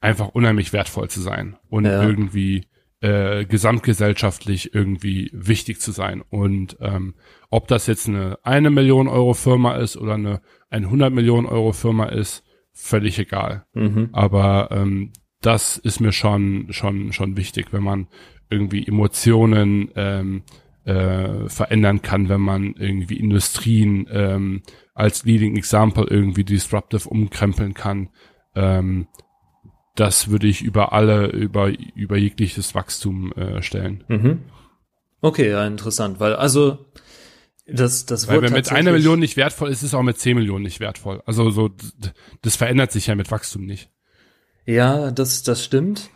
einfach 0.00 0.30
unheimlich 0.30 0.72
wertvoll 0.72 1.08
zu 1.08 1.20
sein 1.20 1.56
und 1.70 1.84
ja. 1.84 2.02
irgendwie 2.02 2.66
äh, 3.00 3.44
gesamtgesellschaftlich 3.44 4.74
irgendwie 4.74 5.30
wichtig 5.32 5.80
zu 5.80 5.92
sein. 5.92 6.24
Und 6.28 6.76
ähm, 6.80 7.14
ob 7.50 7.68
das 7.68 7.86
jetzt 7.86 8.08
eine 8.08 8.36
eine 8.42 8.70
Million 8.70 9.06
Euro 9.06 9.32
Firma 9.32 9.76
ist 9.76 9.96
oder 9.96 10.14
eine 10.14 10.40
100 10.70 11.12
Millionen 11.12 11.46
Euro 11.46 11.72
Firma 11.72 12.06
ist, 12.06 12.42
völlig 12.72 13.16
egal. 13.20 13.64
Mhm. 13.74 14.08
Aber 14.10 14.70
ähm, 14.72 15.12
das 15.40 15.76
ist 15.76 16.00
mir 16.00 16.10
schon 16.10 16.66
schon 16.70 17.12
schon 17.12 17.36
wichtig, 17.36 17.72
wenn 17.72 17.84
man 17.84 18.08
irgendwie 18.50 18.84
Emotionen 18.84 19.92
ähm, 19.94 20.42
äh, 20.88 21.48
verändern 21.50 22.00
kann, 22.00 22.30
wenn 22.30 22.40
man 22.40 22.72
irgendwie 22.78 23.18
Industrien 23.18 24.08
ähm, 24.10 24.62
als 24.94 25.24
Leading 25.24 25.54
Example 25.56 26.06
irgendwie 26.08 26.44
disruptive 26.44 27.08
umkrempeln 27.08 27.74
kann. 27.74 28.08
Ähm, 28.54 29.06
das 29.94 30.28
würde 30.28 30.46
ich 30.46 30.62
über 30.62 30.92
alle, 30.92 31.26
über, 31.26 31.70
über 31.94 32.16
jegliches 32.16 32.74
Wachstum 32.74 33.32
äh, 33.32 33.62
stellen. 33.62 34.04
Mhm. 34.08 34.44
Okay, 35.20 35.50
ja, 35.50 35.66
interessant, 35.66 36.20
weil 36.20 36.34
also 36.34 36.86
das, 37.66 38.06
das 38.06 38.26
Weil 38.26 38.40
wenn 38.40 38.52
mit 38.54 38.72
einer 38.72 38.92
Million 38.92 39.18
nicht 39.18 39.36
wertvoll 39.36 39.68
ist, 39.68 39.82
ist 39.82 39.88
es 39.88 39.94
auch 39.94 40.02
mit 40.02 40.18
zehn 40.18 40.36
Millionen 40.38 40.64
nicht 40.64 40.80
wertvoll. 40.80 41.22
Also 41.26 41.50
so, 41.50 41.68
das 42.40 42.56
verändert 42.56 42.92
sich 42.92 43.08
ja 43.08 43.14
mit 43.14 43.30
Wachstum 43.30 43.66
nicht. 43.66 43.90
Ja, 44.64 45.10
das, 45.10 45.42
das 45.42 45.62
stimmt. 45.62 46.08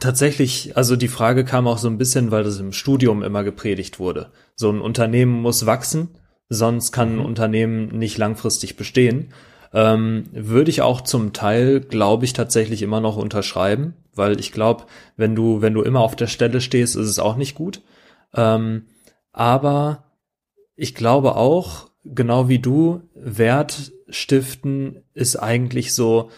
Tatsächlich, 0.00 0.76
also 0.76 0.96
die 0.96 1.08
Frage 1.08 1.44
kam 1.44 1.68
auch 1.68 1.78
so 1.78 1.88
ein 1.88 1.98
bisschen, 1.98 2.30
weil 2.30 2.42
das 2.42 2.58
im 2.58 2.72
Studium 2.72 3.22
immer 3.22 3.44
gepredigt 3.44 4.00
wurde. 4.00 4.32
So 4.56 4.70
ein 4.70 4.80
Unternehmen 4.80 5.40
muss 5.40 5.66
wachsen, 5.66 6.08
sonst 6.48 6.90
kann 6.90 7.10
ein 7.10 7.18
mhm. 7.18 7.24
Unternehmen 7.24 7.98
nicht 7.98 8.18
langfristig 8.18 8.76
bestehen. 8.76 9.32
Ähm, 9.72 10.24
würde 10.32 10.70
ich 10.70 10.82
auch 10.82 11.00
zum 11.00 11.32
Teil, 11.32 11.80
glaube 11.80 12.24
ich, 12.24 12.32
tatsächlich 12.32 12.82
immer 12.82 13.00
noch 13.00 13.16
unterschreiben. 13.16 13.94
weil 14.16 14.38
ich 14.38 14.52
glaube, 14.52 14.84
wenn 15.16 15.34
du, 15.34 15.60
wenn 15.60 15.74
du 15.74 15.82
immer 15.82 16.00
auf 16.00 16.14
der 16.14 16.28
Stelle 16.28 16.60
stehst, 16.60 16.94
ist 16.94 17.08
es 17.08 17.18
auch 17.18 17.36
nicht 17.36 17.54
gut. 17.56 17.82
Ähm, 18.34 18.86
aber 19.32 20.04
ich 20.76 20.94
glaube 20.94 21.34
auch, 21.34 21.88
genau 22.04 22.48
wie 22.48 22.60
du, 22.60 23.02
Wert 23.14 23.92
stiften 24.08 25.02
ist 25.14 25.36
eigentlich 25.36 25.94
so 25.94 26.30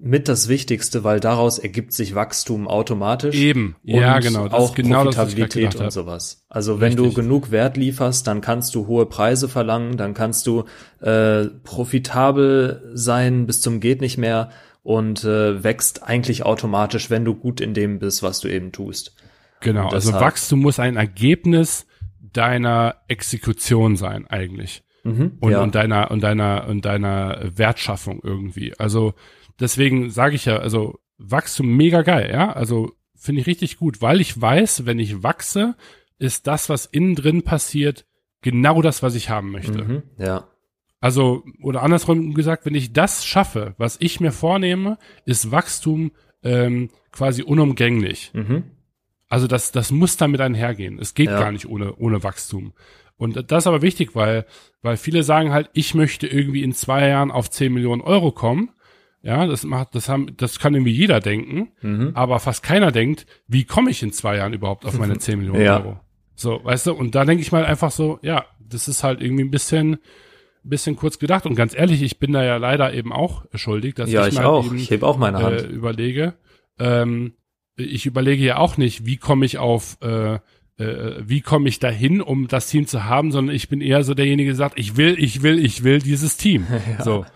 mit 0.00 0.28
das 0.28 0.48
Wichtigste, 0.48 1.02
weil 1.02 1.18
daraus 1.18 1.58
ergibt 1.58 1.92
sich 1.92 2.14
Wachstum 2.14 2.68
automatisch. 2.68 3.34
Eben, 3.34 3.74
ja, 3.82 4.20
genau. 4.20 4.44
Das 4.44 4.54
auch 4.54 4.74
genau 4.74 5.02
Profitabilität 5.04 5.74
und 5.74 5.92
sowas. 5.92 6.44
Also 6.48 6.80
wenn 6.80 6.92
Richtig. 6.92 7.14
du 7.14 7.20
genug 7.20 7.50
Wert 7.50 7.76
lieferst, 7.76 8.26
dann 8.26 8.40
kannst 8.40 8.76
du 8.76 8.86
hohe 8.86 9.06
Preise 9.06 9.48
verlangen, 9.48 9.96
dann 9.96 10.14
kannst 10.14 10.46
du 10.46 10.64
äh, 11.00 11.46
profitabel 11.64 12.90
sein 12.94 13.46
bis 13.46 13.60
zum 13.60 13.80
geht 13.80 14.00
nicht 14.00 14.18
mehr 14.18 14.50
und 14.84 15.24
äh, 15.24 15.64
wächst 15.64 16.04
eigentlich 16.04 16.44
automatisch, 16.44 17.10
wenn 17.10 17.24
du 17.24 17.34
gut 17.34 17.60
in 17.60 17.74
dem 17.74 17.98
bist, 17.98 18.22
was 18.22 18.38
du 18.38 18.48
eben 18.48 18.70
tust. 18.70 19.16
Genau, 19.60 19.88
also 19.88 20.12
Wachstum 20.12 20.60
muss 20.60 20.78
ein 20.78 20.94
Ergebnis 20.94 21.86
deiner 22.32 22.94
Exekution 23.08 23.96
sein 23.96 24.28
eigentlich. 24.28 24.84
Mhm, 25.02 25.32
und, 25.40 25.50
ja. 25.52 25.62
und 25.62 25.74
deiner 25.74 26.10
und 26.12 26.22
deiner 26.22 26.66
und 26.68 26.84
deiner 26.84 27.40
Wertschaffung 27.56 28.20
irgendwie. 28.22 28.78
Also 28.78 29.14
deswegen 29.60 30.10
sage 30.10 30.34
ich 30.34 30.44
ja, 30.44 30.58
also 30.58 30.98
Wachstum 31.18 31.76
mega 31.76 32.02
geil, 32.02 32.30
ja. 32.32 32.52
Also 32.52 32.92
finde 33.14 33.40
ich 33.40 33.46
richtig 33.46 33.78
gut, 33.78 34.00
weil 34.00 34.20
ich 34.20 34.40
weiß, 34.40 34.86
wenn 34.86 34.98
ich 34.98 35.22
wachse, 35.22 35.76
ist 36.18 36.46
das, 36.46 36.68
was 36.68 36.86
innen 36.86 37.14
drin 37.14 37.42
passiert, 37.42 38.06
genau 38.42 38.82
das, 38.82 39.02
was 39.02 39.14
ich 39.14 39.30
haben 39.30 39.50
möchte. 39.50 39.84
Mhm, 39.84 40.02
ja. 40.18 40.48
Also, 41.00 41.44
oder 41.62 41.82
andersrum 41.82 42.34
gesagt, 42.34 42.66
wenn 42.66 42.74
ich 42.74 42.92
das 42.92 43.24
schaffe, 43.24 43.74
was 43.78 43.96
ich 44.00 44.20
mir 44.20 44.32
vornehme, 44.32 44.98
ist 45.24 45.50
Wachstum 45.52 46.10
ähm, 46.42 46.90
quasi 47.12 47.42
unumgänglich. 47.42 48.32
Mhm. 48.34 48.64
Also 49.28 49.46
das, 49.46 49.72
das 49.72 49.90
muss 49.90 50.16
damit 50.16 50.40
einhergehen. 50.40 50.98
Es 50.98 51.14
geht 51.14 51.30
ja. 51.30 51.38
gar 51.38 51.52
nicht 51.52 51.68
ohne, 51.68 51.94
ohne 51.96 52.22
Wachstum. 52.22 52.72
Und 53.16 53.50
das 53.50 53.64
ist 53.64 53.66
aber 53.66 53.82
wichtig, 53.82 54.14
weil, 54.14 54.46
weil 54.80 54.96
viele 54.96 55.22
sagen 55.22 55.52
halt, 55.52 55.70
ich 55.72 55.94
möchte 55.94 56.26
irgendwie 56.26 56.62
in 56.62 56.72
zwei 56.72 57.08
Jahren 57.08 57.30
auf 57.30 57.50
10 57.50 57.72
Millionen 57.72 58.00
Euro 58.00 58.32
kommen. 58.32 58.70
Ja, 59.22 59.46
das 59.46 59.64
macht, 59.64 59.94
das 59.94 60.08
haben, 60.08 60.36
das 60.36 60.58
kann 60.58 60.74
irgendwie 60.74 60.92
jeder 60.92 61.20
denken, 61.20 61.72
mhm. 61.82 62.12
aber 62.14 62.38
fast 62.38 62.62
keiner 62.62 62.92
denkt, 62.92 63.26
wie 63.48 63.64
komme 63.64 63.90
ich 63.90 64.02
in 64.02 64.12
zwei 64.12 64.36
Jahren 64.36 64.52
überhaupt 64.52 64.84
auf 64.84 64.98
meine 64.98 65.18
10 65.18 65.38
Millionen 65.38 65.60
ja. 65.60 65.78
Euro? 65.78 66.00
So, 66.34 66.60
weißt 66.62 66.86
du, 66.86 66.92
und 66.94 67.16
da 67.16 67.24
denke 67.24 67.42
ich 67.42 67.50
mal 67.50 67.64
einfach 67.64 67.90
so, 67.90 68.20
ja, 68.22 68.44
das 68.60 68.86
ist 68.86 69.02
halt 69.02 69.20
irgendwie 69.20 69.42
ein 69.42 69.50
bisschen, 69.50 69.94
ein 69.94 69.98
bisschen 70.62 70.94
kurz 70.94 71.18
gedacht. 71.18 71.46
Und 71.46 71.56
ganz 71.56 71.74
ehrlich, 71.74 72.00
ich 72.00 72.20
bin 72.20 72.32
da 72.32 72.44
ja 72.44 72.58
leider 72.58 72.94
eben 72.94 73.12
auch 73.12 73.44
schuldig, 73.54 73.96
dass 73.96 74.10
ja, 74.10 74.26
ich, 74.26 74.34
ich 74.34 74.40
auch. 74.40 74.66
Eben, 74.66 74.76
ich 74.76 74.90
heb 74.90 75.02
auch 75.02 75.16
meine 75.16 75.38
Hand. 75.38 75.62
Äh, 75.62 75.66
überlege. 75.66 76.34
Ähm, 76.78 77.32
ich 77.76 78.06
überlege 78.06 78.44
ja 78.44 78.58
auch 78.58 78.76
nicht, 78.76 79.04
wie 79.04 79.16
komme 79.16 79.46
ich 79.46 79.58
auf 79.58 79.98
äh, 80.00 80.38
äh, 80.78 81.16
wie 81.24 81.40
komme 81.40 81.68
ich 81.68 81.80
dahin, 81.80 82.20
um 82.20 82.48
das 82.48 82.68
Team 82.68 82.86
zu 82.86 83.04
haben, 83.04 83.32
sondern 83.32 83.54
ich 83.54 83.68
bin 83.68 83.80
eher 83.80 84.04
so 84.04 84.14
derjenige, 84.14 84.50
der 84.50 84.56
sagt, 84.56 84.78
ich 84.78 84.96
will, 84.96 85.16
ich 85.18 85.42
will, 85.42 85.62
ich 85.64 85.84
will 85.84 85.98
dieses 85.98 86.36
Team. 86.36 86.66
Ja. 86.98 87.04
So. 87.04 87.26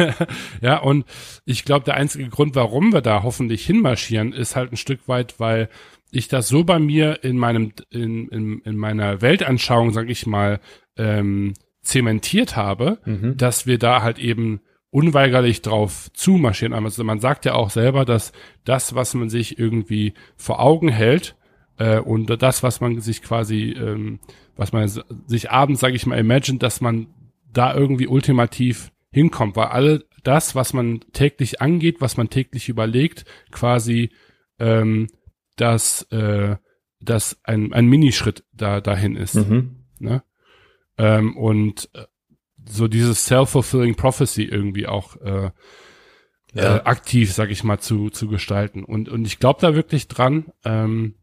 ja, 0.60 0.78
und 0.78 1.04
ich 1.44 1.64
glaube, 1.64 1.84
der 1.84 1.94
einzige 1.94 2.28
Grund, 2.28 2.56
warum 2.56 2.92
wir 2.92 3.00
da 3.00 3.22
hoffentlich 3.22 3.64
hinmarschieren, 3.64 4.32
ist 4.32 4.56
halt 4.56 4.72
ein 4.72 4.76
Stück 4.76 5.06
weit, 5.06 5.38
weil 5.38 5.68
ich 6.10 6.26
das 6.28 6.48
so 6.48 6.64
bei 6.64 6.78
mir 6.78 7.22
in 7.22 7.36
meinem, 7.36 7.72
in, 7.90 8.28
in, 8.28 8.58
in 8.60 8.76
meiner 8.76 9.20
Weltanschauung, 9.20 9.92
sag 9.92 10.08
ich 10.08 10.26
mal, 10.26 10.58
ähm, 10.96 11.54
zementiert 11.82 12.56
habe, 12.56 12.98
mhm. 13.04 13.36
dass 13.36 13.66
wir 13.66 13.78
da 13.78 14.02
halt 14.02 14.18
eben 14.18 14.60
unweigerlich 14.90 15.62
drauf 15.62 16.10
zumarschieren. 16.14 16.72
Also 16.72 17.04
man 17.04 17.20
sagt 17.20 17.44
ja 17.44 17.54
auch 17.54 17.70
selber, 17.70 18.04
dass 18.04 18.32
das, 18.64 18.94
was 18.94 19.14
man 19.14 19.28
sich 19.28 19.58
irgendwie 19.58 20.14
vor 20.36 20.60
Augen 20.60 20.88
hält, 20.88 21.36
äh, 21.78 21.98
und 21.98 22.26
das, 22.42 22.62
was 22.62 22.80
man 22.80 23.00
sich 23.00 23.22
quasi, 23.22 23.72
ähm, 23.72 24.20
was 24.56 24.72
man 24.72 24.88
sich 25.26 25.50
abends, 25.50 25.80
sage 25.80 25.96
ich 25.96 26.06
mal, 26.06 26.18
imagine, 26.18 26.58
dass 26.58 26.80
man 26.80 27.06
da 27.52 27.74
irgendwie 27.74 28.06
ultimativ 28.06 28.92
hinkommt, 29.10 29.56
weil 29.56 29.68
all 29.68 30.04
das, 30.22 30.54
was 30.54 30.72
man 30.72 31.00
täglich 31.12 31.60
angeht, 31.60 32.00
was 32.00 32.16
man 32.16 32.28
täglich 32.28 32.68
überlegt, 32.68 33.24
quasi 33.50 34.10
ähm, 34.58 35.08
dass 35.56 36.02
äh, 36.10 36.56
dass 37.00 37.38
ein, 37.44 37.72
ein 37.72 37.86
Minischritt 37.86 38.44
da 38.52 38.80
dahin 38.80 39.16
ist. 39.16 39.36
Mhm. 39.36 39.84
Ne? 40.00 40.22
Ähm, 40.96 41.36
und 41.36 41.88
äh, 41.94 42.04
so 42.68 42.88
dieses 42.88 43.24
self-fulfilling 43.24 43.94
prophecy 43.94 44.42
irgendwie 44.42 44.86
auch 44.86 45.16
äh, 45.20 45.50
ja. 46.54 46.76
äh, 46.76 46.80
aktiv, 46.84 47.32
sag 47.32 47.50
ich 47.50 47.64
mal, 47.64 47.78
zu, 47.78 48.10
zu 48.10 48.28
gestalten. 48.28 48.84
Und, 48.84 49.08
und 49.08 49.26
ich 49.26 49.38
glaube 49.38 49.60
da 49.60 49.74
wirklich 49.74 50.08
dran, 50.08 50.46
ähm, 50.64 51.14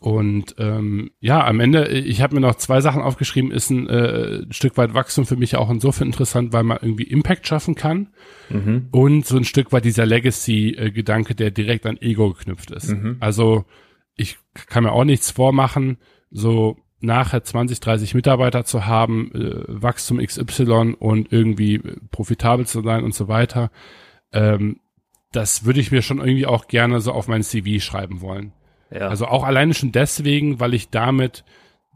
und 0.00 0.54
ähm, 0.58 1.10
ja, 1.20 1.44
am 1.44 1.60
Ende, 1.60 1.88
ich 1.88 2.20
habe 2.20 2.34
mir 2.34 2.40
noch 2.40 2.56
zwei 2.56 2.80
Sachen 2.80 3.02
aufgeschrieben, 3.02 3.50
ist 3.50 3.70
ein, 3.70 3.88
äh, 3.88 4.42
ein 4.42 4.52
Stück 4.52 4.76
weit 4.76 4.94
Wachstum 4.94 5.26
für 5.26 5.36
mich 5.36 5.56
auch 5.56 5.70
insofern 5.70 6.08
interessant, 6.08 6.52
weil 6.52 6.64
man 6.64 6.78
irgendwie 6.80 7.04
Impact 7.04 7.46
schaffen 7.46 7.74
kann 7.74 8.08
mhm. 8.50 8.88
und 8.90 9.26
so 9.26 9.36
ein 9.36 9.44
Stück 9.44 9.72
weit 9.72 9.84
dieser 9.84 10.06
Legacy-Gedanke, 10.06 11.34
der 11.34 11.50
direkt 11.50 11.86
an 11.86 11.96
Ego 12.00 12.32
geknüpft 12.32 12.70
ist. 12.70 12.90
Mhm. 12.90 13.16
Also 13.20 13.64
ich 14.16 14.38
kann 14.68 14.84
mir 14.84 14.92
auch 14.92 15.04
nichts 15.04 15.30
vormachen, 15.30 15.98
so 16.30 16.76
nachher 17.00 17.42
20, 17.42 17.80
30 17.80 18.14
Mitarbeiter 18.14 18.64
zu 18.64 18.86
haben, 18.86 19.32
äh, 19.32 19.64
Wachstum 19.66 20.18
XY 20.18 20.96
und 20.98 21.32
irgendwie 21.32 21.78
profitabel 22.10 22.66
zu 22.66 22.82
sein 22.82 23.04
und 23.04 23.14
so 23.14 23.28
weiter. 23.28 23.70
Ähm, 24.32 24.80
das 25.32 25.64
würde 25.64 25.80
ich 25.80 25.90
mir 25.90 26.02
schon 26.02 26.18
irgendwie 26.18 26.46
auch 26.46 26.66
gerne 26.66 27.00
so 27.00 27.12
auf 27.12 27.28
mein 27.28 27.42
CV 27.42 27.82
schreiben 27.82 28.20
wollen. 28.20 28.52
Ja. 28.90 29.08
Also 29.08 29.26
auch 29.26 29.44
alleine 29.44 29.74
schon 29.74 29.92
deswegen, 29.92 30.60
weil 30.60 30.74
ich 30.74 30.90
damit 30.90 31.44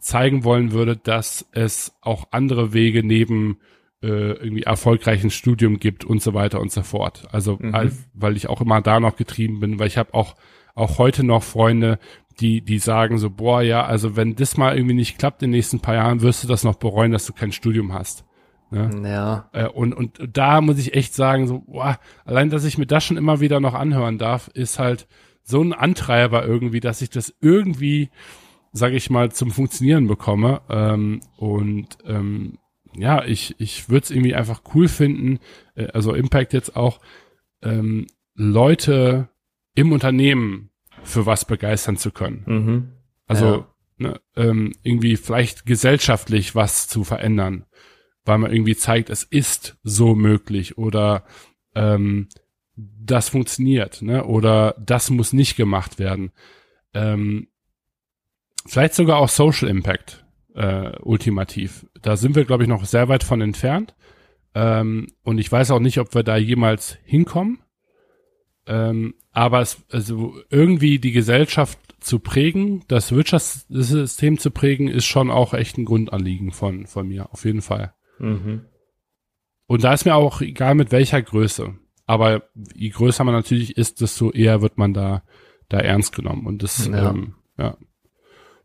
zeigen 0.01 0.45
wollen 0.45 0.73
würde, 0.73 0.97
dass 0.97 1.47
es 1.53 1.95
auch 2.01 2.29
andere 2.31 2.73
Wege 2.73 3.05
neben 3.05 3.59
äh, 4.03 4.33
irgendwie 4.33 4.63
erfolgreichen 4.63 5.31
Studium 5.31 5.79
gibt 5.79 6.05
und 6.05 6.23
so 6.23 6.35
weiter 6.35 6.61
und 6.61 6.73
so 6.73 6.83
fort. 6.83 7.29
Also 7.33 7.59
mhm. 7.61 7.73
weil, 7.73 7.93
weil 8.15 8.37
ich 8.37 8.49
auch 8.49 8.61
immer 8.61 8.81
da 8.81 8.99
noch 8.99 9.17
getrieben 9.17 9.61
bin, 9.61 9.79
weil 9.79 9.89
ich 9.89 9.99
habe 9.99 10.15
auch 10.15 10.37
auch 10.75 10.99
heute 10.99 11.25
noch 11.25 11.43
Freunde, 11.43 11.99
die 12.41 12.63
die 12.63 12.79
sagen 12.79 13.19
so 13.19 13.29
boah 13.29 13.61
ja, 13.61 13.85
also 13.85 14.17
wenn 14.17 14.37
das 14.37 14.57
mal 14.57 14.77
irgendwie 14.77 14.95
nicht 14.95 15.19
klappt 15.19 15.43
in 15.43 15.51
den 15.51 15.59
nächsten 15.59 15.81
paar 15.81 15.95
Jahren, 15.95 16.23
wirst 16.23 16.43
du 16.43 16.49
das 16.49 16.65
noch 16.65 16.77
bereuen, 16.77 17.13
dass 17.13 17.27
du 17.27 17.33
kein 17.33 17.53
Studium 17.53 17.93
hast. 17.93 18.25
Ne? 18.71 18.89
Ja. 19.05 19.51
Äh, 19.53 19.67
und 19.67 19.93
und 19.93 20.19
da 20.33 20.61
muss 20.61 20.79
ich 20.79 20.95
echt 20.95 21.13
sagen 21.15 21.47
so 21.47 21.61
boah, 21.67 21.99
allein 22.25 22.49
dass 22.49 22.65
ich 22.65 22.79
mir 22.79 22.87
das 22.87 23.05
schon 23.05 23.19
immer 23.19 23.41
wieder 23.41 23.61
noch 23.61 23.75
anhören 23.75 24.17
darf, 24.17 24.49
ist 24.55 24.79
halt 24.79 25.07
so 25.43 25.63
ein 25.63 25.73
Antreiber 25.73 26.45
irgendwie, 26.47 26.81
dass 26.81 27.03
ich 27.03 27.11
das 27.11 27.35
irgendwie, 27.41 28.11
sage 28.73 28.97
ich 28.97 29.11
mal, 29.11 29.33
zum 29.33 29.51
Funktionieren 29.51 30.07
bekomme. 30.07 30.63
Ähm, 30.69 31.21
und 31.37 31.99
ähm, 32.05 32.59
ja, 32.95 33.25
ich, 33.25 33.55
ich 33.59 33.89
würde 33.89 34.05
es 34.05 34.11
irgendwie 34.11 34.35
einfach 34.35 34.63
cool 34.75 34.89
finden, 34.89 35.39
äh, 35.75 35.89
also 35.89 36.15
Impact 36.15 36.53
jetzt 36.53 36.77
auch, 36.77 37.01
ähm, 37.63 38.07
Leute 38.35 39.29
im 39.75 39.93
Unternehmen 39.93 40.71
für 41.03 41.27
was 41.27 41.45
begeistern 41.45 41.97
zu 41.97 42.11
können. 42.11 42.43
Mhm. 42.47 42.93
Also 43.27 43.47
ja. 43.47 43.67
ne, 43.99 44.21
ähm, 44.37 44.73
irgendwie 44.83 45.17
vielleicht 45.17 45.67
gesellschaftlich 45.67 46.55
was 46.55 46.89
zu 46.89 47.05
verändern, 47.05 47.67
weil 48.25 48.39
man 48.39 48.53
irgendwie 48.53 48.77
zeigt, 48.77 49.11
es 49.11 49.23
ist 49.23 49.79
so 49.83 50.15
möglich 50.15 50.79
oder 50.79 51.25
ähm, 51.75 52.29
das 53.05 53.29
funktioniert, 53.29 54.03
ne? 54.03 54.25
Oder 54.25 54.75
das 54.79 55.11
muss 55.11 55.33
nicht 55.33 55.57
gemacht 55.57 55.99
werden. 55.99 56.33
Ähm, 56.95 57.49
vielleicht 58.67 58.95
sogar 58.95 59.19
auch 59.19 59.29
Social 59.29 59.69
Impact 59.69 60.25
äh, 60.55 60.99
ultimativ. 61.01 61.87
Da 62.03 62.17
sind 62.17 62.37
wir, 62.37 62.45
glaube 62.45 62.65
ich, 62.65 62.69
noch 62.69 62.85
sehr 62.85 63.09
weit 63.09 63.25
von 63.25 63.41
entfernt. 63.41 63.95
Ähm, 64.55 65.09
und 65.23 65.39
ich 65.39 65.51
weiß 65.51 65.71
auch 65.71 65.81
nicht, 65.81 65.99
ob 65.99 66.15
wir 66.15 66.23
da 66.23 66.37
jemals 66.37 66.99
hinkommen. 67.05 67.61
Ähm, 68.67 69.15
aber 69.33 69.61
es, 69.61 69.83
also 69.91 70.35
irgendwie 70.51 70.99
die 70.99 71.13
Gesellschaft 71.13 71.79
zu 72.01 72.19
prägen, 72.19 72.85
das 72.89 73.13
Wirtschaftssystem 73.13 74.39
zu 74.39 74.51
prägen, 74.51 74.89
ist 74.89 75.05
schon 75.05 75.31
auch 75.31 75.55
echt 75.55 75.79
ein 75.79 75.85
Grundanliegen 75.85 76.51
von, 76.51 76.87
von 76.87 77.07
mir, 77.07 77.33
auf 77.33 77.45
jeden 77.45 77.63
Fall. 77.63 77.95
Mhm. 78.19 78.63
Und 79.67 79.85
da 79.85 79.93
ist 79.93 80.05
mir 80.05 80.17
auch 80.17 80.41
egal 80.41 80.75
mit 80.75 80.91
welcher 80.91 81.23
Größe. 81.23 81.75
Aber 82.11 82.43
je 82.75 82.89
größer 82.89 83.23
man 83.23 83.37
natürlich 83.37 83.77
ist, 83.77 84.01
desto 84.01 84.33
eher 84.33 84.63
wird 84.63 84.79
man 84.79 84.93
da, 84.93 85.23
da 85.69 85.79
ernst 85.79 86.13
genommen. 86.13 86.45
Und 86.45 86.65
das, 86.65 86.89
ja, 86.89 87.11
ähm, 87.11 87.35
ja 87.57 87.77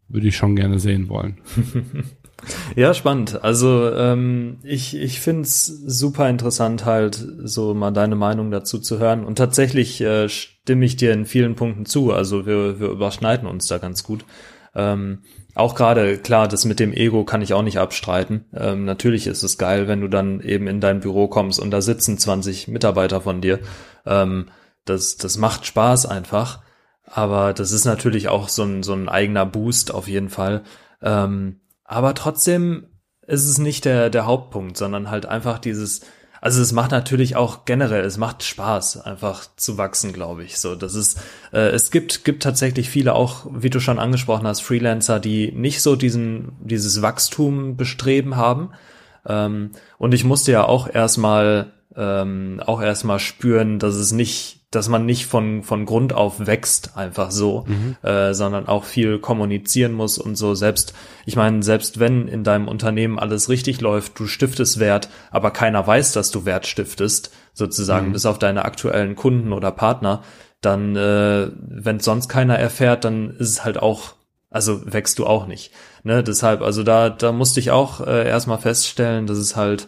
würde 0.08 0.28
ich 0.28 0.36
schon 0.36 0.56
gerne 0.56 0.80
sehen 0.80 1.10
wollen. 1.10 1.38
ja, 2.76 2.96
spannend. 2.96 3.44
Also 3.44 3.92
ähm, 3.92 4.58
ich, 4.64 4.96
ich 4.96 5.22
finde 5.22 5.44
es 5.44 5.68
super 5.68 6.28
interessant, 6.28 6.86
halt 6.86 7.24
so 7.44 7.76
mal 7.76 7.92
deine 7.92 8.16
Meinung 8.16 8.50
dazu 8.50 8.80
zu 8.80 8.98
hören. 8.98 9.24
Und 9.24 9.38
tatsächlich 9.38 10.02
äh, 10.02 10.28
stimme 10.28 10.84
ich 10.84 10.96
dir 10.96 11.14
in 11.14 11.26
vielen 11.26 11.54
Punkten 11.54 11.86
zu. 11.86 12.12
Also 12.12 12.48
wir, 12.48 12.80
wir 12.80 12.90
überschneiden 12.90 13.48
uns 13.48 13.68
da 13.68 13.78
ganz 13.78 14.04
gut. 14.04 14.26
Ähm, 14.74 15.20
auch 15.56 15.74
gerade, 15.74 16.18
klar, 16.18 16.48
das 16.48 16.66
mit 16.66 16.80
dem 16.80 16.94
Ego 16.94 17.24
kann 17.24 17.42
ich 17.42 17.54
auch 17.54 17.62
nicht 17.62 17.80
abstreiten. 17.80 18.46
Ähm, 18.54 18.84
natürlich 18.84 19.26
ist 19.26 19.42
es 19.42 19.58
geil, 19.58 19.88
wenn 19.88 20.02
du 20.02 20.10
dann 20.10 20.42
eben 20.42 20.68
in 20.68 20.82
dein 20.82 21.00
Büro 21.00 21.30
kommst 21.30 21.60
und 21.60 21.72
da 21.72 21.82
sitzen 21.82 22.18
20 22.18 22.68
Mitarbeiter 22.68 23.22
von 23.22 23.40
dir. 23.42 23.60
Ähm, 24.06 24.50
das, 24.84 25.16
das 25.16 25.38
macht 25.38 25.66
Spaß 25.66 26.06
einfach. 26.06 26.62
Aber 27.06 27.54
das 27.54 27.72
ist 27.72 27.86
natürlich 27.86 28.28
auch 28.28 28.50
so 28.50 28.64
ein, 28.64 28.84
so 28.84 28.94
ein 28.94 29.08
eigener 29.08 29.46
Boost 29.46 29.94
auf 29.94 30.08
jeden 30.08 30.30
Fall. 30.30 30.64
Ähm, 31.02 31.62
aber 31.86 32.14
trotzdem 32.16 32.88
ist 33.26 33.46
es 33.46 33.58
nicht 33.58 33.86
der, 33.86 34.10
der 34.10 34.26
Hauptpunkt, 34.26 34.76
sondern 34.76 35.10
halt 35.10 35.26
einfach 35.26 35.60
dieses, 35.60 36.02
also 36.46 36.62
es 36.62 36.74
macht 36.74 36.92
natürlich 36.92 37.36
auch 37.36 37.66
generell, 37.66 38.06
es 38.06 38.18
macht 38.18 38.44
Spaß, 38.44 39.02
einfach 39.02 39.48
zu 39.56 39.80
wachsen, 39.80 40.14
glaube 40.14 40.44
ich. 40.44 40.60
So, 40.60 40.76
das 40.76 40.94
ist, 40.94 41.20
äh, 41.52 41.70
es 41.70 41.90
gibt, 41.90 42.24
gibt 42.24 42.44
tatsächlich 42.44 42.88
viele 42.88 43.16
auch, 43.16 43.48
wie 43.52 43.72
du 43.72 43.80
schon 43.80 43.98
angesprochen 43.98 44.46
hast, 44.46 44.62
Freelancer, 44.62 45.20
die 45.20 45.52
nicht 45.54 45.82
so 45.82 45.96
diesen, 45.96 46.52
dieses 46.62 47.02
Wachstum 47.02 47.78
bestreben 47.78 48.36
haben. 48.36 48.70
Ähm, 49.26 49.72
und 49.98 50.14
ich 50.14 50.24
musste 50.24 50.52
ja 50.52 50.66
auch 50.66 50.88
erstmal, 50.88 51.74
ähm, 51.96 52.62
auch 52.64 52.80
erstmal 52.80 53.18
spüren, 53.18 53.80
dass 53.80 53.96
es 53.96 54.12
nicht 54.12 54.65
dass 54.76 54.90
man 54.90 55.06
nicht 55.06 55.26
von, 55.26 55.64
von 55.64 55.86
Grund 55.86 56.14
auf 56.14 56.46
wächst, 56.46 56.98
einfach 56.98 57.32
so, 57.32 57.66
mhm. 57.68 57.96
äh, 58.08 58.34
sondern 58.34 58.68
auch 58.68 58.84
viel 58.84 59.20
kommunizieren 59.20 59.94
muss 59.94 60.18
und 60.18 60.36
so. 60.36 60.54
Selbst, 60.56 60.94
ich 61.26 61.36
meine, 61.36 61.64
selbst 61.64 62.00
wenn 62.00 62.28
in 62.28 62.44
deinem 62.44 62.68
Unternehmen 62.68 63.18
alles 63.18 63.50
richtig 63.50 63.82
läuft, 63.82 64.20
du 64.20 64.28
stiftest 64.28 64.80
Wert, 64.80 65.10
aber 65.32 65.52
keiner 65.52 65.86
weiß, 65.86 66.14
dass 66.14 66.32
du 66.32 66.46
Wert 66.46 66.68
stiftest, 66.68 67.32
sozusagen, 67.54 68.10
mhm. 68.10 68.14
bis 68.14 68.26
auf 68.26 68.38
deine 68.38 68.66
aktuellen 68.66 69.16
Kunden 69.16 69.54
oder 69.54 69.72
Partner, 69.72 70.22
dann, 70.62 70.96
äh, 70.96 71.50
wenn 71.56 72.00
sonst 72.00 72.28
keiner 72.28 72.58
erfährt, 72.58 73.06
dann 73.06 73.32
ist 73.38 73.50
es 73.50 73.66
halt 73.66 73.78
auch, 73.78 74.14
also 74.50 74.82
wächst 74.92 75.20
du 75.20 75.26
auch 75.26 75.48
nicht. 75.48 75.72
Ne? 76.04 76.24
Deshalb, 76.24 76.62
also 76.62 76.84
da, 76.84 77.10
da 77.10 77.32
musste 77.32 77.60
ich 77.60 77.72
auch 77.72 78.06
äh, 78.06 78.28
erstmal 78.28 78.58
feststellen, 78.58 79.28
dass 79.28 79.38
es 79.38 79.56
halt, 79.56 79.88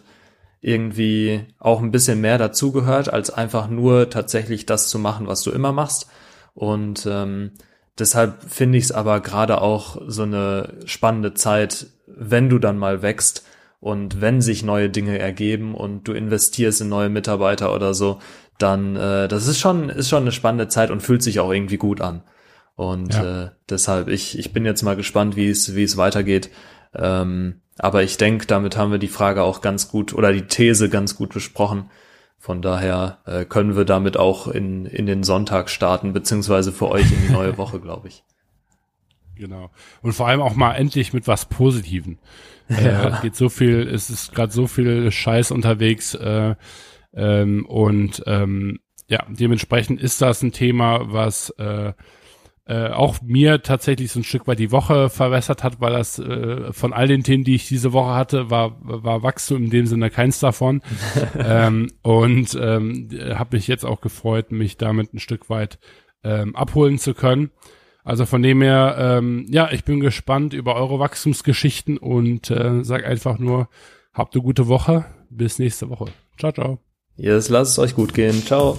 irgendwie 0.60 1.46
auch 1.58 1.80
ein 1.80 1.90
bisschen 1.90 2.20
mehr 2.20 2.38
dazugehört, 2.38 3.12
als 3.12 3.30
einfach 3.30 3.68
nur 3.68 4.10
tatsächlich 4.10 4.66
das 4.66 4.88
zu 4.88 4.98
machen, 4.98 5.26
was 5.26 5.42
du 5.42 5.50
immer 5.50 5.72
machst. 5.72 6.08
Und 6.54 7.06
ähm, 7.08 7.52
deshalb 7.98 8.42
finde 8.42 8.78
ich 8.78 8.84
es 8.84 8.92
aber 8.92 9.20
gerade 9.20 9.60
auch 9.60 10.00
so 10.06 10.22
eine 10.22 10.74
spannende 10.84 11.34
Zeit, 11.34 11.86
wenn 12.06 12.48
du 12.48 12.58
dann 12.58 12.78
mal 12.78 13.02
wächst 13.02 13.44
und 13.80 14.20
wenn 14.20 14.40
sich 14.40 14.64
neue 14.64 14.90
Dinge 14.90 15.18
ergeben 15.18 15.74
und 15.74 16.08
du 16.08 16.12
investierst 16.12 16.80
in 16.80 16.88
neue 16.88 17.08
Mitarbeiter 17.08 17.72
oder 17.72 17.94
so, 17.94 18.18
dann 18.58 18.96
äh, 18.96 19.28
das 19.28 19.46
ist 19.46 19.60
schon 19.60 19.88
ist 19.88 20.08
schon 20.08 20.22
eine 20.22 20.32
spannende 20.32 20.68
Zeit 20.68 20.90
und 20.90 21.02
fühlt 21.02 21.22
sich 21.22 21.38
auch 21.38 21.52
irgendwie 21.52 21.76
gut 21.76 22.00
an. 22.00 22.22
Und 22.74 23.14
ja. 23.14 23.44
äh, 23.44 23.50
deshalb 23.70 24.08
ich 24.08 24.36
ich 24.36 24.52
bin 24.52 24.64
jetzt 24.64 24.82
mal 24.82 24.96
gespannt, 24.96 25.36
wie 25.36 25.48
es 25.48 25.76
wie 25.76 25.84
es 25.84 25.96
weitergeht. 25.96 26.50
Ähm, 26.94 27.60
aber 27.78 28.02
ich 28.02 28.16
denke, 28.16 28.46
damit 28.46 28.76
haben 28.76 28.90
wir 28.90 28.98
die 28.98 29.08
Frage 29.08 29.42
auch 29.42 29.60
ganz 29.60 29.88
gut 29.88 30.12
oder 30.12 30.32
die 30.32 30.46
These 30.46 30.88
ganz 30.88 31.16
gut 31.16 31.32
besprochen. 31.32 31.90
Von 32.38 32.62
daher 32.62 33.18
äh, 33.26 33.44
können 33.44 33.76
wir 33.76 33.84
damit 33.84 34.16
auch 34.16 34.46
in, 34.48 34.86
in 34.86 35.06
den 35.06 35.24
Sonntag 35.24 35.70
starten, 35.70 36.12
beziehungsweise 36.12 36.72
für 36.72 36.88
euch 36.88 37.10
in 37.10 37.26
die 37.26 37.32
neue 37.32 37.56
Woche, 37.58 37.80
glaube 37.80 38.08
ich. 38.08 38.22
Genau. 39.34 39.70
Und 40.02 40.12
vor 40.12 40.28
allem 40.28 40.40
auch 40.40 40.54
mal 40.54 40.74
endlich 40.74 41.12
mit 41.12 41.26
was 41.28 41.46
Positiven. 41.46 42.18
Äh, 42.68 42.84
ja. 42.84 43.18
Äh, 43.18 43.22
geht 43.22 43.36
so 43.36 43.48
viel, 43.48 43.88
es 43.88 44.10
ist 44.10 44.34
gerade 44.34 44.52
so 44.52 44.66
viel 44.66 45.10
Scheiß 45.10 45.52
unterwegs 45.52 46.14
äh, 46.14 46.54
ähm, 47.14 47.64
und 47.66 48.22
ähm, 48.26 48.80
ja, 49.08 49.24
dementsprechend 49.28 50.00
ist 50.00 50.20
das 50.20 50.42
ein 50.42 50.52
Thema, 50.52 51.12
was 51.12 51.50
äh, 51.58 51.92
äh, 52.68 52.90
auch 52.90 53.22
mir 53.22 53.62
tatsächlich 53.62 54.12
so 54.12 54.20
ein 54.20 54.24
Stück 54.24 54.46
weit 54.46 54.58
die 54.58 54.70
Woche 54.70 55.08
verwässert 55.08 55.64
hat, 55.64 55.80
weil 55.80 55.94
das 55.94 56.18
äh, 56.18 56.70
von 56.72 56.92
all 56.92 57.08
den 57.08 57.24
Themen, 57.24 57.42
die 57.42 57.54
ich 57.54 57.66
diese 57.66 57.94
Woche 57.94 58.14
hatte, 58.14 58.50
war, 58.50 58.76
war 58.80 59.22
Wachstum 59.22 59.64
in 59.64 59.70
dem 59.70 59.86
Sinne 59.86 60.10
keins 60.10 60.38
davon. 60.38 60.82
ähm, 61.38 61.90
und 62.02 62.58
ähm, 62.60 63.08
habe 63.34 63.56
mich 63.56 63.68
jetzt 63.68 63.86
auch 63.86 64.02
gefreut, 64.02 64.52
mich 64.52 64.76
damit 64.76 65.14
ein 65.14 65.18
Stück 65.18 65.48
weit 65.48 65.78
ähm, 66.22 66.54
abholen 66.54 66.98
zu 66.98 67.14
können. 67.14 67.50
Also 68.04 68.26
von 68.26 68.42
dem 68.42 68.60
her, 68.60 68.96
ähm, 68.98 69.46
ja, 69.48 69.70
ich 69.72 69.84
bin 69.84 70.00
gespannt 70.00 70.52
über 70.52 70.76
eure 70.76 70.98
Wachstumsgeschichten 70.98 71.96
und 71.96 72.50
äh, 72.50 72.84
sag 72.84 73.06
einfach 73.06 73.38
nur, 73.38 73.68
habt 74.12 74.34
eine 74.34 74.42
gute 74.42 74.68
Woche. 74.68 75.06
Bis 75.30 75.58
nächste 75.58 75.88
Woche. 75.88 76.06
Ciao, 76.38 76.52
ciao. 76.52 76.78
Yes, 77.16 77.48
lasst 77.48 77.72
es 77.72 77.78
euch 77.78 77.94
gut 77.94 78.12
gehen. 78.12 78.44
Ciao. 78.44 78.76